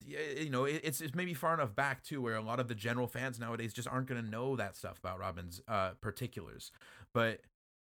you 0.00 0.48
know, 0.48 0.64
it, 0.64 0.80
it's 0.82 1.00
it's 1.00 1.14
maybe 1.14 1.34
far 1.34 1.52
enough 1.52 1.74
back 1.74 2.02
too, 2.02 2.22
where 2.22 2.36
a 2.36 2.40
lot 2.40 2.60
of 2.60 2.68
the 2.68 2.74
general 2.74 3.06
fans 3.06 3.38
nowadays 3.38 3.74
just 3.74 3.88
aren't 3.88 4.06
going 4.06 4.22
to 4.22 4.28
know 4.28 4.56
that 4.56 4.76
stuff 4.76 4.98
about 4.98 5.18
Rodman's 5.18 5.60
uh 5.68 5.90
particulars. 6.00 6.70
But 7.12 7.40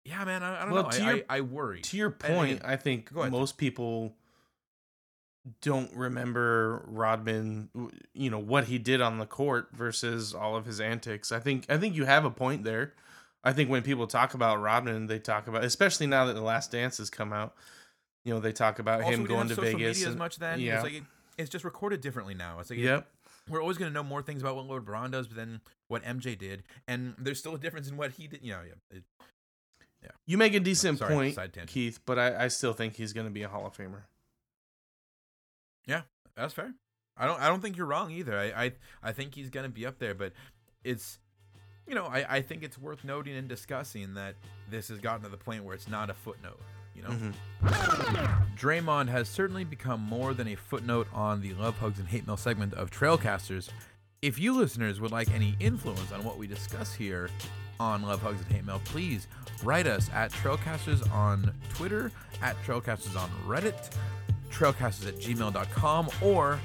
yeah, 0.06 0.24
man, 0.26 0.44
I, 0.44 0.58
I 0.62 0.66
don't 0.66 0.72
Well, 0.74 0.84
know. 0.84 0.90
I, 0.90 0.98
your- 1.14 1.24
I, 1.30 1.38
I 1.38 1.42
worry. 1.42 1.82
To 1.82 1.98
your 1.98 2.16
And 2.26 2.36
point, 2.36 2.62
I 2.66 2.76
think 2.76 3.12
most 3.14 3.58
people 3.58 4.16
don't 5.62 5.94
remember 5.96 6.84
Rodman, 6.88 7.70
you 8.14 8.30
know, 8.30 8.40
what 8.40 8.66
he 8.66 8.78
did 8.78 9.02
on 9.02 9.18
the 9.18 9.26
court 9.26 9.70
versus 9.74 10.34
all 10.34 10.56
of 10.56 10.66
his 10.66 10.80
antics. 10.82 11.32
I 11.32 11.40
think 11.40 11.66
I 11.70 11.78
think 11.78 11.96
you 11.96 12.06
have 12.06 12.26
a 12.26 12.30
point 12.32 12.64
there. 12.64 12.94
I 13.44 13.54
think 13.54 13.70
when 13.70 13.82
people 13.82 14.06
talk 14.06 14.34
about 14.34 14.62
Rodman, 14.62 15.08
they 15.08 15.18
talk 15.20 15.48
about 15.48 15.64
especially 15.64 16.08
now 16.08 16.26
that 16.26 16.34
The 16.34 16.42
Last 16.42 16.72
Dance 16.72 16.98
has 16.98 17.10
come 17.10 17.32
out, 17.32 17.56
you 18.26 18.34
know, 18.34 18.40
they 18.40 18.52
talk 18.52 18.80
about 18.80 19.02
Also, 19.02 19.14
him 19.16 19.26
going 19.26 19.48
to 19.48 19.56
Vegas 19.56 19.98
media 19.98 20.10
as 20.10 20.16
much 20.18 20.38
then. 20.38 20.60
yeah. 20.60 20.76
It's 20.76 20.84
like 20.84 20.94
it, 20.94 21.04
it's 21.38 21.50
just 21.50 21.64
recorded 21.64 22.02
differently 22.02 22.34
now. 22.34 22.60
It's 22.60 22.70
like 22.70 22.80
it- 22.80 22.84
Yep. 22.84 23.08
we're 23.50 23.62
always 23.62 23.78
going 23.78 23.90
to 23.90 23.94
know 23.94 24.04
more 24.04 24.22
things 24.22 24.42
about 24.42 24.56
what 24.58 24.66
Lord 24.66 24.86
LeBron 24.86 25.12
does 25.12 25.30
than 25.30 25.62
what 25.88 26.04
MJ 26.04 26.38
did, 26.38 26.64
and 26.88 27.16
there's 27.18 27.40
still 27.40 27.56
a 27.56 27.58
difference 27.58 27.90
in 27.90 27.96
what 27.98 28.12
he 28.12 28.28
did. 28.28 28.42
You 28.44 28.52
know, 28.52 28.62
yeah, 30.04 30.12
You 30.26 30.38
make 30.38 30.54
a 30.54 30.60
decent 30.60 31.00
Sorry, 31.00 31.14
point. 31.14 31.68
Keith, 31.68 32.00
but 32.06 32.18
I, 32.20 32.46
I 32.46 32.48
still 32.48 32.74
think 32.74 32.96
he's 32.96 33.14
going 33.14 33.28
to 33.28 33.32
be 33.34 33.44
a 33.44 33.50
Hall 33.50 33.66
of 33.66 33.76
Famer. 33.76 34.04
Yeah, 35.86 36.02
that's 36.36 36.54
fair. 36.54 36.74
I 37.18 37.26
don't, 37.26 37.40
I 37.42 37.48
don't 37.48 37.62
think 37.62 37.76
you're 37.78 37.86
wrong 37.86 38.12
either. 38.12 38.38
I, 38.38 38.46
I, 38.66 38.72
I 39.04 39.12
think 39.12 39.36
he's 39.36 39.50
going 39.50 39.66
to 39.66 39.70
be 39.72 39.86
up 39.86 40.00
there, 40.00 40.14
but 40.14 40.32
it's, 40.84 41.20
you 41.88 41.96
know, 41.96 42.06
I, 42.06 42.38
I 42.38 42.42
think 42.42 42.64
it's 42.64 42.78
worth 42.78 43.04
noting 43.04 43.36
and 43.36 43.48
discussing 43.50 44.14
that 44.14 44.36
this 44.70 44.88
has 44.90 45.00
gotten 45.00 45.24
to 45.24 45.30
the 45.30 45.38
point 45.38 45.64
where 45.66 45.76
it's 45.76 45.88
not 45.88 46.10
a 46.10 46.14
footnote. 46.14 46.60
You 46.96 47.04
know, 47.04 47.10
Mhm. 47.10 48.56
Draymond 48.58 49.08
has 49.10 49.30
certainly 49.30 49.64
become 49.64 50.02
more 50.02 50.34
than 50.34 50.48
a 50.50 50.56
footnote 50.56 51.08
on 51.14 51.42
the 51.42 51.54
Love 51.54 51.78
Hugs 51.78 52.00
and 52.00 52.08
Hate 52.08 52.28
Mail 52.28 52.38
segment 52.38 52.74
of 52.74 52.92
Trailcasters. 52.92 53.70
If 54.22 54.38
you 54.38 54.54
listeners 54.58 55.00
would 55.00 55.12
like 55.12 55.32
any 55.32 55.56
influence 55.62 56.12
on 56.12 56.24
what 56.26 56.38
we 56.38 56.46
discuss 56.46 56.94
here 56.94 57.30
on 57.80 58.02
Love 58.04 58.22
Hugs 58.22 58.42
and 58.42 58.52
Hate 58.52 58.66
Mail, 58.66 58.82
please 58.86 59.28
write 59.64 59.88
us 59.88 60.10
at 60.14 60.32
Trailcasters 60.32 61.10
on 61.14 61.54
Twitter, 61.70 62.12
at 62.42 62.62
Trailcasters 62.64 63.16
on 63.18 63.30
Reddit, 63.48 63.92
trailcasters 64.52 65.08
at 65.08 65.16
gmail.com, 65.20 66.10
or 66.22 66.60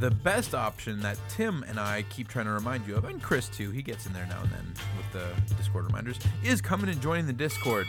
the 0.00 0.10
best 0.10 0.54
option 0.54 1.00
that 1.00 1.18
Tim 1.28 1.64
and 1.68 1.80
I 1.80 2.04
keep 2.10 2.28
trying 2.28 2.46
to 2.46 2.52
remind 2.52 2.86
you 2.86 2.96
of, 2.96 3.04
and 3.04 3.22
Chris 3.22 3.48
too, 3.48 3.70
he 3.70 3.82
gets 3.82 4.06
in 4.06 4.12
there 4.12 4.26
now 4.26 4.40
and 4.42 4.50
then 4.50 4.74
with 4.96 5.12
the 5.12 5.54
Discord 5.54 5.86
reminders, 5.86 6.18
is 6.44 6.60
coming 6.60 6.90
and 6.90 7.00
joining 7.00 7.26
the 7.26 7.32
Discord. 7.32 7.86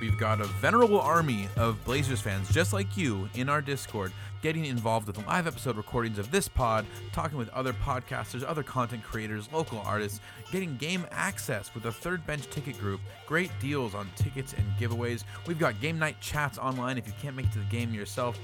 We've 0.00 0.18
got 0.18 0.40
a 0.40 0.44
venerable 0.44 1.00
army 1.00 1.48
of 1.56 1.82
Blazers 1.84 2.20
fans 2.20 2.50
just 2.50 2.72
like 2.72 2.96
you 2.96 3.28
in 3.34 3.48
our 3.48 3.62
Discord, 3.62 4.12
getting 4.42 4.64
involved 4.66 5.06
with 5.06 5.24
live 5.26 5.46
episode 5.46 5.76
recordings 5.76 6.18
of 6.18 6.30
this 6.30 6.48
pod, 6.48 6.84
talking 7.12 7.38
with 7.38 7.48
other 7.50 7.72
podcasters, 7.72 8.44
other 8.46 8.62
content 8.62 9.02
creators, 9.02 9.48
local 9.52 9.78
artists, 9.86 10.20
getting 10.50 10.76
game 10.76 11.06
access 11.12 11.72
with 11.72 11.84
the 11.84 11.92
third 11.92 12.26
bench 12.26 12.50
ticket 12.50 12.78
group, 12.78 13.00
great 13.26 13.50
deals 13.60 13.94
on 13.94 14.10
tickets 14.16 14.52
and 14.52 14.66
giveaways. 14.78 15.24
We've 15.46 15.58
got 15.58 15.80
game 15.80 15.98
night 15.98 16.16
chats 16.20 16.58
online 16.58 16.98
if 16.98 17.06
you 17.06 17.14
can't 17.22 17.36
make 17.36 17.46
it 17.46 17.52
to 17.52 17.60
the 17.60 17.64
game 17.66 17.94
yourself. 17.94 18.38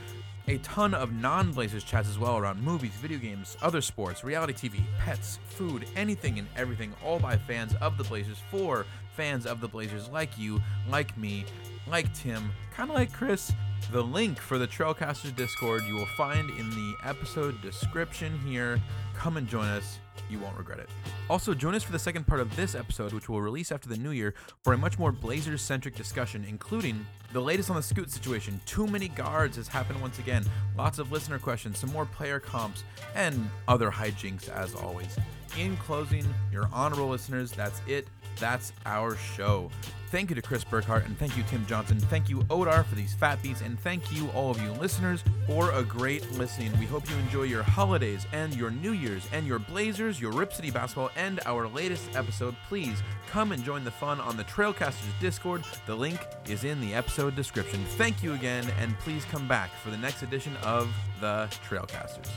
A 0.47 0.57
ton 0.59 0.95
of 0.95 1.13
non 1.13 1.53
Blazers 1.53 1.85
chats 1.85 2.09
as 2.09 2.19
well 2.19 2.39
around 2.39 2.63
movies, 2.63 2.93
video 3.03 3.19
games, 3.19 3.59
other 3.61 3.83
sports, 3.83 4.25
reality 4.25 4.55
TV, 4.55 4.81
pets, 4.99 5.39
food, 5.49 5.85
anything 5.95 6.39
and 6.39 6.49
everything, 6.57 6.95
all 7.05 7.19
by 7.19 7.37
fans 7.37 7.75
of 7.83 7.99
the 7.99 8.05
Blazers 8.05 8.39
for 8.51 8.87
fans 9.15 9.45
of 9.45 9.61
the 9.61 9.69
Blazers 9.69 10.09
like 10.09 10.39
you, 10.39 10.63
like 10.89 11.19
me, 11.19 11.45
like 11.91 12.13
Tim, 12.15 12.51
kind 12.75 12.91
of 12.91 12.97
like 12.97 13.13
Chris. 13.13 13.53
The 13.93 14.03
link 14.03 14.39
for 14.39 14.59
the 14.59 14.67
Trailcasters 14.67 15.35
Discord 15.35 15.83
you 15.85 15.95
will 15.95 16.09
find 16.17 16.51
in 16.51 16.71
the 16.71 16.95
episode 17.05 17.61
description 17.63 18.39
here. 18.41 18.81
Come 19.15 19.37
and 19.37 19.49
join 19.49 19.67
us. 19.67 19.99
You 20.29 20.39
won't 20.39 20.59
regret 20.59 20.79
it. 20.79 20.91
Also, 21.31 21.55
join 21.55 21.75
us 21.75 21.83
for 21.83 21.93
the 21.93 21.99
second 21.99 22.27
part 22.27 22.41
of 22.41 22.55
this 22.55 22.75
episode, 22.75 23.13
which 23.13 23.29
we'll 23.29 23.41
release 23.41 23.73
after 23.73 23.89
the 23.89 23.97
new 23.97 24.11
year, 24.11 24.35
for 24.63 24.75
a 24.75 24.79
much 24.79 24.99
more 24.99 25.11
Blazers 25.11 25.63
centric 25.63 25.95
discussion, 25.95 26.45
including 26.47 27.07
the 27.33 27.41
latest 27.41 27.71
on 27.71 27.77
the 27.77 27.83
Scoot 27.83 28.11
situation. 28.11 28.61
Too 28.67 28.87
many 28.87 29.09
guards 29.09 29.57
has 29.57 29.69
happened 29.69 30.01
once 30.03 30.19
again. 30.19 30.45
Lots 30.77 30.99
of 30.99 31.11
listener 31.11 31.39
questions, 31.39 31.79
some 31.79 31.93
more 31.93 32.05
player 32.05 32.41
comps, 32.41 32.85
and 33.15 33.49
other 33.69 33.91
hijinks 33.91 34.49
as 34.51 34.75
always. 34.75 35.17
In 35.59 35.77
closing, 35.79 36.27
your 36.53 36.69
honorable 36.73 37.09
listeners, 37.09 37.51
that's 37.53 37.81
it. 37.87 38.07
That's 38.39 38.73
our 38.87 39.17
show. 39.17 39.71
Thank 40.11 40.31
you 40.31 40.37
to 40.37 40.43
Chris 40.43 40.65
Burkhart 40.65 41.05
and 41.05 41.19
thank 41.19 41.37
you, 41.37 41.43
Tim 41.51 41.67
Johnson. 41.67 42.01
Thank 42.01 42.31
you, 42.31 42.39
Odar, 42.45 42.83
for 42.87 42.95
these 42.95 43.13
fat 43.13 43.43
beats, 43.43 43.61
and 43.61 43.79
thank 43.81 44.11
you, 44.11 44.29
all 44.31 44.51
of 44.51 44.61
you 44.63 44.73
listeners, 44.73 45.23
for 45.47 45.71
a 45.73 45.83
great 45.83 46.31
listening. 46.33 46.73
We 46.79 46.87
hope 46.87 47.09
you 47.11 47.17
enjoy 47.17 47.43
your 47.43 47.63
holidays 47.63 48.27
and 48.33 48.55
your 48.55 48.71
New 48.71 48.93
Year's 48.93 49.29
and 49.33 49.47
your 49.47 49.59
Blazers, 49.59 50.19
your 50.19 50.33
Rip 50.33 50.55
City 50.55 50.71
basketball, 50.71 51.11
and 51.15 51.41
our 51.45 51.69
latest 51.69 52.17
episode. 52.17 52.57
Please 52.69 53.03
come 53.31 53.53
and 53.53 53.63
join 53.63 53.85
the 53.85 53.91
fun 53.91 54.19
on 54.21 54.39
the 54.39 54.45
Trailcasters 54.45 55.21
Discord. 55.21 55.63
The 55.85 55.95
link 55.95 56.19
is 56.49 56.65
in 56.65 56.81
the 56.81 56.95
episode 56.95 57.37
description. 57.37 57.85
Thank 57.99 58.23
you 58.23 58.33
again, 58.33 58.67
and 58.81 58.99
please 59.01 59.27
come 59.27 59.47
back 59.47 59.71
for 59.83 59.91
the 59.91 59.99
next 59.99 60.23
edition 60.23 60.57
of 60.63 60.89
the 61.21 61.49
Trailcasters. 61.69 62.31